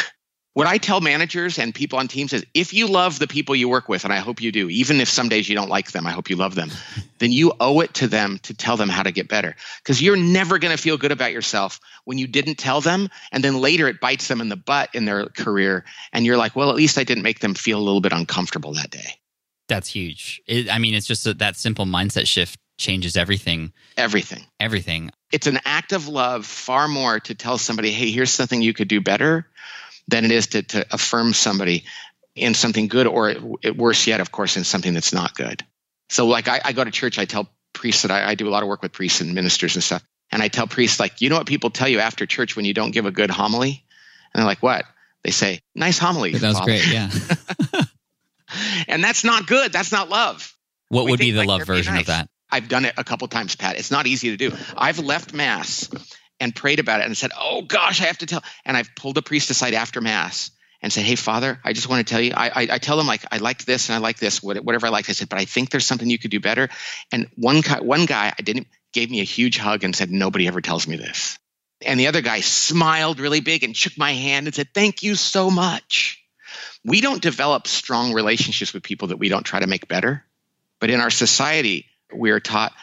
What 0.54 0.68
I 0.68 0.78
tell 0.78 1.00
managers 1.00 1.60
and 1.60 1.74
people 1.74 2.00
on 2.00 2.08
teams 2.08 2.34
is 2.34 2.44
if 2.54 2.74
you 2.74 2.88
love 2.88 3.18
the 3.20 3.28
people 3.28 3.56
you 3.56 3.70
work 3.70 3.88
with, 3.88 4.04
and 4.04 4.12
I 4.12 4.18
hope 4.18 4.42
you 4.42 4.52
do, 4.52 4.68
even 4.68 5.00
if 5.00 5.08
some 5.08 5.30
days 5.30 5.48
you 5.48 5.56
don't 5.56 5.70
like 5.70 5.92
them, 5.92 6.08
I 6.08 6.12
hope 6.12 6.30
you 6.30 6.36
love 6.36 6.56
them, 6.56 6.72
then 7.20 7.32
you 7.32 7.54
owe 7.60 7.80
it 7.82 7.94
to 7.94 8.08
them 8.08 8.40
to 8.44 8.54
tell 8.54 8.76
them 8.76 8.90
how 8.90 9.04
to 9.04 9.12
get 9.12 9.30
better. 9.30 9.56
Because 9.82 10.02
you're 10.02 10.18
never 10.18 10.58
going 10.58 10.76
to 10.76 10.82
feel 10.82 10.98
good 10.98 11.12
about 11.14 11.32
yourself 11.32 11.80
when 12.04 12.18
you 12.18 12.28
didn't 12.28 12.56
tell 12.56 12.82
them. 12.82 13.10
And 13.32 13.44
then 13.44 13.62
later 13.62 13.88
it 13.88 14.02
bites 14.02 14.28
them 14.28 14.42
in 14.42 14.50
the 14.50 14.58
butt 14.58 14.90
in 14.94 15.06
their 15.06 15.28
career. 15.28 15.86
And 16.12 16.26
you're 16.26 16.36
like, 16.36 16.56
well, 16.56 16.72
at 16.72 16.76
least 16.76 16.98
I 16.98 17.04
didn't 17.04 17.24
make 17.24 17.40
them 17.40 17.54
feel 17.54 17.78
a 17.78 17.86
little 17.86 18.02
bit 18.02 18.12
uncomfortable 18.12 18.74
that 18.74 18.90
day. 18.90 19.20
That's 19.70 19.88
huge. 19.88 20.42
It, 20.48 20.70
I 20.70 20.80
mean, 20.80 20.96
it's 20.96 21.08
just 21.08 21.24
that, 21.24 21.40
that 21.40 21.56
simple 21.56 21.86
mindset 21.86 22.28
shift 22.28 22.60
changes 22.78 23.16
everything. 23.16 23.72
Everything. 23.96 24.46
Everything. 24.60 25.12
It's 25.32 25.48
an 25.48 25.60
act 25.64 25.94
of 25.94 26.08
love 26.08 26.46
far 26.46 26.88
more 26.88 27.20
to 27.22 27.36
tell 27.36 27.58
somebody, 27.58 27.92
hey, 27.92 28.10
here's 28.10 28.32
something 28.32 28.62
you 28.62 28.74
could 28.74 28.88
do 28.88 29.00
better 29.00 29.48
than 30.08 30.26
it 30.26 30.32
is 30.32 30.48
to, 30.48 30.64
to 30.64 30.86
affirm 30.92 31.34
somebody 31.34 31.86
in 32.36 32.56
something 32.56 32.88
good 32.88 33.06
or 33.06 33.36
worse 33.76 34.08
yet, 34.08 34.22
of 34.22 34.32
course, 34.32 34.58
in 34.58 34.64
something 34.64 34.94
that's 34.94 35.14
not 35.14 35.36
good. 35.36 35.64
So, 36.10 36.26
like, 36.26 36.48
I, 36.48 36.60
I 36.66 36.74
go 36.74 36.84
to 36.84 36.92
church, 36.92 37.20
I 37.20 37.26
tell 37.26 37.48
priests 37.74 38.02
that 38.02 38.12
I, 38.12 38.30
I 38.30 38.36
do 38.36 38.48
a 38.48 38.52
lot 38.52 38.64
of 38.64 38.70
work 38.70 38.82
with 38.82 38.92
priests 38.92 39.22
and 39.22 39.36
ministers 39.36 39.76
and 39.76 39.84
stuff. 39.84 40.04
And 40.32 40.42
I 40.42 40.48
tell 40.48 40.66
priests, 40.66 41.00
like, 41.00 41.22
you 41.22 41.30
know 41.30 41.38
what 41.38 41.48
people 41.48 41.70
tell 41.70 41.88
you 41.88 42.00
after 42.00 42.26
church 42.26 42.56
when 42.56 42.66
you 42.66 42.74
don't 42.74 42.92
give 42.92 43.06
a 43.06 43.12
good 43.12 43.30
homily? 43.30 43.84
And 44.34 44.40
they're 44.40 44.48
like, 44.48 44.64
what? 44.64 44.86
They 45.24 45.32
say, 45.32 45.62
nice 45.76 46.00
homily. 46.00 46.32
That 46.32 46.48
was 46.48 46.62
great. 46.62 46.88
Yeah. 46.88 47.12
and 48.88 49.04
that's 49.04 49.24
not 49.24 49.48
good. 49.48 49.72
That's 49.72 49.92
not 49.92 50.10
love. 50.10 50.56
What 50.90 51.06
We 51.06 51.12
would 51.12 51.20
be 51.20 51.32
the 51.32 51.40
like, 51.40 51.48
love 51.48 51.64
version 51.64 51.94
nice. 51.94 52.02
of 52.04 52.08
that? 52.08 52.30
I've 52.52 52.68
done 52.68 52.86
it 52.86 52.96
a 52.98 53.04
couple 53.04 53.28
times, 53.28 53.56
Pat. 53.56 53.78
It's 53.78 53.92
not 53.92 54.08
easy 54.08 54.36
to 54.36 54.38
do. 54.38 54.56
I've 54.76 55.00
left 55.00 55.34
Mass 55.34 55.90
and 56.40 56.56
prayed 56.56 56.80
about 56.80 57.02
it 57.02 57.06
and 57.06 57.16
said, 57.16 57.32
oh 57.40 57.62
gosh, 57.62 58.02
I 58.02 58.06
have 58.06 58.18
to 58.20 58.26
tell. 58.26 58.44
And 58.66 58.76
I've 58.76 58.90
pulled 58.96 59.18
a 59.18 59.22
priest 59.22 59.50
aside 59.50 59.74
after 59.74 60.02
Mass 60.02 60.52
and 60.82 60.92
said, 60.92 61.04
hey, 61.04 61.16
Father, 61.16 61.60
I 61.64 61.74
just 61.74 61.90
want 61.90 62.08
to 62.08 62.12
tell 62.12 62.22
you, 62.22 62.32
I, 62.36 62.48
I, 62.48 62.68
I 62.72 62.78
tell 62.78 62.98
them 62.98 63.06
like, 63.06 63.24
I 63.32 63.38
liked 63.38 63.66
this 63.68 63.90
and 63.90 63.96
I 63.96 64.00
like 64.00 64.18
this, 64.18 64.42
whatever 64.42 64.88
I 64.88 64.90
liked. 64.90 65.10
I 65.10 65.14
said, 65.14 65.30
but 65.30 65.38
I 65.38 65.46
think 65.46 65.70
there's 65.70 65.86
something 65.86 66.10
you 66.10 66.18
could 66.18 66.32
do 66.32 66.40
better. 66.40 66.70
And 67.12 67.28
one, 67.36 67.62
guy- 67.62 67.82
one 67.82 68.06
guy, 68.06 68.34
I 68.38 68.42
didn't, 68.42 68.68
gave 68.94 69.12
me 69.12 69.20
a 69.20 69.26
huge 69.26 69.58
hug 69.58 69.84
and 69.84 69.96
said, 69.96 70.10
nobody 70.10 70.48
ever 70.48 70.62
tells 70.62 70.88
me 70.88 70.96
this. 70.96 71.38
And 71.86 72.00
the 72.00 72.08
other 72.08 72.22
guy 72.22 72.40
smiled 72.40 73.20
really 73.20 73.42
big 73.42 73.64
and 73.64 73.76
shook 73.76 73.98
my 73.98 74.14
hand 74.14 74.48
and 74.48 74.56
said, 74.56 74.70
thank 74.74 75.04
you 75.04 75.16
so 75.16 75.52
much. 75.52 76.24
We 76.86 77.02
don't 77.02 77.22
develop 77.22 77.68
strong 77.68 78.13
relationships 78.13 78.74
with 78.74 78.84
people 78.84 79.10
that 79.10 79.18
we 79.18 79.30
don't 79.30 79.44
try 79.44 79.60
to 79.60 79.68
make 79.68 79.88
better. 79.88 80.24
But 80.80 80.89
in 80.89 81.02
our 81.02 81.10
society, 81.10 81.86
we 82.13 82.32
are 82.32 82.39
taught 82.39 82.74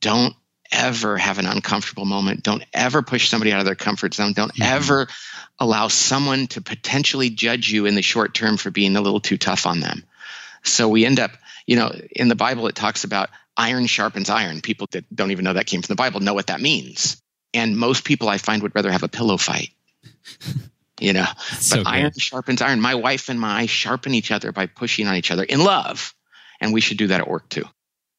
don't 0.00 0.34
ever 0.72 1.16
have 1.16 1.38
an 1.38 1.46
uncomfortable 1.46 2.04
moment. 2.04 2.42
Don't 2.42 2.64
ever 2.72 3.02
push 3.02 3.28
somebody 3.28 3.52
out 3.52 3.60
of 3.60 3.66
their 3.66 3.74
comfort 3.74 4.14
zone. 4.14 4.32
Don't 4.32 4.54
Mhm. 4.54 4.64
ever 4.64 5.08
allow 5.58 5.88
someone 5.88 6.48
to 6.48 6.60
potentially 6.60 7.30
judge 7.30 7.70
you 7.70 7.86
in 7.86 7.94
the 7.94 8.02
short 8.02 8.34
term 8.34 8.56
for 8.56 8.70
being 8.70 8.96
a 8.96 9.00
little 9.00 9.20
too 9.20 9.38
tough 9.38 9.66
on 9.66 9.80
them. 9.80 10.04
So 10.64 10.88
we 10.88 11.06
end 11.06 11.20
up, 11.20 11.30
you 11.66 11.76
know, 11.76 11.94
in 12.10 12.28
the 12.28 12.34
Bible, 12.34 12.66
it 12.66 12.74
talks 12.74 13.04
about 13.04 13.30
iron 13.56 13.86
sharpens 13.86 14.28
iron. 14.28 14.60
People 14.60 14.88
that 14.90 15.04
don't 15.14 15.30
even 15.30 15.44
know 15.44 15.54
that 15.54 15.66
came 15.66 15.82
from 15.82 15.92
the 15.92 16.02
Bible 16.02 16.20
know 16.20 16.34
what 16.34 16.48
that 16.48 16.60
means. 16.60 17.16
And 17.54 17.76
most 17.76 18.04
people 18.04 18.28
I 18.28 18.38
find 18.38 18.62
would 18.62 18.74
rather 18.74 18.90
have 18.90 19.04
a 19.04 19.08
pillow 19.08 19.36
fight. 19.36 19.70
You 21.00 21.12
know, 21.12 21.26
So 21.58 21.84
but 21.84 21.90
iron 21.90 22.12
sharpens 22.16 22.62
iron. 22.62 22.80
My 22.80 22.94
wife 22.94 23.28
and 23.28 23.44
I 23.44 23.66
sharpen 23.66 24.14
each 24.14 24.30
other 24.30 24.52
by 24.52 24.66
pushing 24.66 25.06
on 25.06 25.16
each 25.16 25.30
other 25.30 25.44
in 25.44 25.60
love. 25.60 26.14
And 26.60 26.72
we 26.72 26.80
should 26.80 26.96
do 26.96 27.08
that 27.08 27.20
at 27.20 27.28
work 27.28 27.48
too. 27.50 27.64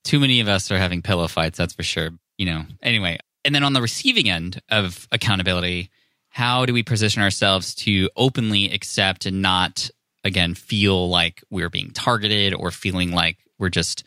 Too 0.04 0.20
many 0.20 0.40
of 0.42 0.48
us 0.48 0.70
are 0.72 0.78
having 0.78 1.02
pillow 1.02 1.28
fights, 1.28 1.58
that's 1.58 1.74
for 1.74 1.84
sure. 1.84 2.12
You 2.38 2.46
know, 2.46 2.66
anyway. 2.84 3.18
And 3.44 3.56
then 3.56 3.64
on 3.64 3.74
the 3.74 3.82
receiving 3.82 4.30
end 4.30 4.62
of 4.70 5.08
accountability, 5.12 5.90
how 6.30 6.66
do 6.66 6.74
we 6.74 6.84
position 6.84 7.24
ourselves 7.24 7.74
to 7.76 8.10
openly 8.16 8.72
accept 8.72 9.26
and 9.26 9.42
not, 9.42 9.90
again, 10.24 10.54
feel 10.54 11.10
like 11.10 11.44
we're 11.50 11.70
being 11.70 11.90
targeted 11.92 12.54
or 12.54 12.70
feeling 12.70 13.12
like 13.12 13.38
we're 13.58 13.70
just 13.70 14.04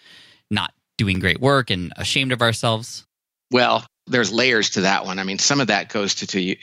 not 0.50 0.72
doing 0.96 1.18
great 1.18 1.40
work 1.40 1.70
and 1.70 1.92
ashamed 1.96 2.30
of 2.30 2.40
ourselves? 2.40 3.04
Well, 3.50 3.84
there's 4.10 4.32
layers 4.32 4.70
to 4.70 4.82
that 4.82 5.04
one. 5.04 5.18
I 5.18 5.24
mean, 5.24 5.38
some 5.38 5.60
of 5.60 5.68
that 5.68 5.88
goes 5.88 6.16
to, 6.16 6.26
to 6.26 6.56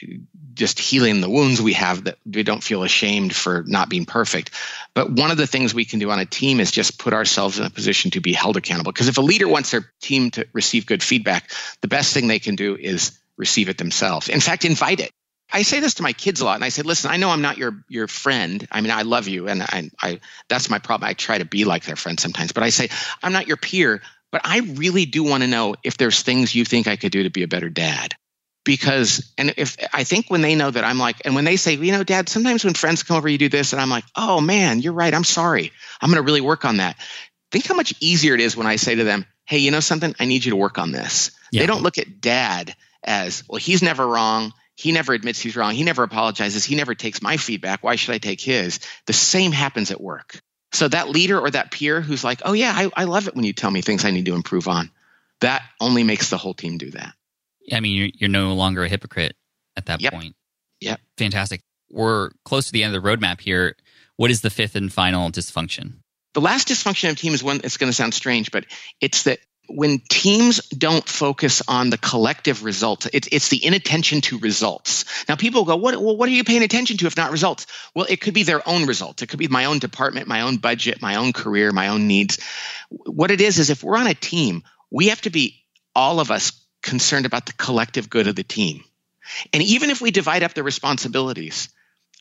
just 0.53 0.79
healing 0.79 1.21
the 1.21 1.29
wounds 1.29 1.61
we 1.61 1.73
have 1.73 2.03
that 2.05 2.17
we 2.25 2.43
don't 2.43 2.63
feel 2.63 2.83
ashamed 2.83 3.35
for 3.35 3.63
not 3.65 3.89
being 3.89 4.05
perfect. 4.05 4.51
But 4.93 5.11
one 5.11 5.31
of 5.31 5.37
the 5.37 5.47
things 5.47 5.73
we 5.73 5.85
can 5.85 5.99
do 5.99 6.11
on 6.11 6.19
a 6.19 6.25
team 6.25 6.59
is 6.59 6.71
just 6.71 6.99
put 6.99 7.13
ourselves 7.13 7.59
in 7.59 7.65
a 7.65 7.69
position 7.69 8.11
to 8.11 8.19
be 8.19 8.33
held 8.33 8.57
accountable. 8.57 8.91
Because 8.91 9.07
if 9.07 9.17
a 9.17 9.21
leader 9.21 9.47
wants 9.47 9.71
their 9.71 9.91
team 10.01 10.31
to 10.31 10.47
receive 10.53 10.85
good 10.85 11.01
feedback, 11.01 11.51
the 11.81 11.87
best 11.87 12.13
thing 12.13 12.27
they 12.27 12.39
can 12.39 12.55
do 12.55 12.75
is 12.75 13.17
receive 13.37 13.69
it 13.69 13.77
themselves. 13.77 14.29
In 14.29 14.41
fact, 14.41 14.65
invite 14.65 14.99
it. 14.99 15.11
I 15.51 15.61
say 15.61 15.79
this 15.79 15.95
to 15.95 16.03
my 16.03 16.11
kids 16.11 16.41
a 16.41 16.45
lot, 16.45 16.55
and 16.55 16.63
I 16.65 16.69
say, 16.69 16.81
"Listen, 16.81 17.09
I 17.09 17.15
know 17.15 17.29
I'm 17.29 17.41
not 17.41 17.57
your 17.57 17.81
your 17.87 18.07
friend. 18.07 18.67
I 18.69 18.81
mean, 18.81 18.91
I 18.91 19.03
love 19.03 19.29
you, 19.29 19.47
and 19.47 19.63
I, 19.63 19.89
I 20.01 20.19
that's 20.49 20.69
my 20.69 20.79
problem. 20.79 21.07
I 21.07 21.13
try 21.13 21.37
to 21.37 21.45
be 21.45 21.63
like 21.63 21.85
their 21.85 21.95
friend 21.95 22.19
sometimes, 22.19 22.51
but 22.51 22.63
I 22.63 22.69
say 22.69 22.89
I'm 23.23 23.31
not 23.31 23.47
your 23.47 23.55
peer. 23.55 24.01
But 24.37 24.47
I 24.47 24.59
really 24.59 25.07
do 25.07 25.23
want 25.23 25.41
to 25.41 25.47
know 25.47 25.73
if 25.81 25.97
there's 25.97 26.21
things 26.21 26.53
you 26.53 26.63
think 26.63 26.87
I 26.87 26.95
could 26.95 27.11
do 27.11 27.23
to 27.23 27.31
be 27.31 27.41
a 27.41 27.47
better 27.47 27.69
dad. 27.69 28.13
Because, 28.63 29.33
and 29.35 29.55
if 29.57 29.77
I 29.91 30.03
think 30.03 30.29
when 30.29 30.41
they 30.41 30.53
know 30.53 30.69
that 30.69 30.83
I'm 30.83 30.99
like, 30.99 31.15
and 31.25 31.33
when 31.33 31.43
they 31.43 31.55
say, 31.55 31.73
you 31.73 31.91
know, 31.91 32.03
dad, 32.03 32.29
sometimes 32.29 32.63
when 32.63 32.75
friends 32.75 33.01
come 33.01 33.17
over, 33.17 33.27
you 33.27 33.39
do 33.39 33.49
this, 33.49 33.73
and 33.73 33.81
I'm 33.81 33.89
like, 33.89 34.03
oh 34.15 34.39
man, 34.39 34.79
you're 34.79 34.93
right. 34.93 35.11
I'm 35.11 35.23
sorry. 35.23 35.71
I'm 35.99 36.11
going 36.11 36.21
to 36.21 36.25
really 36.25 36.41
work 36.41 36.65
on 36.65 36.77
that. 36.77 36.97
Think 37.51 37.65
how 37.65 37.73
much 37.73 37.95
easier 37.99 38.35
it 38.35 38.39
is 38.39 38.55
when 38.55 38.67
I 38.67 38.75
say 38.75 38.93
to 38.93 39.03
them, 39.03 39.25
hey, 39.45 39.57
you 39.57 39.71
know 39.71 39.79
something? 39.79 40.13
I 40.19 40.25
need 40.25 40.45
you 40.45 40.51
to 40.51 40.55
work 40.55 40.77
on 40.77 40.91
this. 40.91 41.31
Yeah. 41.51 41.61
They 41.61 41.65
don't 41.65 41.81
look 41.81 41.97
at 41.97 42.21
dad 42.21 42.75
as, 43.03 43.43
well, 43.49 43.57
he's 43.57 43.81
never 43.81 44.05
wrong. 44.05 44.53
He 44.75 44.91
never 44.91 45.13
admits 45.13 45.39
he's 45.39 45.55
wrong. 45.55 45.73
He 45.73 45.83
never 45.83 46.03
apologizes. 46.03 46.63
He 46.63 46.75
never 46.75 46.93
takes 46.93 47.23
my 47.23 47.37
feedback. 47.37 47.83
Why 47.83 47.95
should 47.95 48.13
I 48.13 48.19
take 48.19 48.39
his? 48.39 48.81
The 49.07 49.13
same 49.13 49.51
happens 49.51 49.89
at 49.89 49.99
work. 49.99 50.39
So 50.77 50.87
that 50.87 51.09
leader 51.09 51.39
or 51.39 51.49
that 51.49 51.71
peer 51.71 52.01
who's 52.01 52.23
like, 52.23 52.43
oh, 52.45 52.53
yeah, 52.53 52.71
I, 52.75 52.91
I 52.95 53.03
love 53.05 53.27
it 53.27 53.35
when 53.35 53.43
you 53.45 53.51
tell 53.51 53.71
me 53.71 53.81
things 53.81 54.05
I 54.05 54.11
need 54.11 54.27
to 54.27 54.35
improve 54.35 54.67
on, 54.67 54.91
that 55.41 55.63
only 55.81 56.03
makes 56.03 56.29
the 56.29 56.37
whole 56.37 56.53
team 56.53 56.77
do 56.77 56.91
that. 56.91 57.13
I 57.73 57.79
mean, 57.79 57.95
you're, 57.95 58.09
you're 58.13 58.29
no 58.29 58.53
longer 58.53 58.83
a 58.83 58.87
hypocrite 58.87 59.35
at 59.75 59.87
that 59.87 60.01
Yep. 60.01 60.13
point. 60.13 60.35
Yep. 60.81 60.99
Fantastic. 61.17 61.61
We're 61.89 62.29
close 62.45 62.67
to 62.67 62.71
the 62.73 62.83
end 62.83 62.95
of 62.95 63.01
the 63.01 63.09
roadmap 63.09 63.41
here. 63.41 63.75
What 64.17 64.29
is 64.29 64.41
the 64.41 64.51
fifth 64.51 64.75
and 64.75 64.93
final 64.93 65.31
dysfunction? 65.31 65.93
The 66.35 66.41
last 66.41 66.67
dysfunction 66.67 67.09
of 67.09 67.17
team 67.17 67.33
is 67.33 67.43
one, 67.43 67.61
it's 67.63 67.77
going 67.77 67.89
to 67.89 67.95
sound 67.95 68.13
strange, 68.13 68.51
but 68.51 68.65
it's 69.01 69.23
that 69.23 69.39
when 69.67 69.99
teams 69.99 70.65
don't 70.69 71.07
focus 71.07 71.61
on 71.67 71.89
the 71.89 71.97
collective 71.97 72.63
results, 72.63 73.07
it's, 73.11 73.27
it's 73.31 73.49
the 73.49 73.63
inattention 73.63 74.21
to 74.21 74.39
results. 74.39 75.05
Now, 75.27 75.35
people 75.35 75.65
go, 75.65 75.75
what, 75.75 75.95
well, 75.95 76.15
what 76.15 76.29
are 76.29 76.33
you 76.33 76.43
paying 76.43 76.63
attention 76.63 76.97
to 76.97 77.07
if 77.07 77.17
not 77.17 77.31
results? 77.31 77.67
Well, 77.93 78.07
it 78.09 78.21
could 78.21 78.33
be 78.33 78.43
their 78.43 78.67
own 78.67 78.85
results. 78.85 79.23
It 79.23 79.27
could 79.27 79.39
be 79.39 79.47
my 79.47 79.65
own 79.65 79.79
department, 79.79 80.27
my 80.27 80.41
own 80.41 80.57
budget, 80.57 81.01
my 81.01 81.15
own 81.15 81.33
career, 81.33 81.71
my 81.71 81.89
own 81.89 82.07
needs. 82.07 82.39
What 82.89 83.31
it 83.31 83.41
is, 83.41 83.59
is 83.59 83.69
if 83.69 83.83
we're 83.83 83.97
on 83.97 84.07
a 84.07 84.13
team, 84.13 84.63
we 84.89 85.07
have 85.07 85.21
to 85.21 85.29
be, 85.29 85.63
all 85.95 86.19
of 86.19 86.31
us, 86.31 86.53
concerned 86.81 87.25
about 87.25 87.45
the 87.45 87.53
collective 87.53 88.09
good 88.09 88.27
of 88.27 88.35
the 88.35 88.43
team. 88.43 88.83
And 89.51 89.61
even 89.61 89.89
if 89.89 90.01
we 90.01 90.11
divide 90.11 90.43
up 90.43 90.53
the 90.53 90.63
responsibilities, 90.63 91.69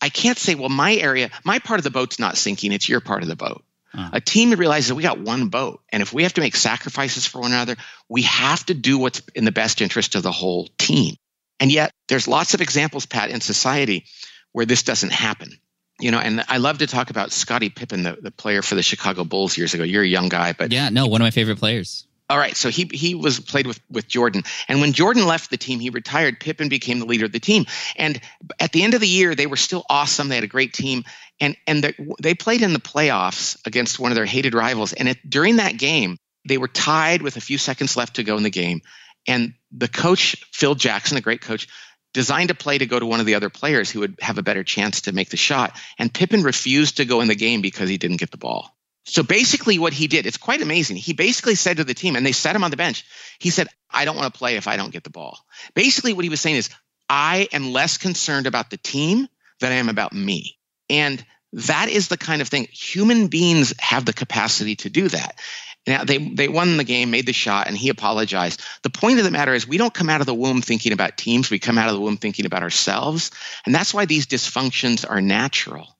I 0.02 0.08
can't 0.08 0.38
say, 0.38 0.54
well, 0.54 0.68
my 0.68 0.94
area, 0.94 1.30
my 1.44 1.58
part 1.58 1.78
of 1.78 1.84
the 1.84 1.90
boat's 1.90 2.18
not 2.18 2.36
sinking, 2.36 2.72
it's 2.72 2.88
your 2.88 3.00
part 3.00 3.22
of 3.22 3.28
the 3.28 3.36
boat. 3.36 3.62
Uh. 3.96 4.10
A 4.14 4.20
team 4.20 4.50
that 4.50 4.58
realizes 4.58 4.92
we 4.92 5.02
got 5.02 5.18
one 5.18 5.48
boat. 5.48 5.80
And 5.90 6.02
if 6.02 6.12
we 6.12 6.22
have 6.24 6.34
to 6.34 6.40
make 6.40 6.54
sacrifices 6.56 7.26
for 7.26 7.40
one 7.40 7.52
another, 7.52 7.76
we 8.08 8.22
have 8.22 8.64
to 8.66 8.74
do 8.74 8.98
what's 8.98 9.22
in 9.34 9.44
the 9.44 9.52
best 9.52 9.80
interest 9.80 10.14
of 10.14 10.22
the 10.22 10.32
whole 10.32 10.68
team. 10.78 11.16
And 11.58 11.72
yet, 11.72 11.92
there's 12.08 12.28
lots 12.28 12.52
of 12.54 12.60
examples, 12.60 13.06
Pat, 13.06 13.30
in 13.30 13.40
society 13.40 14.04
where 14.52 14.66
this 14.66 14.82
doesn't 14.82 15.12
happen. 15.12 15.50
You 15.98 16.10
know, 16.10 16.18
and 16.18 16.44
I 16.48 16.58
love 16.58 16.78
to 16.78 16.86
talk 16.86 17.08
about 17.08 17.32
Scottie 17.32 17.70
Pippen, 17.70 18.02
the, 18.02 18.18
the 18.20 18.30
player 18.30 18.60
for 18.60 18.74
the 18.74 18.82
Chicago 18.82 19.24
Bulls 19.24 19.56
years 19.56 19.72
ago. 19.72 19.82
You're 19.82 20.02
a 20.02 20.06
young 20.06 20.28
guy, 20.28 20.52
but 20.52 20.70
Yeah, 20.70 20.90
no, 20.90 21.06
one 21.06 21.22
of 21.22 21.24
my 21.24 21.30
favorite 21.30 21.58
players. 21.58 22.06
all 22.28 22.36
right, 22.36 22.54
so 22.54 22.68
he 22.68 22.90
he 22.92 23.14
was 23.14 23.40
played 23.40 23.66
with 23.66 23.80
with 23.90 24.06
Jordan, 24.06 24.42
and 24.68 24.82
when 24.82 24.92
Jordan 24.92 25.24
left 25.26 25.48
the 25.48 25.56
team, 25.56 25.80
he 25.80 25.88
retired. 25.88 26.38
Pippen 26.40 26.68
became 26.68 26.98
the 26.98 27.06
leader 27.06 27.24
of 27.24 27.32
the 27.32 27.40
team, 27.40 27.64
and 27.96 28.20
at 28.60 28.72
the 28.72 28.82
end 28.82 28.92
of 28.92 29.00
the 29.00 29.08
year, 29.08 29.34
they 29.34 29.46
were 29.46 29.56
still 29.56 29.84
awesome. 29.88 30.28
They 30.28 30.34
had 30.34 30.44
a 30.44 30.48
great 30.48 30.74
team, 30.74 31.04
and 31.40 31.56
and 31.66 31.84
the, 31.84 32.14
they 32.22 32.34
played 32.34 32.62
in 32.62 32.72
the 32.72 32.78
playoffs 32.78 33.56
against 33.66 33.98
one 33.98 34.10
of 34.10 34.16
their 34.16 34.26
hated 34.26 34.54
rivals. 34.54 34.92
And 34.92 35.08
it, 35.08 35.18
during 35.28 35.56
that 35.56 35.78
game, 35.78 36.16
they 36.48 36.58
were 36.58 36.68
tied 36.68 37.22
with 37.22 37.36
a 37.36 37.40
few 37.40 37.58
seconds 37.58 37.96
left 37.96 38.16
to 38.16 38.24
go 38.24 38.36
in 38.36 38.42
the 38.42 38.50
game, 38.50 38.80
and 39.26 39.54
the 39.72 39.88
coach 39.88 40.36
Phil 40.52 40.74
Jackson, 40.74 41.16
a 41.16 41.20
great 41.20 41.40
coach, 41.40 41.68
designed 42.14 42.50
a 42.50 42.54
play 42.54 42.78
to 42.78 42.86
go 42.86 42.98
to 42.98 43.04
one 43.04 43.20
of 43.20 43.26
the 43.26 43.34
other 43.34 43.50
players 43.50 43.90
who 43.90 44.00
would 44.00 44.16
have 44.20 44.38
a 44.38 44.42
better 44.42 44.64
chance 44.64 45.02
to 45.02 45.12
make 45.12 45.28
the 45.28 45.36
shot. 45.36 45.78
And 45.98 46.12
Pippen 46.12 46.42
refused 46.42 46.96
to 46.96 47.04
go 47.04 47.20
in 47.20 47.28
the 47.28 47.34
game 47.34 47.60
because 47.60 47.90
he 47.90 47.98
didn't 47.98 48.20
get 48.20 48.30
the 48.30 48.38
ball. 48.38 48.74
So 49.04 49.22
basically, 49.22 49.78
what 49.78 49.92
he 49.92 50.08
did, 50.08 50.26
it's 50.26 50.38
quite 50.38 50.62
amazing. 50.62 50.96
He 50.96 51.12
basically 51.12 51.54
said 51.54 51.76
to 51.76 51.84
the 51.84 51.94
team, 51.94 52.16
and 52.16 52.26
they 52.26 52.32
sat 52.32 52.56
him 52.56 52.64
on 52.64 52.70
the 52.70 52.76
bench, 52.76 53.04
he 53.38 53.50
said, 53.50 53.68
I 53.90 54.04
don't 54.04 54.16
want 54.16 54.32
to 54.32 54.38
play 54.38 54.56
if 54.56 54.66
I 54.66 54.76
don't 54.76 54.92
get 54.92 55.04
the 55.04 55.10
ball. 55.10 55.38
Basically, 55.74 56.12
what 56.12 56.24
he 56.24 56.30
was 56.30 56.40
saying 56.40 56.56
is, 56.56 56.70
I 57.08 57.48
am 57.52 57.72
less 57.72 57.98
concerned 57.98 58.46
about 58.46 58.70
the 58.70 58.78
team 58.78 59.28
than 59.60 59.72
I 59.72 59.76
am 59.76 59.88
about 59.88 60.12
me. 60.12 60.58
And 60.88 61.24
that 61.52 61.88
is 61.88 62.08
the 62.08 62.16
kind 62.16 62.42
of 62.42 62.48
thing 62.48 62.68
human 62.70 63.28
beings 63.28 63.72
have 63.78 64.04
the 64.04 64.12
capacity 64.12 64.76
to 64.76 64.90
do 64.90 65.08
that. 65.08 65.38
Now 65.86 66.04
they 66.04 66.18
they 66.18 66.48
won 66.48 66.76
the 66.76 66.84
game, 66.84 67.10
made 67.10 67.26
the 67.26 67.32
shot, 67.32 67.68
and 67.68 67.76
he 67.76 67.88
apologized. 67.90 68.60
The 68.82 68.90
point 68.90 69.18
of 69.18 69.24
the 69.24 69.30
matter 69.30 69.54
is 69.54 69.68
we 69.68 69.78
don't 69.78 69.94
come 69.94 70.10
out 70.10 70.20
of 70.20 70.26
the 70.26 70.34
womb 70.34 70.60
thinking 70.60 70.92
about 70.92 71.16
teams. 71.16 71.50
We 71.50 71.60
come 71.60 71.78
out 71.78 71.88
of 71.88 71.94
the 71.94 72.00
womb 72.00 72.16
thinking 72.16 72.44
about 72.44 72.62
ourselves, 72.62 73.30
and 73.64 73.74
that's 73.74 73.94
why 73.94 74.04
these 74.04 74.26
dysfunctions 74.26 75.08
are 75.08 75.20
natural. 75.20 75.96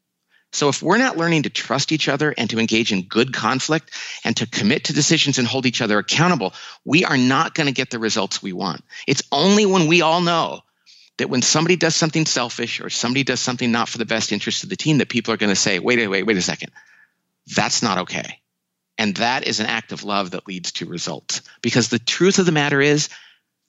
So 0.52 0.68
if 0.68 0.82
we're 0.82 0.98
not 0.98 1.18
learning 1.18 1.42
to 1.42 1.50
trust 1.50 1.92
each 1.92 2.08
other 2.08 2.34
and 2.36 2.48
to 2.50 2.58
engage 2.58 2.92
in 2.92 3.02
good 3.02 3.34
conflict 3.34 3.90
and 4.24 4.36
to 4.38 4.46
commit 4.46 4.84
to 4.84 4.92
decisions 4.92 5.38
and 5.38 5.46
hold 5.46 5.66
each 5.66 5.82
other 5.82 5.98
accountable, 5.98 6.54
we 6.84 7.04
are 7.04 7.18
not 7.18 7.54
going 7.54 7.66
to 7.66 7.74
get 7.74 7.90
the 7.90 7.98
results 7.98 8.42
we 8.42 8.52
want. 8.52 8.82
It's 9.06 9.22
only 9.30 9.66
when 9.66 9.86
we 9.86 10.00
all 10.02 10.20
know 10.20 10.62
that 11.18 11.30
when 11.30 11.42
somebody 11.42 11.76
does 11.76 11.96
something 11.96 12.26
selfish 12.26 12.80
or 12.80 12.90
somebody 12.90 13.24
does 13.24 13.40
something 13.40 13.72
not 13.72 13.88
for 13.88 13.98
the 13.98 14.04
best 14.04 14.32
interest 14.32 14.64
of 14.64 14.68
the 14.70 14.76
team 14.76 14.98
that 14.98 15.08
people 15.08 15.32
are 15.32 15.38
going 15.38 15.50
to 15.50 15.56
say, 15.56 15.78
wait, 15.78 16.06
wait, 16.08 16.24
wait 16.24 16.36
a 16.36 16.42
second. 16.42 16.70
That's 17.54 17.82
not 17.82 17.98
okay. 17.98 18.40
And 18.98 19.16
that 19.16 19.46
is 19.46 19.60
an 19.60 19.66
act 19.66 19.92
of 19.92 20.04
love 20.04 20.32
that 20.32 20.46
leads 20.46 20.72
to 20.72 20.86
results. 20.86 21.42
Because 21.62 21.88
the 21.88 21.98
truth 21.98 22.38
of 22.38 22.46
the 22.46 22.52
matter 22.52 22.80
is, 22.80 23.08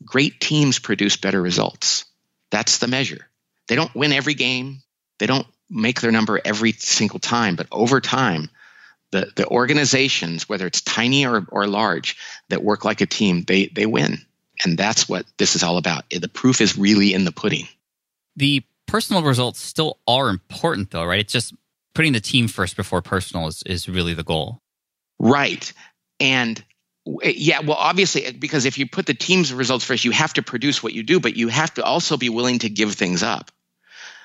great 0.03 0.39
teams 0.39 0.79
produce 0.79 1.17
better 1.17 1.41
results. 1.41 2.05
That's 2.49 2.77
the 2.77 2.87
measure. 2.87 3.27
They 3.67 3.75
don't 3.75 3.93
win 3.95 4.13
every 4.13 4.33
game. 4.33 4.81
They 5.19 5.27
don't 5.27 5.47
make 5.69 6.01
their 6.01 6.11
number 6.11 6.39
every 6.43 6.71
single 6.73 7.19
time, 7.19 7.55
but 7.55 7.67
over 7.71 7.99
time, 7.99 8.49
the, 9.11 9.31
the 9.35 9.47
organizations, 9.47 10.47
whether 10.47 10.67
it's 10.67 10.81
tiny 10.81 11.25
or, 11.25 11.45
or 11.49 11.67
large, 11.67 12.17
that 12.49 12.63
work 12.63 12.85
like 12.85 13.01
a 13.01 13.05
team, 13.05 13.43
they, 13.43 13.67
they 13.67 13.85
win. 13.85 14.19
And 14.63 14.77
that's 14.77 15.07
what 15.07 15.25
this 15.37 15.55
is 15.55 15.63
all 15.63 15.77
about. 15.77 16.09
The 16.09 16.27
proof 16.27 16.61
is 16.61 16.77
really 16.77 17.13
in 17.13 17.25
the 17.25 17.31
pudding. 17.31 17.67
The 18.35 18.63
personal 18.87 19.23
results 19.23 19.59
still 19.59 19.97
are 20.07 20.29
important, 20.29 20.91
though, 20.91 21.05
right? 21.05 21.19
It's 21.19 21.33
just 21.33 21.53
putting 21.93 22.13
the 22.13 22.19
team 22.19 22.47
first 22.47 22.75
before 22.75 23.01
personal 23.01 23.47
is, 23.47 23.63
is 23.63 23.89
really 23.89 24.13
the 24.13 24.23
goal. 24.23 24.61
Right. 25.19 25.71
And 26.19 26.63
yeah, 27.23 27.61
well, 27.61 27.77
obviously, 27.77 28.31
because 28.31 28.65
if 28.65 28.77
you 28.77 28.87
put 28.87 29.05
the 29.05 29.13
team's 29.13 29.53
results 29.53 29.85
first, 29.85 30.05
you 30.05 30.11
have 30.11 30.33
to 30.33 30.43
produce 30.43 30.83
what 30.83 30.93
you 30.93 31.03
do, 31.03 31.19
but 31.19 31.35
you 31.35 31.47
have 31.47 31.73
to 31.75 31.83
also 31.83 32.17
be 32.17 32.29
willing 32.29 32.59
to 32.59 32.69
give 32.69 32.93
things 32.93 33.23
up. 33.23 33.51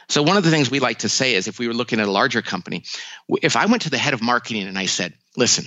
So 0.09 0.23
one 0.23 0.37
of 0.37 0.45
the 0.45 0.51
things 0.51 0.71
we 0.71 0.81
like 0.81 0.99
to 0.99 1.09
say 1.09 1.35
is 1.35 1.47
if 1.47 1.59
we 1.59 1.69
were 1.69 1.75
looking 1.75 2.01
at 2.01 2.09
a 2.09 2.11
larger 2.11 2.43
company, 2.43 2.85
if 3.41 3.57
I 3.57 3.67
went 3.67 3.83
to 3.83 3.91
the 3.91 3.99
head 3.99 4.15
of 4.15 4.23
marketing 4.23 4.67
and 4.67 4.77
I 4.77 4.87
said, 4.87 5.15
listen, 5.37 5.65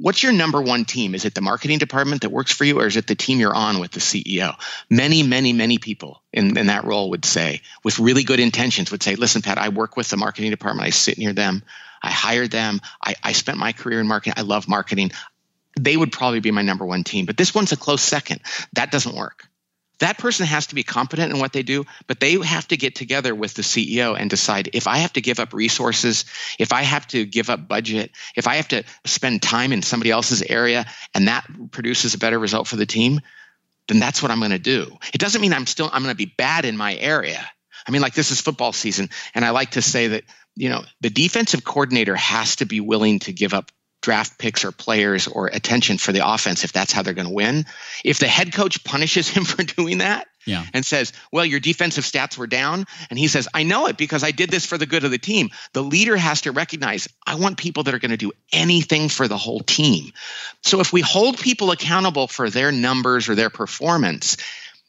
what's 0.00 0.22
your 0.22 0.32
number 0.32 0.60
one 0.60 0.84
team? 0.84 1.14
Is 1.14 1.24
it 1.24 1.34
the 1.34 1.40
marketing 1.40 1.78
department 1.78 2.22
that 2.22 2.30
works 2.30 2.52
for 2.52 2.64
you 2.64 2.80
or 2.80 2.86
is 2.86 2.96
it 2.96 3.06
the 3.06 3.14
team 3.14 3.40
you're 3.40 3.54
on 3.54 3.80
with 3.80 3.90
the 3.90 4.00
CEO? 4.00 4.54
Many, 4.88 5.22
many, 5.22 5.52
many 5.52 5.78
people 5.78 6.22
in, 6.32 6.56
in 6.56 6.66
that 6.68 6.84
role 6.84 7.10
would 7.10 7.24
say, 7.24 7.62
with 7.82 7.98
really 7.98 8.22
good 8.22 8.40
intentions, 8.40 8.90
would 8.90 9.02
say, 9.02 9.16
listen, 9.16 9.42
Pat, 9.42 9.58
I 9.58 9.70
work 9.70 9.96
with 9.96 10.08
the 10.08 10.16
marketing 10.16 10.50
department. 10.50 10.86
I 10.86 10.90
sit 10.90 11.18
near 11.18 11.32
them. 11.32 11.62
I 12.02 12.10
hired 12.10 12.50
them. 12.50 12.80
I, 13.04 13.16
I 13.22 13.32
spent 13.32 13.58
my 13.58 13.72
career 13.72 14.00
in 14.00 14.06
marketing. 14.06 14.34
I 14.36 14.42
love 14.42 14.68
marketing. 14.68 15.10
They 15.78 15.96
would 15.96 16.12
probably 16.12 16.40
be 16.40 16.50
my 16.50 16.62
number 16.62 16.86
one 16.86 17.04
team, 17.04 17.26
but 17.26 17.36
this 17.36 17.54
one's 17.54 17.72
a 17.72 17.76
close 17.76 18.02
second. 18.02 18.40
That 18.74 18.90
doesn't 18.90 19.14
work 19.14 19.47
that 20.00 20.18
person 20.18 20.46
has 20.46 20.68
to 20.68 20.74
be 20.74 20.82
competent 20.82 21.32
in 21.32 21.40
what 21.40 21.52
they 21.52 21.62
do, 21.62 21.84
but 22.06 22.20
they 22.20 22.34
have 22.34 22.68
to 22.68 22.76
get 22.76 22.94
together 22.94 23.34
with 23.34 23.54
the 23.54 23.62
CEO 23.62 24.16
and 24.18 24.30
decide 24.30 24.70
if 24.72 24.86
I 24.86 24.98
have 24.98 25.12
to 25.14 25.20
give 25.20 25.40
up 25.40 25.52
resources, 25.52 26.24
if 26.58 26.72
I 26.72 26.82
have 26.82 27.06
to 27.08 27.24
give 27.24 27.50
up 27.50 27.66
budget, 27.66 28.12
if 28.36 28.46
I 28.46 28.56
have 28.56 28.68
to 28.68 28.84
spend 29.04 29.42
time 29.42 29.72
in 29.72 29.82
somebody 29.82 30.10
else's 30.10 30.42
area 30.42 30.86
and 31.14 31.28
that 31.28 31.46
produces 31.72 32.14
a 32.14 32.18
better 32.18 32.38
result 32.38 32.68
for 32.68 32.76
the 32.76 32.86
team, 32.86 33.20
then 33.88 33.98
that's 33.98 34.22
what 34.22 34.30
I'm 34.30 34.38
going 34.38 34.52
to 34.52 34.58
do. 34.58 34.96
It 35.12 35.18
doesn't 35.18 35.40
mean 35.40 35.52
I'm 35.52 35.66
still 35.66 35.90
I'm 35.92 36.02
going 36.02 36.14
to 36.14 36.16
be 36.16 36.32
bad 36.36 36.64
in 36.64 36.76
my 36.76 36.94
area. 36.94 37.44
I 37.86 37.90
mean 37.90 38.02
like 38.02 38.14
this 38.14 38.30
is 38.30 38.40
football 38.40 38.72
season 38.72 39.08
and 39.34 39.44
I 39.44 39.50
like 39.50 39.72
to 39.72 39.82
say 39.82 40.08
that 40.08 40.24
you 40.54 40.68
know 40.68 40.84
the 41.00 41.10
defensive 41.10 41.64
coordinator 41.64 42.14
has 42.14 42.56
to 42.56 42.66
be 42.66 42.80
willing 42.80 43.18
to 43.20 43.32
give 43.32 43.54
up 43.54 43.72
draft 44.00 44.38
picks 44.38 44.64
or 44.64 44.72
players 44.72 45.26
or 45.26 45.48
attention 45.48 45.98
for 45.98 46.12
the 46.12 46.26
offense 46.26 46.64
if 46.64 46.72
that's 46.72 46.92
how 46.92 47.02
they're 47.02 47.14
going 47.14 47.28
to 47.28 47.34
win. 47.34 47.66
If 48.04 48.18
the 48.18 48.28
head 48.28 48.52
coach 48.52 48.84
punishes 48.84 49.28
him 49.34 49.44
for 49.44 49.62
doing 49.62 49.98
that 49.98 50.28
yeah. 50.46 50.64
and 50.72 50.84
says, 50.84 51.12
Well, 51.32 51.44
your 51.44 51.60
defensive 51.60 52.04
stats 52.04 52.38
were 52.38 52.46
down, 52.46 52.86
and 53.10 53.18
he 53.18 53.28
says, 53.28 53.48
I 53.52 53.62
know 53.62 53.86
it 53.86 53.96
because 53.96 54.24
I 54.24 54.30
did 54.30 54.50
this 54.50 54.66
for 54.66 54.78
the 54.78 54.86
good 54.86 55.04
of 55.04 55.10
the 55.10 55.18
team, 55.18 55.50
the 55.72 55.82
leader 55.82 56.16
has 56.16 56.42
to 56.42 56.52
recognize, 56.52 57.08
I 57.26 57.34
want 57.36 57.58
people 57.58 57.82
that 57.84 57.94
are 57.94 57.98
going 57.98 58.10
to 58.10 58.16
do 58.16 58.32
anything 58.52 59.08
for 59.08 59.28
the 59.28 59.36
whole 59.36 59.60
team. 59.60 60.12
So 60.62 60.80
if 60.80 60.92
we 60.92 61.00
hold 61.00 61.38
people 61.38 61.70
accountable 61.70 62.28
for 62.28 62.50
their 62.50 62.72
numbers 62.72 63.28
or 63.28 63.34
their 63.34 63.50
performance, 63.50 64.36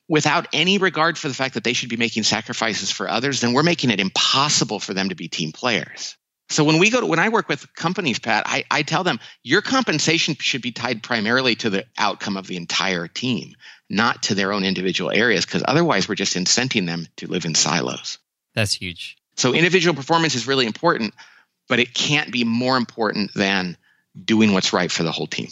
without 0.07 0.47
any 0.53 0.79
regard 0.79 1.17
for 1.17 1.27
the 1.27 1.33
fact 1.33 1.53
that 1.53 1.63
they 1.63 1.73
should 1.73 1.89
be 1.89 1.97
making 1.97 2.23
sacrifices 2.23 2.89
for 2.89 3.07
others, 3.07 3.41
then 3.41 3.53
we're 3.53 3.63
making 3.63 3.91
it 3.91 3.99
impossible 3.99 4.79
for 4.79 4.93
them 4.93 5.09
to 5.09 5.15
be 5.15 5.27
team 5.27 5.51
players. 5.51 6.17
So 6.49 6.63
when 6.63 6.79
we 6.79 6.89
go 6.89 6.99
to 6.99 7.05
when 7.05 7.19
I 7.19 7.29
work 7.29 7.47
with 7.47 7.73
companies, 7.75 8.17
Pat, 8.19 8.43
I, 8.47 8.63
I 8.71 8.81
tell 8.81 9.03
them 9.03 9.19
your 9.43 9.61
compensation 9.61 10.35
should 10.39 10.61
be 10.61 10.71
tied 10.71 11.03
primarily 11.03 11.55
to 11.55 11.69
the 11.69 11.85
outcome 11.97 12.37
of 12.37 12.47
the 12.47 12.57
entire 12.57 13.07
team, 13.07 13.55
not 13.89 14.23
to 14.23 14.35
their 14.35 14.51
own 14.51 14.63
individual 14.63 15.11
areas, 15.11 15.45
because 15.45 15.63
otherwise 15.67 16.09
we're 16.09 16.15
just 16.15 16.35
incenting 16.35 16.87
them 16.87 17.07
to 17.17 17.27
live 17.27 17.45
in 17.45 17.53
silos. 17.53 18.17
That's 18.55 18.73
huge. 18.73 19.17
So 19.35 19.53
individual 19.53 19.95
performance 19.95 20.33
is 20.33 20.47
really 20.47 20.65
important, 20.65 21.13
but 21.67 21.79
it 21.79 21.93
can't 21.93 22.31
be 22.31 22.43
more 22.43 22.77
important 22.77 23.31
than 23.35 23.77
doing 24.25 24.53
what's 24.53 24.73
right 24.73 24.91
for 24.91 25.03
the 25.03 25.11
whole 25.11 25.27
team. 25.27 25.49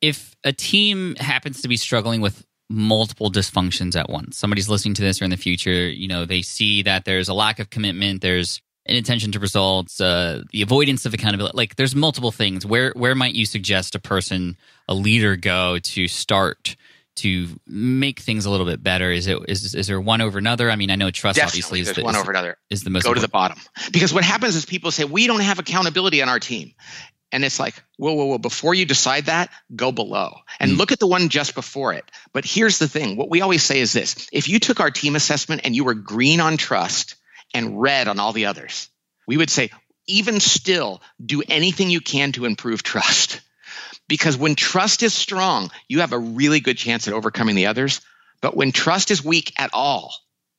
If 0.00 0.34
a 0.42 0.52
team 0.52 1.14
happens 1.16 1.62
to 1.62 1.68
be 1.68 1.76
struggling 1.76 2.20
with 2.20 2.44
multiple 2.68 3.30
dysfunctions 3.30 3.96
at 3.96 4.10
once, 4.10 4.38
somebody's 4.38 4.68
listening 4.68 4.94
to 4.94 5.02
this 5.02 5.22
or 5.22 5.24
in 5.24 5.30
the 5.30 5.36
future, 5.36 5.88
you 5.88 6.08
know, 6.08 6.24
they 6.24 6.42
see 6.42 6.82
that 6.82 7.04
there's 7.04 7.28
a 7.28 7.34
lack 7.34 7.58
of 7.58 7.70
commitment, 7.70 8.22
there's 8.22 8.60
inattention 8.86 9.32
to 9.32 9.38
results, 9.38 10.00
uh, 10.00 10.42
the 10.50 10.62
avoidance 10.62 11.06
of 11.06 11.14
accountability. 11.14 11.56
Like 11.56 11.76
there's 11.76 11.94
multiple 11.94 12.32
things. 12.32 12.64
Where 12.66 12.92
where 12.96 13.14
might 13.14 13.34
you 13.34 13.46
suggest 13.46 13.94
a 13.94 13.98
person, 13.98 14.56
a 14.88 14.94
leader, 14.94 15.36
go 15.36 15.78
to 15.78 16.08
start 16.08 16.76
to 17.16 17.48
make 17.66 18.20
things 18.20 18.46
a 18.46 18.50
little 18.50 18.66
bit 18.66 18.82
better? 18.82 19.10
Is 19.10 19.26
it 19.26 19.38
is 19.48 19.74
is 19.74 19.86
there 19.86 20.00
one 20.00 20.20
over 20.20 20.38
another? 20.38 20.70
I 20.70 20.76
mean, 20.76 20.90
I 20.90 20.96
know 20.96 21.10
trust 21.10 21.36
Definitely, 21.36 21.60
obviously 21.60 21.80
is 21.80 21.92
the, 21.92 22.02
one 22.02 22.16
over 22.16 22.30
another. 22.30 22.56
Is 22.70 22.82
the 22.82 22.90
most 22.90 23.04
go 23.04 23.10
important. 23.10 23.22
to 23.22 23.26
the 23.26 23.32
bottom 23.32 23.58
because 23.92 24.12
what 24.12 24.24
happens 24.24 24.56
is 24.56 24.64
people 24.64 24.90
say 24.90 25.04
we 25.04 25.26
don't 25.26 25.40
have 25.40 25.58
accountability 25.58 26.22
on 26.22 26.28
our 26.28 26.40
team. 26.40 26.72
And 27.32 27.44
it's 27.44 27.60
like, 27.60 27.80
whoa, 27.96 28.12
whoa, 28.14 28.24
whoa, 28.24 28.38
before 28.38 28.74
you 28.74 28.84
decide 28.84 29.26
that, 29.26 29.50
go 29.74 29.92
below 29.92 30.34
and 30.58 30.72
mm. 30.72 30.76
look 30.78 30.90
at 30.90 30.98
the 30.98 31.06
one 31.06 31.28
just 31.28 31.54
before 31.54 31.92
it. 31.92 32.04
But 32.32 32.44
here's 32.44 32.78
the 32.78 32.88
thing 32.88 33.16
what 33.16 33.30
we 33.30 33.40
always 33.40 33.62
say 33.62 33.78
is 33.78 33.92
this 33.92 34.28
if 34.32 34.48
you 34.48 34.58
took 34.58 34.80
our 34.80 34.90
team 34.90 35.14
assessment 35.14 35.60
and 35.64 35.76
you 35.76 35.84
were 35.84 35.94
green 35.94 36.40
on 36.40 36.56
trust 36.56 37.14
and 37.54 37.80
red 37.80 38.08
on 38.08 38.18
all 38.18 38.32
the 38.32 38.46
others, 38.46 38.88
we 39.26 39.36
would 39.36 39.50
say, 39.50 39.70
even 40.06 40.40
still, 40.40 41.02
do 41.24 41.42
anything 41.48 41.90
you 41.90 42.00
can 42.00 42.32
to 42.32 42.44
improve 42.44 42.82
trust. 42.82 43.40
Because 44.08 44.36
when 44.36 44.56
trust 44.56 45.02
is 45.02 45.14
strong, 45.14 45.70
you 45.88 46.00
have 46.00 46.12
a 46.12 46.18
really 46.18 46.60
good 46.60 46.76
chance 46.76 47.06
at 47.06 47.14
overcoming 47.14 47.54
the 47.54 47.66
others. 47.66 48.00
But 48.40 48.56
when 48.56 48.72
trust 48.72 49.10
is 49.10 49.24
weak 49.24 49.52
at 49.56 49.70
all, 49.72 50.12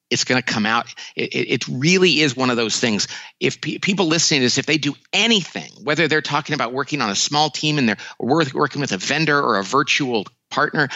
it's 0.09 0.25
going 0.25 0.41
to 0.41 0.53
come 0.53 0.65
out. 0.65 0.93
It, 1.15 1.33
it, 1.33 1.67
really 1.67 2.19
is 2.19 2.35
one 2.35 2.49
of 2.49 2.57
those 2.57 2.77
things. 2.79 3.07
If 3.39 3.61
pe- 3.61 3.77
people 3.77 4.07
listening 4.07 4.41
to 4.41 4.45
this, 4.45 4.57
if 4.57 4.65
they 4.65 4.77
do 4.77 4.93
anything, 5.13 5.71
whether 5.83 6.07
they're 6.07 6.21
talking 6.21 6.53
about 6.53 6.73
working 6.73 7.01
on 7.01 7.09
a 7.09 7.15
small 7.15 7.49
team 7.49 7.77
and 7.77 7.87
they're 7.87 7.97
working 8.19 8.81
with 8.81 8.91
a 8.91 8.97
vendor 8.97 9.41
or 9.41 9.57
a 9.57 9.63
virtual 9.63 10.25
partner, 10.49 10.89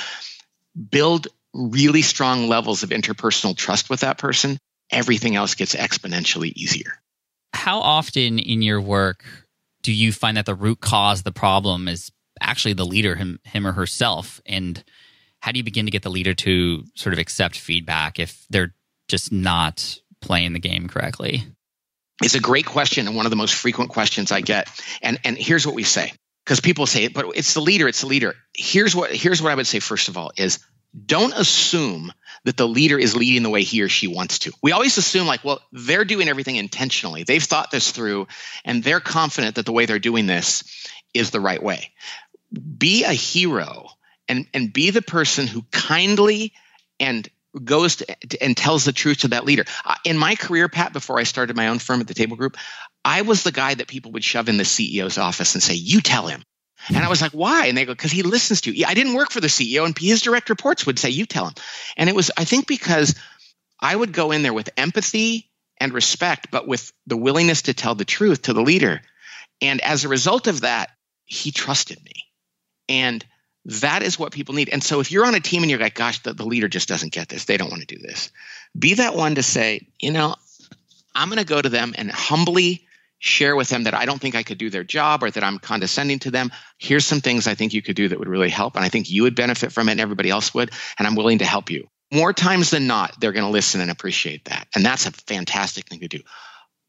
build 0.91 1.29
really 1.53 2.01
strong 2.01 2.49
levels 2.49 2.83
of 2.83 2.89
interpersonal 2.89 3.55
trust 3.55 3.89
with 3.89 4.01
that 4.01 4.17
person. 4.17 4.57
Everything 4.91 5.36
else 5.36 5.55
gets 5.55 5.75
exponentially 5.75 6.51
easier. 6.53 6.99
How 7.53 7.79
often 7.79 8.39
in 8.39 8.61
your 8.61 8.81
work 8.81 9.23
do 9.81 9.93
you 9.93 10.11
find 10.11 10.38
that 10.38 10.45
the 10.45 10.55
root 10.55 10.79
cause 10.81 11.19
of 11.19 11.23
the 11.23 11.31
problem 11.31 11.88
is 11.88 12.11
actually 12.41 12.73
the 12.73 12.86
leader 12.86 13.15
him 13.15 13.39
him 13.43 13.65
or 13.65 13.71
herself? 13.71 14.41
And 14.45 14.83
how 15.39 15.51
do 15.51 15.57
you 15.57 15.63
begin 15.63 15.86
to 15.86 15.91
get 15.91 16.03
the 16.03 16.09
leader 16.09 16.33
to 16.33 16.83
sort 16.95 17.13
of 17.13 17.19
accept 17.19 17.57
feedback 17.57 18.19
if 18.19 18.45
they're 18.49 18.73
just 19.07 19.31
not 19.31 19.99
playing 20.21 20.53
the 20.53 20.59
game 20.59 20.88
correctly? 20.88 21.43
It's 22.23 22.36
a 22.36 22.39
great 22.39 22.65
question 22.65 23.07
and 23.07 23.15
one 23.15 23.25
of 23.25 23.29
the 23.29 23.36
most 23.36 23.53
frequent 23.53 23.91
questions 23.91 24.31
i 24.31 24.41
get. 24.41 24.69
And 25.01 25.19
and 25.23 25.38
here's 25.38 25.65
what 25.65 25.75
we 25.75 25.83
say 25.83 26.11
because 26.45 26.59
people 26.59 26.86
say 26.86 27.03
it, 27.05 27.13
but 27.13 27.25
it's 27.36 27.53
the 27.53 27.61
leader 27.61 27.88
it's 27.88 28.01
the 28.01 28.07
leader. 28.07 28.36
Here's 28.55 28.95
what 28.95 29.11
here's 29.11 29.41
what 29.41 29.51
i 29.51 29.55
would 29.55 29.67
say 29.67 29.79
first 29.79 30.09
of 30.09 30.17
all 30.17 30.31
is 30.38 30.59
don't 31.05 31.33
assume 31.33 32.11
that 32.45 32.57
the 32.57 32.67
leader 32.67 32.97
is 32.97 33.15
leading 33.15 33.43
the 33.43 33.49
way 33.49 33.63
he 33.63 33.81
or 33.81 33.89
she 33.89 34.07
wants 34.07 34.39
to. 34.39 34.53
We 34.61 34.71
always 34.71 34.97
assume, 34.97 35.27
like, 35.27 35.43
well, 35.43 35.61
they're 35.71 36.05
doing 36.05 36.29
everything 36.29 36.55
intentionally. 36.55 37.23
They've 37.23 37.43
thought 37.43 37.71
this 37.71 37.91
through 37.91 38.27
and 38.63 38.83
they're 38.83 38.99
confident 38.99 39.55
that 39.55 39.65
the 39.65 39.71
way 39.71 39.85
they're 39.85 39.99
doing 39.99 40.27
this 40.27 40.63
is 41.13 41.31
the 41.31 41.41
right 41.41 41.61
way. 41.61 41.91
Be 42.77 43.03
a 43.03 43.13
hero 43.13 43.89
and, 44.27 44.47
and 44.53 44.71
be 44.71 44.91
the 44.91 45.01
person 45.01 45.47
who 45.47 45.63
kindly 45.71 46.53
and 46.99 47.27
goes 47.63 47.97
to, 47.97 48.43
and 48.43 48.55
tells 48.55 48.85
the 48.85 48.91
truth 48.91 49.19
to 49.19 49.29
that 49.29 49.45
leader. 49.45 49.65
In 50.03 50.17
my 50.17 50.35
career, 50.35 50.69
Pat, 50.69 50.93
before 50.93 51.19
I 51.19 51.23
started 51.23 51.55
my 51.55 51.69
own 51.69 51.79
firm 51.79 52.01
at 52.01 52.07
the 52.07 52.13
Table 52.13 52.37
Group, 52.37 52.57
I 53.03 53.21
was 53.21 53.43
the 53.43 53.51
guy 53.51 53.73
that 53.73 53.87
people 53.87 54.11
would 54.11 54.23
shove 54.23 54.49
in 54.49 54.57
the 54.57 54.63
CEO's 54.63 55.17
office 55.17 55.55
and 55.55 55.63
say, 55.63 55.75
You 55.75 56.01
tell 56.01 56.27
him. 56.27 56.43
And 56.89 56.97
I 56.97 57.09
was 57.09 57.21
like, 57.21 57.32
why? 57.32 57.67
And 57.67 57.78
they 57.78 57.86
go, 57.86 57.93
because 57.93 58.11
he 58.11 58.21
listens 58.21 58.61
to 58.61 58.71
you. 58.71 58.86
I 58.88 58.93
didn't 58.93 59.15
work 59.15 59.32
for 59.32 59.41
the 59.41 59.47
CEO, 59.47 59.86
and 59.86 59.97
his 59.97 60.21
direct 60.21 60.49
reports 60.49 60.86
would 60.86 60.99
say, 60.99 61.09
you 61.09 61.26
tell 61.26 61.47
him. 61.47 61.53
And 61.97 62.09
it 62.09 62.15
was, 62.15 62.32
I 62.38 62.45
think, 62.45 62.67
because 62.67 63.15
I 63.80 63.95
would 63.95 64.13
go 64.13 64.32
in 64.32 64.43
there 64.43 64.53
with 64.53 64.69
empathy 64.78 65.49
and 65.78 65.93
respect, 65.93 66.49
but 66.51 66.67
with 66.67 66.91
the 67.07 67.17
willingness 67.17 67.63
to 67.63 67.73
tell 67.73 67.95
the 67.95 68.05
truth 68.05 68.43
to 68.43 68.53
the 68.53 68.61
leader. 68.61 69.01
And 69.61 69.82
as 69.82 70.05
a 70.05 70.09
result 70.09 70.47
of 70.47 70.61
that, 70.61 70.91
he 71.26 71.51
trusted 71.51 72.03
me. 72.03 72.26
And 72.88 73.26
that 73.65 74.03
is 74.03 74.19
what 74.19 74.32
people 74.32 74.53
need. 74.53 74.69
And 74.69 74.84
so 74.84 74.99
if 74.99 75.11
you're 75.11 75.26
on 75.26 75.36
a 75.36 75.39
team 75.39 75.63
and 75.63 75.69
you're 75.69 75.80
like, 75.80 75.95
gosh, 75.95 76.21
the, 76.21 76.34
the 76.34 76.45
leader 76.45 76.67
just 76.67 76.88
doesn't 76.88 77.13
get 77.13 77.30
this, 77.30 77.45
they 77.45 77.57
don't 77.57 77.71
want 77.71 77.82
to 77.82 77.95
do 77.95 78.01
this, 78.01 78.32
be 78.78 78.95
that 78.95 79.15
one 79.15 79.36
to 79.36 79.43
say, 79.43 79.88
you 79.99 80.11
know, 80.11 80.36
I'm 81.15 81.30
going 81.30 81.39
to 81.39 81.45
go 81.45 81.61
to 81.61 81.69
them 81.69 81.95
and 81.97 82.11
humbly 82.11 82.86
share 83.20 83.55
with 83.55 83.70
them 83.70 83.84
that 83.84 83.93
I 83.93 84.05
don't 84.05 84.20
think 84.20 84.36
I 84.36 84.43
could 84.43 84.57
do 84.57 84.70
their 84.70 84.84
job 84.84 85.24
or 85.24 85.32
that 85.32 85.43
I'm 85.43 85.59
condescending 85.59 86.20
to 86.20 86.32
them. 86.32 86.51
Here's 86.78 87.05
some 87.05 87.22
things 87.22 87.47
I 87.47 87.55
think 87.55 87.74
you 87.74 87.82
could 87.82 87.95
do 87.95 88.07
that 88.07 88.20
would 88.20 88.28
really 88.28 88.49
help. 88.49 88.76
And 88.76 88.86
I 88.86 88.89
think 88.89 89.09
you 89.09 89.24
would 89.24 89.36
benefit 89.36 89.72
from 89.72 89.89
it 89.89 89.93
and 89.93 90.01
everybody 90.01 90.30
else 90.30 90.53
would. 90.53 90.72
And 90.99 91.07
I'm 91.07 91.16
willing 91.16 91.39
to 91.39 91.45
help 91.45 91.70
you. 91.70 91.88
More 92.13 92.34
times 92.34 92.70
than 92.70 92.88
not, 92.88 93.20
they're 93.20 93.32
going 93.32 93.45
to 93.45 93.51
listen 93.51 93.82
and 93.82 93.89
appreciate 93.89 94.45
that. 94.45 94.68
And 94.76 94.86
that's 94.86 95.05
a 95.05 95.11
fantastic 95.11 95.88
thing 95.88 96.01
to 96.01 96.07
do. 96.07 96.20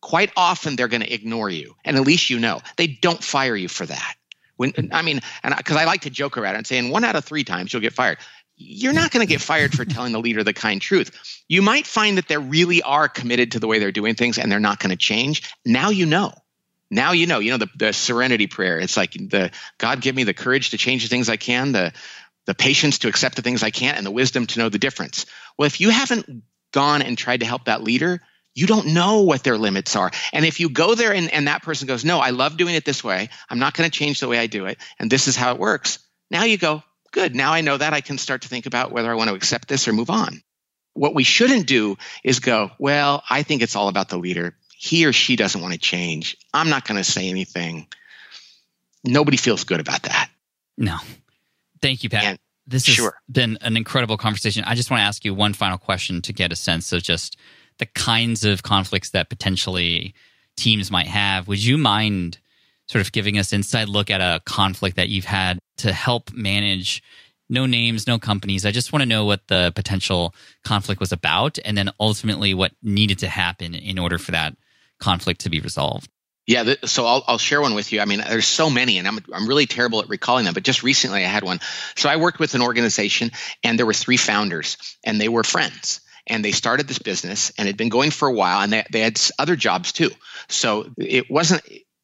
Quite 0.02 0.30
often, 0.36 0.76
they're 0.76 0.88
going 0.88 1.02
to 1.02 1.12
ignore 1.12 1.48
you. 1.48 1.74
And 1.84 1.96
at 1.96 2.02
least 2.02 2.30
you 2.30 2.38
know 2.38 2.60
they 2.76 2.86
don't 2.86 3.22
fire 3.22 3.56
you 3.56 3.68
for 3.68 3.86
that. 3.86 4.14
When 4.56 4.72
I 4.92 5.02
mean, 5.02 5.20
and 5.42 5.54
because 5.56 5.76
I, 5.76 5.82
I 5.82 5.84
like 5.84 6.02
to 6.02 6.10
joke 6.10 6.38
around 6.38 6.56
and 6.56 6.66
saying 6.66 6.90
one 6.90 7.04
out 7.04 7.16
of 7.16 7.24
three 7.24 7.44
times 7.44 7.72
you'll 7.72 7.82
get 7.82 7.92
fired 7.92 8.18
you're 8.56 8.92
not 8.92 9.10
going 9.10 9.26
to 9.26 9.30
get 9.30 9.40
fired 9.40 9.72
for 9.72 9.84
telling 9.84 10.12
the 10.12 10.20
leader 10.20 10.42
the 10.42 10.52
kind 10.52 10.80
truth. 10.80 11.42
You 11.48 11.62
might 11.62 11.86
find 11.86 12.18
that 12.18 12.28
they 12.28 12.38
really 12.38 12.82
are 12.82 13.08
committed 13.08 13.52
to 13.52 13.60
the 13.60 13.66
way 13.66 13.78
they're 13.78 13.92
doing 13.92 14.14
things 14.14 14.38
and 14.38 14.50
they're 14.50 14.60
not 14.60 14.80
going 14.80 14.90
to 14.90 14.96
change. 14.96 15.50
Now 15.64 15.90
you 15.90 16.06
know. 16.06 16.32
Now 16.90 17.12
you 17.12 17.26
know. 17.26 17.38
You 17.38 17.52
know 17.52 17.58
the, 17.58 17.68
the 17.76 17.92
serenity 17.92 18.46
prayer. 18.46 18.78
It's 18.78 18.96
like 18.96 19.12
the 19.12 19.50
God 19.78 20.00
give 20.00 20.14
me 20.14 20.24
the 20.24 20.34
courage 20.34 20.70
to 20.70 20.78
change 20.78 21.02
the 21.02 21.08
things 21.08 21.28
I 21.28 21.36
can, 21.36 21.72
the 21.72 21.92
the 22.46 22.54
patience 22.54 23.00
to 23.00 23.08
accept 23.08 23.34
the 23.34 23.42
things 23.42 23.64
I 23.64 23.70
can't, 23.70 23.96
and 23.96 24.06
the 24.06 24.12
wisdom 24.12 24.46
to 24.46 24.58
know 24.60 24.68
the 24.68 24.78
difference. 24.78 25.26
Well, 25.58 25.66
if 25.66 25.80
you 25.80 25.90
haven't 25.90 26.44
gone 26.72 27.02
and 27.02 27.18
tried 27.18 27.40
to 27.40 27.46
help 27.46 27.64
that 27.64 27.82
leader, 27.82 28.22
you 28.54 28.66
don't 28.66 28.94
know 28.94 29.22
what 29.22 29.42
their 29.42 29.58
limits 29.58 29.96
are. 29.96 30.10
And 30.32 30.44
if 30.44 30.60
you 30.60 30.70
go 30.70 30.94
there 30.94 31.12
and, 31.12 31.32
and 31.32 31.48
that 31.48 31.62
person 31.62 31.88
goes, 31.88 32.04
No, 32.04 32.20
I 32.20 32.30
love 32.30 32.56
doing 32.56 32.74
it 32.74 32.84
this 32.84 33.02
way. 33.02 33.28
I'm 33.50 33.58
not 33.58 33.74
going 33.74 33.90
to 33.90 33.96
change 33.96 34.20
the 34.20 34.28
way 34.28 34.38
I 34.38 34.46
do 34.46 34.66
it. 34.66 34.78
And 34.98 35.10
this 35.10 35.28
is 35.28 35.36
how 35.36 35.52
it 35.52 35.58
works. 35.58 35.98
Now 36.30 36.44
you 36.44 36.56
go, 36.56 36.82
good. 37.16 37.34
Now 37.34 37.54
I 37.54 37.62
know 37.62 37.78
that 37.78 37.94
I 37.94 38.02
can 38.02 38.18
start 38.18 38.42
to 38.42 38.48
think 38.48 38.66
about 38.66 38.92
whether 38.92 39.10
I 39.10 39.14
want 39.14 39.30
to 39.30 39.34
accept 39.34 39.68
this 39.68 39.88
or 39.88 39.94
move 39.94 40.10
on. 40.10 40.42
What 40.92 41.14
we 41.14 41.24
shouldn't 41.24 41.66
do 41.66 41.96
is 42.22 42.40
go, 42.40 42.70
well, 42.78 43.22
I 43.30 43.42
think 43.42 43.62
it's 43.62 43.74
all 43.74 43.88
about 43.88 44.10
the 44.10 44.18
leader. 44.18 44.54
He 44.76 45.06
or 45.06 45.14
she 45.14 45.34
doesn't 45.34 45.62
want 45.62 45.72
to 45.72 45.80
change. 45.80 46.36
I'm 46.52 46.68
not 46.68 46.86
going 46.86 46.98
to 46.98 47.10
say 47.10 47.30
anything. 47.30 47.86
Nobody 49.02 49.38
feels 49.38 49.64
good 49.64 49.80
about 49.80 50.02
that. 50.02 50.28
No. 50.76 50.98
Thank 51.80 52.04
you, 52.04 52.10
Pat. 52.10 52.24
And, 52.24 52.38
this 52.66 52.84
has 52.86 52.96
sure. 52.96 53.14
been 53.30 53.56
an 53.62 53.76
incredible 53.76 54.18
conversation. 54.18 54.64
I 54.64 54.74
just 54.74 54.90
want 54.90 55.00
to 55.00 55.04
ask 55.04 55.24
you 55.24 55.32
one 55.32 55.54
final 55.54 55.78
question 55.78 56.20
to 56.22 56.32
get 56.32 56.52
a 56.52 56.56
sense 56.56 56.92
of 56.92 57.02
just 57.02 57.38
the 57.78 57.86
kinds 57.86 58.44
of 58.44 58.62
conflicts 58.62 59.10
that 59.10 59.30
potentially 59.30 60.14
teams 60.56 60.90
might 60.90 61.06
have. 61.06 61.48
Would 61.48 61.64
you 61.64 61.78
mind 61.78 62.38
sort 62.88 63.04
of 63.04 63.12
giving 63.12 63.38
us 63.38 63.52
inside 63.52 63.88
look 63.88 64.10
at 64.10 64.20
a 64.20 64.42
conflict 64.44 64.96
that 64.96 65.08
you've 65.08 65.24
had 65.24 65.58
to 65.78 65.92
help 65.92 66.32
manage 66.32 67.02
no 67.48 67.66
names, 67.66 68.06
no 68.06 68.18
companies. 68.18 68.66
I 68.66 68.72
just 68.72 68.92
want 68.92 69.02
to 69.02 69.08
know 69.08 69.24
what 69.24 69.46
the 69.48 69.72
potential 69.74 70.34
conflict 70.64 71.00
was 71.00 71.12
about 71.12 71.58
and 71.64 71.78
then 71.78 71.90
ultimately 72.00 72.54
what 72.54 72.72
needed 72.82 73.20
to 73.20 73.28
happen 73.28 73.74
in 73.74 73.98
order 73.98 74.18
for 74.18 74.32
that 74.32 74.56
conflict 74.98 75.42
to 75.42 75.50
be 75.50 75.60
resolved. 75.60 76.10
Yeah, 76.46 76.74
so 76.84 77.04
I'll, 77.06 77.24
I'll 77.26 77.38
share 77.38 77.60
one 77.60 77.74
with 77.74 77.92
you. 77.92 78.00
I 78.00 78.04
mean, 78.04 78.20
there's 78.20 78.46
so 78.46 78.70
many, 78.70 78.98
and 78.98 79.08
I'm 79.08 79.18
I'm 79.32 79.48
really 79.48 79.66
terrible 79.66 80.00
at 80.00 80.08
recalling 80.08 80.44
them. 80.44 80.54
But 80.54 80.62
just 80.62 80.84
recently, 80.84 81.24
I 81.24 81.28
had 81.28 81.42
one. 81.42 81.58
So 81.96 82.08
I 82.08 82.16
worked 82.16 82.38
with 82.38 82.54
an 82.54 82.62
organization, 82.62 83.32
and 83.64 83.76
there 83.76 83.84
were 83.84 83.92
three 83.92 84.16
founders, 84.16 84.76
and 85.02 85.20
they 85.20 85.28
were 85.28 85.42
friends, 85.42 86.02
and 86.24 86.44
they 86.44 86.52
started 86.52 86.86
this 86.86 87.00
business, 87.00 87.52
and 87.58 87.66
had 87.66 87.76
been 87.76 87.88
going 87.88 88.12
for 88.12 88.28
a 88.28 88.32
while, 88.32 88.60
and 88.60 88.72
they 88.72 88.84
they 88.92 89.00
had 89.00 89.20
other 89.40 89.56
jobs 89.56 89.90
too. 89.90 90.10
So 90.48 90.88
it 90.98 91.28
wasn't 91.28 91.62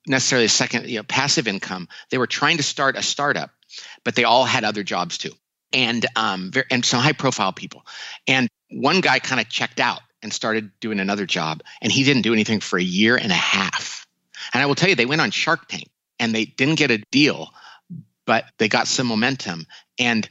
necessarily 0.09 0.47
a 0.47 0.49
second 0.49 0.89
you 0.89 0.97
know, 0.97 1.05
passive 1.05 1.47
income. 1.47 1.89
They 2.11 2.19
were 2.19 2.27
trying 2.27 2.57
to 2.57 2.65
start 2.65 2.97
a 2.97 3.03
startup, 3.03 3.51
but 4.05 4.15
they 4.15 4.25
all 4.25 4.45
had 4.45 4.65
other 4.65 4.83
jobs 4.83 5.19
too, 5.19 5.33
and 5.73 6.05
um, 6.17 6.51
very, 6.51 6.67
and 6.71 6.85
some 6.85 7.01
high 7.01 7.13
profile 7.13 7.53
people. 7.53 7.85
And 8.27 8.49
one 8.71 9.01
guy 9.01 9.19
kind 9.19 9.41
of 9.41 9.49
checked 9.49 9.81
out 9.81 10.01
and 10.23 10.33
started 10.33 10.71
doing 10.81 11.01
another 11.01 11.27
job, 11.27 11.63
and 11.81 11.91
he 11.91 12.05
didn't 12.05 12.23
do 12.23 12.33
anything 12.33 12.61
for 12.61 12.79
a 12.79 12.83
year 12.83 13.17
and 13.17 13.33
a 13.33 13.37
half. 13.37 14.07
And 14.53 14.63
I 14.63 14.67
will 14.67 14.75
tell 14.75 14.89
you, 14.89 14.95
they 14.95 15.07
went 15.07 15.21
on 15.21 15.31
Shark 15.31 15.69
Tank 15.69 15.89
and 16.19 16.35
they 16.35 16.45
didn't 16.45 16.77
get 16.77 16.91
a 16.91 16.99
deal, 17.11 17.53
but 18.27 18.45
they 18.59 18.69
got 18.69 18.87
some 18.87 19.07
momentum. 19.07 19.67
And 19.99 20.29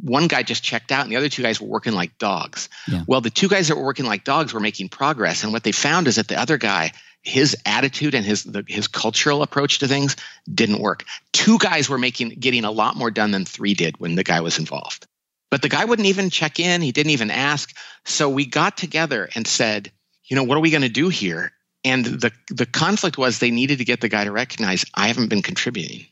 one 0.00 0.26
guy 0.26 0.42
just 0.42 0.62
checked 0.62 0.90
out 0.90 1.02
and 1.02 1.12
the 1.12 1.16
other 1.16 1.28
two 1.28 1.42
guys 1.42 1.60
were 1.60 1.68
working 1.68 1.92
like 1.92 2.18
dogs. 2.18 2.68
Yeah. 2.88 3.02
Well, 3.06 3.20
the 3.20 3.30
two 3.30 3.48
guys 3.48 3.68
that 3.68 3.76
were 3.76 3.84
working 3.84 4.06
like 4.06 4.24
dogs 4.24 4.52
were 4.52 4.60
making 4.60 4.88
progress. 4.88 5.44
And 5.44 5.52
what 5.52 5.62
they 5.62 5.72
found 5.72 6.08
is 6.08 6.16
that 6.16 6.28
the 6.28 6.40
other 6.40 6.58
guy 6.58 6.92
his 7.22 7.56
attitude 7.64 8.14
and 8.14 8.24
his 8.24 8.44
the, 8.44 8.64
his 8.66 8.88
cultural 8.88 9.42
approach 9.42 9.78
to 9.78 9.88
things 9.88 10.16
didn't 10.52 10.80
work. 10.80 11.04
Two 11.32 11.58
guys 11.58 11.88
were 11.88 11.98
making 11.98 12.30
getting 12.30 12.64
a 12.64 12.70
lot 12.70 12.96
more 12.96 13.10
done 13.10 13.30
than 13.30 13.44
three 13.44 13.74
did 13.74 13.98
when 13.98 14.16
the 14.16 14.24
guy 14.24 14.40
was 14.40 14.58
involved. 14.58 15.06
But 15.50 15.62
the 15.62 15.68
guy 15.68 15.84
wouldn't 15.84 16.08
even 16.08 16.30
check 16.30 16.58
in, 16.58 16.82
he 16.82 16.92
didn't 16.92 17.10
even 17.10 17.30
ask. 17.30 17.74
So 18.04 18.28
we 18.28 18.46
got 18.46 18.76
together 18.76 19.28
and 19.34 19.46
said, 19.46 19.92
you 20.24 20.34
know, 20.34 20.44
what 20.44 20.56
are 20.56 20.62
we 20.62 20.70
going 20.70 20.82
to 20.82 20.88
do 20.88 21.08
here? 21.08 21.52
And 21.84 22.04
the 22.04 22.32
the 22.48 22.66
conflict 22.66 23.18
was 23.18 23.38
they 23.38 23.50
needed 23.50 23.78
to 23.78 23.84
get 23.84 24.00
the 24.00 24.08
guy 24.08 24.24
to 24.24 24.32
recognize 24.32 24.84
I 24.92 25.08
haven't 25.08 25.28
been 25.28 25.42
contributing. 25.42 26.06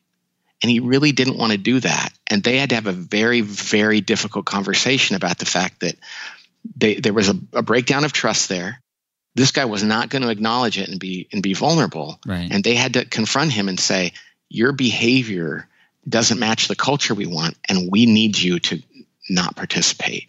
And 0.62 0.70
he 0.70 0.78
really 0.78 1.12
didn't 1.12 1.38
want 1.38 1.52
to 1.52 1.58
do 1.58 1.80
that. 1.80 2.11
And 2.26 2.42
they 2.42 2.58
had 2.58 2.68
to 2.68 2.74
have 2.74 2.86
a 2.86 2.92
very, 2.92 3.40
very 3.40 4.02
difficult 4.02 4.44
conversation 4.44 5.16
about 5.16 5.38
the 5.38 5.46
fact 5.46 5.80
that 5.80 5.96
they, 6.76 6.96
there 6.96 7.14
was 7.14 7.30
a, 7.30 7.34
a 7.54 7.62
breakdown 7.62 8.04
of 8.04 8.12
trust 8.12 8.50
there 8.50 8.82
this 9.35 9.53
guy 9.53 9.64
was 9.64 9.83
not 9.83 10.09
going 10.09 10.22
to 10.22 10.31
acknowledge 10.31 10.78
it 10.78 10.89
and 10.89 10.99
be 10.99 11.28
and 11.33 11.43
be 11.43 11.55
vulnerable. 11.55 12.18
Right. 12.26 12.51
and 12.51 12.64
they 12.64 12.74
had 12.74 12.95
to 12.95 13.05
confront 13.05 13.53
him 13.53 13.68
and 13.68 13.78
say 13.78 14.12
your 14.49 14.72
behavior 14.72 15.68
doesn't 16.09 16.41
match 16.41 16.68
the 16.68 16.76
culture 16.76 17.14
we 17.14 17.26
want 17.26 17.57
and 17.68 17.91
we 17.91 18.07
need 18.07 18.39
you 18.39 18.59
to 18.59 18.83
not 19.28 19.57
participate. 19.57 20.28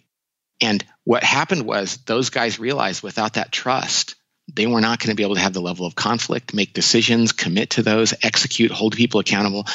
And 0.60 0.84
what 1.04 1.24
happened 1.24 1.66
was 1.66 1.96
those 2.06 2.30
guys 2.30 2.60
realized 2.60 3.02
without 3.02 3.34
that 3.34 3.50
trust 3.50 4.14
they 4.52 4.66
were 4.66 4.80
not 4.80 4.98
going 4.98 5.10
to 5.10 5.16
be 5.16 5.22
able 5.22 5.36
to 5.36 5.40
have 5.40 5.52
the 5.52 5.60
level 5.60 5.86
of 5.86 5.94
conflict 5.94 6.54
make 6.54 6.72
decisions 6.72 7.32
commit 7.32 7.70
to 7.70 7.82
those 7.82 8.14
execute 8.22 8.70
hold 8.70 8.96
people 8.96 9.20
accountable 9.20 9.66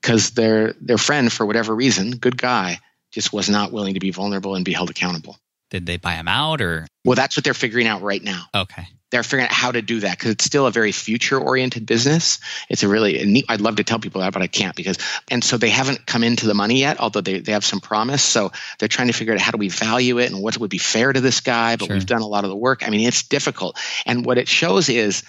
because 0.00 0.30
their 0.30 0.72
their 0.80 0.98
friend 0.98 1.32
for 1.32 1.46
whatever 1.46 1.74
reason 1.74 2.12
good 2.12 2.36
guy 2.36 2.78
just 3.10 3.32
was 3.32 3.48
not 3.48 3.72
willing 3.72 3.94
to 3.94 4.00
be 4.00 4.10
vulnerable 4.10 4.54
and 4.54 4.64
be 4.64 4.72
held 4.72 4.90
accountable 4.90 5.38
did 5.70 5.86
they 5.86 5.96
buy 5.96 6.14
him 6.14 6.28
out 6.28 6.60
or? 6.60 6.86
Well, 7.04 7.16
that's 7.16 7.36
what 7.36 7.44
they're 7.44 7.54
figuring 7.54 7.86
out 7.86 8.02
right 8.02 8.22
now. 8.22 8.44
Okay. 8.54 8.86
They're 9.10 9.24
figuring 9.24 9.46
out 9.46 9.52
how 9.52 9.72
to 9.72 9.82
do 9.82 10.00
that 10.00 10.16
because 10.16 10.32
it's 10.32 10.44
still 10.44 10.66
a 10.66 10.70
very 10.70 10.92
future 10.92 11.38
oriented 11.38 11.84
business. 11.84 12.38
It's 12.68 12.84
a 12.84 12.88
really 12.88 13.24
neat, 13.24 13.44
I'd 13.48 13.60
love 13.60 13.76
to 13.76 13.84
tell 13.84 13.98
people 13.98 14.20
that, 14.20 14.32
but 14.32 14.42
I 14.42 14.46
can't 14.46 14.76
because, 14.76 14.98
and 15.30 15.42
so 15.42 15.56
they 15.56 15.70
haven't 15.70 16.06
come 16.06 16.22
into 16.22 16.46
the 16.46 16.54
money 16.54 16.78
yet, 16.78 17.00
although 17.00 17.20
they, 17.20 17.40
they 17.40 17.52
have 17.52 17.64
some 17.64 17.80
promise. 17.80 18.22
So 18.22 18.52
they're 18.78 18.88
trying 18.88 19.08
to 19.08 19.12
figure 19.12 19.34
out 19.34 19.40
how 19.40 19.50
do 19.50 19.58
we 19.58 19.68
value 19.68 20.18
it 20.18 20.30
and 20.30 20.40
what 20.40 20.58
would 20.58 20.70
be 20.70 20.78
fair 20.78 21.12
to 21.12 21.20
this 21.20 21.40
guy, 21.40 21.74
but 21.74 21.86
sure. 21.86 21.96
we've 21.96 22.06
done 22.06 22.22
a 22.22 22.26
lot 22.26 22.44
of 22.44 22.50
the 22.50 22.56
work. 22.56 22.86
I 22.86 22.90
mean, 22.90 23.06
it's 23.06 23.24
difficult. 23.24 23.78
And 24.06 24.24
what 24.24 24.38
it 24.38 24.46
shows 24.46 24.88
is 24.88 25.24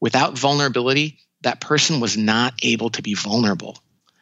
without 0.00 0.38
vulnerability, 0.38 1.18
that 1.42 1.60
person 1.60 2.00
was 2.00 2.16
not 2.16 2.54
able 2.62 2.90
to 2.90 3.02
be 3.02 3.12
vulnerable. 3.12 3.78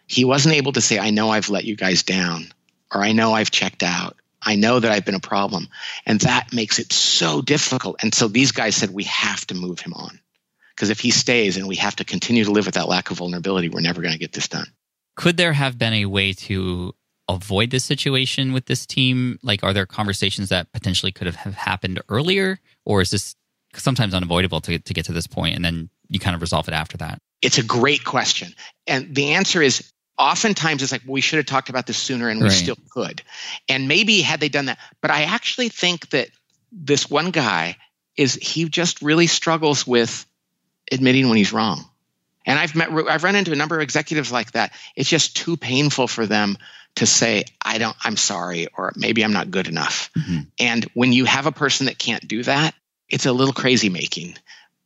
He 0.08 0.24
wasn't 0.24 0.56
able 0.56 0.72
to 0.72 0.80
say, 0.80 0.98
I 0.98 1.10
know 1.10 1.30
I've 1.30 1.48
let 1.48 1.64
you 1.64 1.76
guys 1.76 2.02
down, 2.02 2.52
or 2.92 3.02
I 3.02 3.12
know 3.12 3.32
I've 3.32 3.50
checked 3.50 3.84
out, 3.84 4.16
I 4.46 4.54
know 4.54 4.78
that 4.78 4.90
I've 4.90 5.04
been 5.04 5.16
a 5.16 5.20
problem. 5.20 5.68
And 6.06 6.20
that 6.20 6.52
makes 6.52 6.78
it 6.78 6.92
so 6.92 7.42
difficult. 7.42 7.96
And 8.02 8.14
so 8.14 8.28
these 8.28 8.52
guys 8.52 8.76
said, 8.76 8.90
we 8.90 9.04
have 9.04 9.44
to 9.48 9.54
move 9.54 9.80
him 9.80 9.92
on. 9.92 10.20
Because 10.74 10.90
if 10.90 11.00
he 11.00 11.10
stays 11.10 11.56
and 11.56 11.66
we 11.66 11.76
have 11.76 11.96
to 11.96 12.04
continue 12.04 12.44
to 12.44 12.52
live 12.52 12.66
with 12.66 12.76
that 12.76 12.88
lack 12.88 13.10
of 13.10 13.18
vulnerability, 13.18 13.68
we're 13.68 13.80
never 13.80 14.02
going 14.02 14.12
to 14.12 14.18
get 14.18 14.32
this 14.32 14.48
done. 14.48 14.66
Could 15.16 15.36
there 15.36 15.54
have 15.54 15.78
been 15.78 15.94
a 15.94 16.06
way 16.06 16.32
to 16.34 16.94
avoid 17.28 17.70
this 17.70 17.84
situation 17.84 18.52
with 18.52 18.66
this 18.66 18.86
team? 18.86 19.38
Like, 19.42 19.64
are 19.64 19.72
there 19.72 19.86
conversations 19.86 20.50
that 20.50 20.70
potentially 20.72 21.12
could 21.12 21.26
have 21.26 21.54
happened 21.54 22.00
earlier? 22.08 22.60
Or 22.84 23.00
is 23.00 23.10
this 23.10 23.34
sometimes 23.74 24.14
unavoidable 24.14 24.60
to, 24.60 24.78
to 24.78 24.94
get 24.94 25.06
to 25.06 25.12
this 25.12 25.26
point 25.26 25.56
and 25.56 25.64
then 25.64 25.90
you 26.08 26.20
kind 26.20 26.36
of 26.36 26.40
resolve 26.40 26.68
it 26.68 26.74
after 26.74 26.98
that? 26.98 27.18
It's 27.42 27.58
a 27.58 27.64
great 27.64 28.04
question. 28.04 28.52
And 28.86 29.14
the 29.14 29.32
answer 29.32 29.60
is 29.60 29.90
oftentimes 30.18 30.82
it's 30.82 30.92
like 30.92 31.02
well, 31.04 31.14
we 31.14 31.20
should 31.20 31.38
have 31.38 31.46
talked 31.46 31.68
about 31.68 31.86
this 31.86 31.98
sooner 31.98 32.28
and 32.28 32.40
we 32.40 32.48
right. 32.48 32.52
still 32.52 32.76
could. 32.90 33.22
And 33.68 33.88
maybe 33.88 34.20
had 34.20 34.40
they 34.40 34.48
done 34.48 34.66
that 34.66 34.78
but 35.00 35.10
i 35.10 35.22
actually 35.22 35.68
think 35.68 36.08
that 36.10 36.28
this 36.72 37.08
one 37.08 37.30
guy 37.30 37.76
is 38.16 38.34
he 38.34 38.68
just 38.68 39.02
really 39.02 39.26
struggles 39.26 39.86
with 39.86 40.26
admitting 40.90 41.28
when 41.28 41.36
he's 41.36 41.52
wrong. 41.52 41.84
And 42.44 42.58
i've 42.58 42.74
met 42.74 42.90
i've 42.90 43.24
run 43.24 43.36
into 43.36 43.52
a 43.52 43.56
number 43.56 43.76
of 43.76 43.82
executives 43.82 44.32
like 44.32 44.52
that. 44.52 44.72
It's 44.94 45.08
just 45.08 45.36
too 45.36 45.56
painful 45.56 46.08
for 46.08 46.26
them 46.26 46.56
to 46.96 47.06
say 47.06 47.44
i 47.62 47.78
don't 47.78 47.96
i'm 48.02 48.16
sorry 48.16 48.68
or 48.76 48.92
maybe 48.96 49.22
i'm 49.22 49.32
not 49.32 49.50
good 49.50 49.68
enough. 49.68 50.10
Mm-hmm. 50.16 50.40
and 50.58 50.84
when 50.94 51.12
you 51.12 51.24
have 51.24 51.46
a 51.46 51.52
person 51.52 51.86
that 51.86 51.98
can't 51.98 52.26
do 52.26 52.42
that 52.42 52.74
it's 53.08 53.26
a 53.26 53.32
little 53.32 53.54
crazy 53.54 53.88
making 53.88 54.36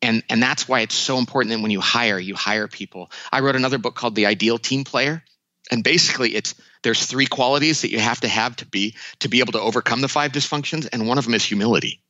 and 0.03 0.23
and 0.29 0.43
that's 0.43 0.69
why 0.69 0.81
it's 0.81 0.95
so 0.95 1.19
important 1.19 1.55
that 1.55 1.63
when 1.63 1.71
you 1.71 1.81
hire 1.81 2.19
you 2.19 2.35
hire 2.35 2.69
people 2.69 3.11
i 3.33 3.41
wrote 3.41 3.57
another 3.57 3.79
book 3.79 3.95
called 3.95 4.15
the 4.15 4.27
ideal 4.27 4.59
team 4.59 4.85
player 4.85 5.23
and 5.71 5.85
basically 5.85 6.35
it's 6.35 6.55
there's 6.83 7.05
three 7.05 7.27
qualities 7.27 7.83
that 7.83 7.91
you 7.91 7.99
have 7.99 8.21
to 8.21 8.29
have 8.29 8.57
to 8.57 8.67
be 8.67 8.95
to 9.21 9.29
be 9.29 9.41
able 9.41 9.53
to 9.53 9.61
overcome 9.61 10.01
the 10.01 10.09
five 10.09 10.33
dysfunctions 10.33 10.89
and 10.93 11.07
one 11.07 11.19
of 11.19 11.25
them 11.25 11.35
is 11.35 11.45
humility 11.45 12.01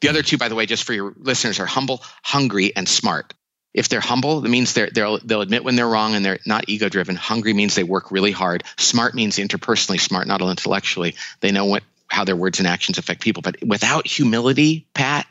the 0.00 0.08
other 0.08 0.22
two 0.22 0.38
by 0.38 0.48
the 0.48 0.54
way 0.54 0.66
just 0.66 0.84
for 0.84 0.92
your 0.92 1.14
listeners 1.16 1.60
are 1.60 1.66
humble 1.66 2.02
hungry 2.22 2.74
and 2.76 2.88
smart 2.88 3.34
If 3.74 3.88
they're 3.88 4.00
humble, 4.00 4.44
it 4.44 4.48
means 4.48 4.72
they're, 4.72 4.90
they'll 4.90 5.18
they'll 5.18 5.42
admit 5.42 5.62
when 5.62 5.76
they're 5.76 5.88
wrong 5.88 6.14
and 6.14 6.24
they're 6.24 6.40
not 6.46 6.64
ego 6.68 6.88
driven. 6.88 7.16
Hungry 7.16 7.52
means 7.52 7.74
they 7.74 7.84
work 7.84 8.10
really 8.10 8.32
hard. 8.32 8.64
Smart 8.76 9.14
means 9.14 9.36
interpersonally 9.36 10.00
smart, 10.00 10.26
not 10.26 10.40
intellectually. 10.40 11.14
They 11.40 11.52
know 11.52 11.66
what 11.66 11.82
how 12.08 12.24
their 12.24 12.36
words 12.36 12.58
and 12.58 12.66
actions 12.66 12.98
affect 12.98 13.20
people. 13.20 13.42
But 13.42 13.56
without 13.64 14.06
humility, 14.06 14.86
Pat, 14.94 15.26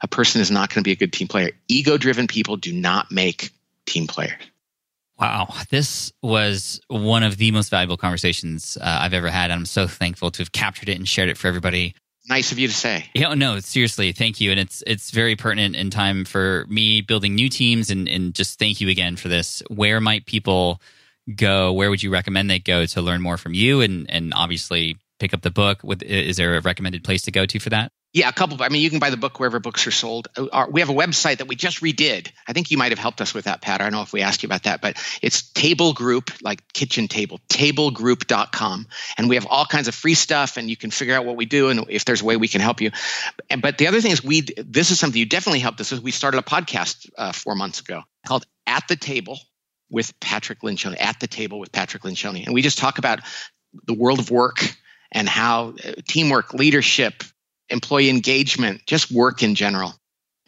a 0.00 0.08
person 0.08 0.40
is 0.40 0.50
not 0.50 0.70
going 0.70 0.82
to 0.82 0.88
be 0.88 0.92
a 0.92 0.96
good 0.96 1.12
team 1.12 1.28
player. 1.28 1.50
Ego 1.68 1.98
driven 1.98 2.26
people 2.26 2.56
do 2.56 2.72
not 2.72 3.10
make 3.10 3.50
team 3.86 4.06
players. 4.06 4.40
Wow, 5.18 5.52
this 5.68 6.12
was 6.22 6.80
one 6.88 7.22
of 7.22 7.36
the 7.36 7.50
most 7.50 7.68
valuable 7.68 7.98
conversations 7.98 8.78
uh, 8.80 9.00
I've 9.02 9.12
ever 9.12 9.28
had. 9.28 9.50
I'm 9.50 9.66
so 9.66 9.86
thankful 9.86 10.30
to 10.30 10.42
have 10.42 10.52
captured 10.52 10.88
it 10.88 10.96
and 10.96 11.06
shared 11.06 11.28
it 11.28 11.36
for 11.36 11.46
everybody. 11.46 11.94
Nice 12.26 12.52
of 12.52 12.58
you 12.58 12.68
to 12.68 12.74
say. 12.74 13.10
Yeah, 13.14 13.34
no, 13.34 13.58
seriously, 13.60 14.12
thank 14.12 14.40
you, 14.40 14.50
and 14.50 14.58
it's 14.58 14.82
it's 14.86 15.10
very 15.10 15.36
pertinent 15.36 15.76
in 15.76 15.90
time 15.90 16.24
for 16.24 16.64
me 16.68 17.02
building 17.02 17.34
new 17.34 17.50
teams, 17.50 17.90
and 17.90 18.08
and 18.08 18.34
just 18.34 18.58
thank 18.58 18.80
you 18.80 18.88
again 18.88 19.16
for 19.16 19.28
this. 19.28 19.62
Where 19.68 20.00
might 20.00 20.24
people 20.24 20.80
go? 21.34 21.72
Where 21.72 21.90
would 21.90 22.02
you 22.02 22.10
recommend 22.10 22.48
they 22.48 22.58
go 22.58 22.86
to 22.86 23.02
learn 23.02 23.20
more 23.20 23.36
from 23.36 23.52
you, 23.52 23.82
and 23.82 24.08
and 24.10 24.32
obviously 24.32 24.96
pick 25.18 25.34
up 25.34 25.42
the 25.42 25.50
book? 25.50 25.80
With 25.82 26.02
is 26.02 26.38
there 26.38 26.56
a 26.56 26.60
recommended 26.60 27.04
place 27.04 27.22
to 27.22 27.30
go 27.30 27.44
to 27.44 27.58
for 27.58 27.70
that? 27.70 27.92
Yeah, 28.12 28.28
a 28.28 28.32
couple. 28.32 28.60
I 28.60 28.70
mean, 28.70 28.82
you 28.82 28.90
can 28.90 28.98
buy 28.98 29.10
the 29.10 29.16
book 29.16 29.38
wherever 29.38 29.60
books 29.60 29.86
are 29.86 29.92
sold. 29.92 30.26
Uh, 30.36 30.66
we 30.68 30.80
have 30.80 30.90
a 30.90 30.94
website 30.94 31.38
that 31.38 31.46
we 31.46 31.54
just 31.54 31.80
redid. 31.80 32.28
I 32.46 32.52
think 32.52 32.72
you 32.72 32.76
might 32.76 32.90
have 32.90 32.98
helped 32.98 33.20
us 33.20 33.32
with 33.32 33.44
that, 33.44 33.62
Pat. 33.62 33.80
I 33.80 33.84
don't 33.84 33.92
know 33.92 34.02
if 34.02 34.12
we 34.12 34.22
asked 34.22 34.42
you 34.42 34.48
about 34.48 34.64
that, 34.64 34.80
but 34.80 34.96
it's 35.22 35.42
Table 35.52 35.92
Group, 35.92 36.32
like 36.42 36.72
kitchen 36.72 37.06
table, 37.06 37.40
tablegroup.com. 37.48 38.88
And 39.16 39.28
we 39.28 39.36
have 39.36 39.46
all 39.46 39.64
kinds 39.64 39.86
of 39.86 39.94
free 39.94 40.14
stuff, 40.14 40.56
and 40.56 40.68
you 40.68 40.76
can 40.76 40.90
figure 40.90 41.14
out 41.14 41.24
what 41.24 41.36
we 41.36 41.44
do 41.44 41.68
and 41.68 41.86
if 41.88 42.04
there's 42.04 42.20
a 42.20 42.24
way 42.24 42.36
we 42.36 42.48
can 42.48 42.60
help 42.60 42.80
you. 42.80 42.90
And, 43.48 43.62
but 43.62 43.78
the 43.78 43.86
other 43.86 44.00
thing 44.00 44.10
is, 44.10 44.24
we 44.24 44.40
this 44.40 44.90
is 44.90 44.98
something 44.98 45.18
you 45.18 45.26
definitely 45.26 45.60
helped 45.60 45.80
us 45.80 45.92
with. 45.92 46.02
We 46.02 46.10
started 46.10 46.38
a 46.38 46.42
podcast 46.42 47.08
uh, 47.16 47.30
four 47.30 47.54
months 47.54 47.78
ago 47.78 48.02
called 48.26 48.44
At 48.66 48.88
the 48.88 48.96
Table 48.96 49.38
with 49.88 50.18
Patrick 50.18 50.62
Lencioni, 50.62 50.96
At 50.98 51.20
the 51.20 51.28
Table 51.28 51.60
with 51.60 51.70
Patrick 51.70 52.02
Lencioni. 52.02 52.44
And 52.44 52.54
we 52.54 52.62
just 52.62 52.78
talk 52.78 52.98
about 52.98 53.20
the 53.86 53.94
world 53.94 54.18
of 54.18 54.32
work 54.32 54.74
and 55.12 55.28
how 55.28 55.74
uh, 55.84 55.92
teamwork, 56.08 56.54
leadership, 56.54 57.22
employee 57.70 58.10
engagement, 58.10 58.82
just 58.86 59.10
work 59.10 59.42
in 59.42 59.54
general. 59.54 59.94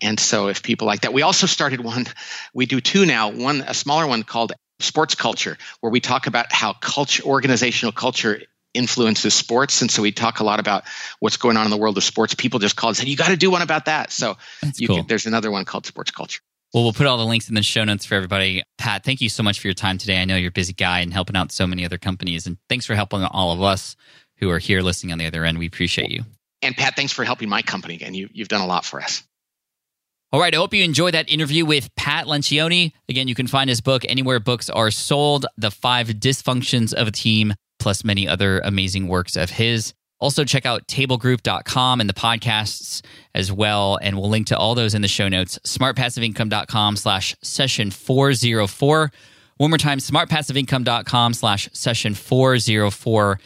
And 0.01 0.19
so 0.19 0.49
if 0.49 0.63
people 0.63 0.87
like 0.87 1.03
that, 1.03 1.13
we 1.13 1.23
also 1.23 1.47
started 1.47 1.81
one, 1.81 2.07
we 2.53 2.67
do 2.67 2.81
two 2.81 3.07
now, 3.07 3.31
one, 3.31 3.61
a 3.61 3.75
smaller 3.75 4.07
one 4.07 4.25
called 4.25 4.53
sports 4.81 5.15
culture, 5.15 5.57
where 5.81 5.93
we 5.93 6.01
talk 6.01 6.27
about 6.27 6.53
how 6.53 6.73
culture, 6.73 7.23
organizational 7.23 7.93
culture 7.93 8.43
influences 8.75 9.35
sports. 9.35 9.81
And 9.81 9.91
so 9.91 10.03
we 10.03 10.13
talk 10.13 10.41
a 10.41 10.45
lot 10.45 10.59
about 10.59 10.85
what's 11.21 11.37
going 11.37 11.57
on 11.57 11.65
in 11.65 11.71
the 11.71 11.77
world 11.77 11.97
of 11.97 12.05
sports. 12.05 12.35
People 12.35 12.59
just 12.59 12.75
call 12.75 12.89
and 12.89 12.97
say, 12.97 13.07
you 13.07 13.17
got 13.17 13.29
to 13.29 13.37
do 13.37 13.51
one 13.51 13.63
about 13.63 13.85
that. 13.85 14.11
So 14.11 14.37
cool. 14.87 14.97
can, 14.97 15.07
there's 15.07 15.27
another 15.27 15.51
one 15.51 15.65
called 15.65 15.87
sports 15.87 16.11
culture. 16.11 16.41
Well, 16.75 16.85
we'll 16.85 16.95
put 16.95 17.07
all 17.07 17.19
the 17.19 17.27
links 17.27 17.51
in 17.51 17.55
the 17.55 17.63
show 17.63 17.85
notes 17.85 18.07
for 18.07 18.15
everybody. 18.15 18.63
Pat, 18.79 19.05
thank 19.05 19.21
you 19.21 19.29
so 19.29 19.43
much 19.43 19.61
for 19.61 19.67
your 19.67 19.75
time 19.75 19.99
today. 19.99 20.21
I 20.21 20.25
know 20.25 20.37
you're 20.37 20.49
a 20.49 20.53
busy 20.53 20.73
guy 20.73 21.01
and 21.01 21.13
helping 21.13 21.37
out 21.37 21.53
so 21.53 21.67
many 21.67 21.85
other 21.85 21.99
companies. 21.99 22.47
And 22.47 22.57
thanks 22.69 22.87
for 22.87 22.95
helping 22.95 23.23
all 23.23 23.53
of 23.53 23.63
us 23.63 23.95
who 24.39 24.51
are 24.51 24.59
here 24.59 24.81
listening 24.81 25.13
on 25.13 25.19
the 25.19 25.27
other 25.27 25.45
end. 25.45 25.59
We 25.59 25.67
appreciate 25.67 26.11
you. 26.11 26.25
And 26.63 26.77
Pat, 26.77 26.97
thanks 26.97 27.13
for 27.13 27.25
helping 27.25 27.49
my 27.49 27.63
company 27.63 27.95
again. 27.95 28.15
You, 28.15 28.29
you've 28.33 28.49
done 28.49 28.61
a 28.61 28.67
lot 28.67 28.85
for 28.85 29.01
us. 29.01 29.23
All 30.33 30.41
right. 30.41 30.55
I 30.55 30.57
hope 30.57 30.73
you 30.73 30.83
enjoyed 30.83 31.13
that 31.13 31.29
interview 31.29 31.67
with 31.67 31.95
Pat 31.95 32.27
Lencioni. 32.27 32.93
Again, 33.09 33.29
you 33.29 33.35
can 33.35 33.47
find 33.47 33.69
his 33.69 33.83
book 33.83 34.03
anywhere 34.09 34.41
books 34.41 34.71
are 34.71 34.91
sold 34.91 35.45
The 35.59 35.71
Five 35.71 36.09
Dysfunctions 36.09 36.95
of 36.95 37.09
a 37.09 37.11
Team, 37.11 37.53
plus 37.79 38.03
many 38.03 38.27
other 38.27 38.61
amazing 38.61 39.09
works 39.09 39.37
of 39.37 39.51
his. 39.51 39.93
Also, 40.21 40.45
check 40.45 40.65
out 40.65 40.87
tablegroup.com 40.87 42.01
and 42.01 42.09
the 42.09 42.15
podcasts 42.15 43.05
as 43.35 43.53
well. 43.53 43.99
And 44.01 44.17
we'll 44.17 44.31
link 44.31 44.47
to 44.47 44.57
all 44.57 44.75
those 44.75 44.95
in 44.95 45.03
the 45.03 45.09
show 45.09 45.29
notes. 45.29 45.59
Smartpassiveincome.com 45.67 46.97
slash 46.97 47.37
session 47.43 47.91
404. 47.91 49.13
One 49.59 49.71
more 49.71 49.79
time, 49.79 49.99
smartpassiveincome.com 49.99 51.35
slash 51.35 51.69
session 51.73 52.15
404 52.15 53.41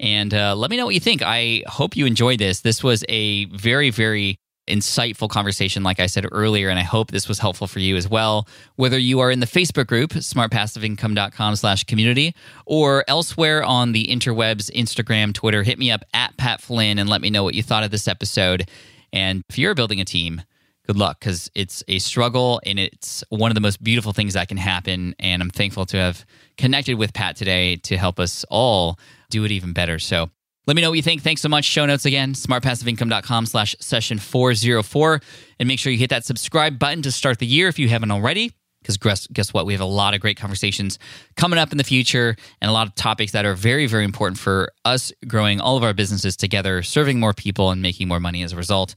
and 0.00 0.32
uh, 0.32 0.56
let 0.56 0.70
me 0.70 0.78
know 0.78 0.86
what 0.86 0.94
you 0.94 1.00
think. 1.00 1.20
I 1.22 1.62
hope 1.68 1.94
you 1.94 2.06
enjoyed 2.06 2.38
this. 2.38 2.60
This 2.60 2.82
was 2.82 3.04
a 3.08 3.44
very, 3.44 3.90
very 3.90 4.38
insightful 4.66 5.28
conversation, 5.28 5.82
like 5.82 6.00
I 6.00 6.06
said 6.06 6.26
earlier, 6.32 6.70
and 6.70 6.78
I 6.78 6.84
hope 6.84 7.10
this 7.10 7.28
was 7.28 7.38
helpful 7.38 7.66
for 7.66 7.80
you 7.80 7.96
as 7.96 8.08
well. 8.08 8.48
Whether 8.76 8.98
you 8.98 9.20
are 9.20 9.30
in 9.30 9.40
the 9.40 9.46
Facebook 9.46 9.88
group, 9.88 10.12
smartpassiveincome.com 10.12 11.56
slash 11.56 11.84
community, 11.84 12.34
or 12.64 13.04
elsewhere 13.08 13.62
on 13.62 13.92
the 13.92 14.06
interwebs, 14.06 14.70
Instagram, 14.72 15.34
Twitter, 15.34 15.62
hit 15.62 15.78
me 15.78 15.90
up 15.90 16.02
at 16.14 16.36
Pat 16.38 16.62
Flynn 16.62 16.98
and 16.98 17.08
let 17.08 17.20
me 17.20 17.28
know 17.28 17.44
what 17.44 17.54
you 17.54 17.62
thought 17.62 17.82
of 17.82 17.90
this 17.90 18.08
episode. 18.08 18.70
And 19.12 19.42
if 19.50 19.58
you're 19.58 19.74
building 19.74 20.00
a 20.00 20.04
team, 20.06 20.42
good 20.86 20.96
luck 20.96 21.20
because 21.20 21.50
it's 21.54 21.84
a 21.88 21.98
struggle 21.98 22.60
and 22.64 22.78
it's 22.78 23.22
one 23.28 23.50
of 23.50 23.54
the 23.54 23.60
most 23.60 23.82
beautiful 23.82 24.14
things 24.14 24.32
that 24.32 24.48
can 24.48 24.56
happen. 24.56 25.14
And 25.18 25.42
I'm 25.42 25.50
thankful 25.50 25.84
to 25.86 25.98
have 25.98 26.24
connected 26.56 26.94
with 26.94 27.12
Pat 27.12 27.36
today 27.36 27.76
to 27.76 27.98
help 27.98 28.18
us 28.18 28.46
all 28.48 28.98
do 29.30 29.44
it 29.44 29.50
even 29.50 29.72
better. 29.72 29.98
So 29.98 30.30
let 30.66 30.76
me 30.76 30.82
know 30.82 30.90
what 30.90 30.96
you 30.96 31.02
think. 31.02 31.22
Thanks 31.22 31.40
so 31.40 31.48
much. 31.48 31.64
Show 31.64 31.86
notes 31.86 32.04
again, 32.04 32.34
smartpassiveincome.com 32.34 33.46
slash 33.46 33.74
session 33.80 34.18
404. 34.18 35.20
And 35.58 35.66
make 35.66 35.78
sure 35.78 35.90
you 35.92 35.98
hit 35.98 36.10
that 36.10 36.24
subscribe 36.24 36.78
button 36.78 37.02
to 37.02 37.12
start 37.12 37.38
the 37.38 37.46
year 37.46 37.68
if 37.68 37.78
you 37.78 37.88
haven't 37.88 38.10
already. 38.10 38.52
Because 38.82 38.96
guess, 38.96 39.26
guess 39.26 39.52
what? 39.52 39.66
We 39.66 39.74
have 39.74 39.82
a 39.82 39.86
lot 39.86 40.14
of 40.14 40.20
great 40.20 40.38
conversations 40.38 40.98
coming 41.36 41.58
up 41.58 41.70
in 41.72 41.78
the 41.78 41.84
future 41.84 42.36
and 42.62 42.70
a 42.70 42.72
lot 42.72 42.86
of 42.86 42.94
topics 42.94 43.32
that 43.32 43.44
are 43.44 43.54
very, 43.54 43.86
very 43.86 44.04
important 44.04 44.38
for 44.38 44.72
us 44.84 45.12
growing 45.26 45.60
all 45.60 45.76
of 45.76 45.82
our 45.82 45.92
businesses 45.92 46.36
together, 46.36 46.82
serving 46.82 47.20
more 47.20 47.34
people, 47.34 47.70
and 47.70 47.82
making 47.82 48.08
more 48.08 48.20
money 48.20 48.42
as 48.42 48.52
a 48.52 48.56
result. 48.56 48.94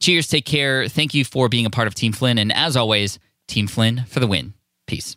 Cheers, 0.00 0.28
take 0.28 0.46
care. 0.46 0.88
Thank 0.88 1.12
you 1.12 1.24
for 1.24 1.48
being 1.48 1.66
a 1.66 1.70
part 1.70 1.86
of 1.86 1.94
Team 1.94 2.12
Flynn. 2.12 2.38
And 2.38 2.52
as 2.52 2.76
always, 2.76 3.18
Team 3.46 3.66
Flynn 3.66 4.04
for 4.06 4.20
the 4.20 4.26
win. 4.26 4.54
Peace. 4.86 5.16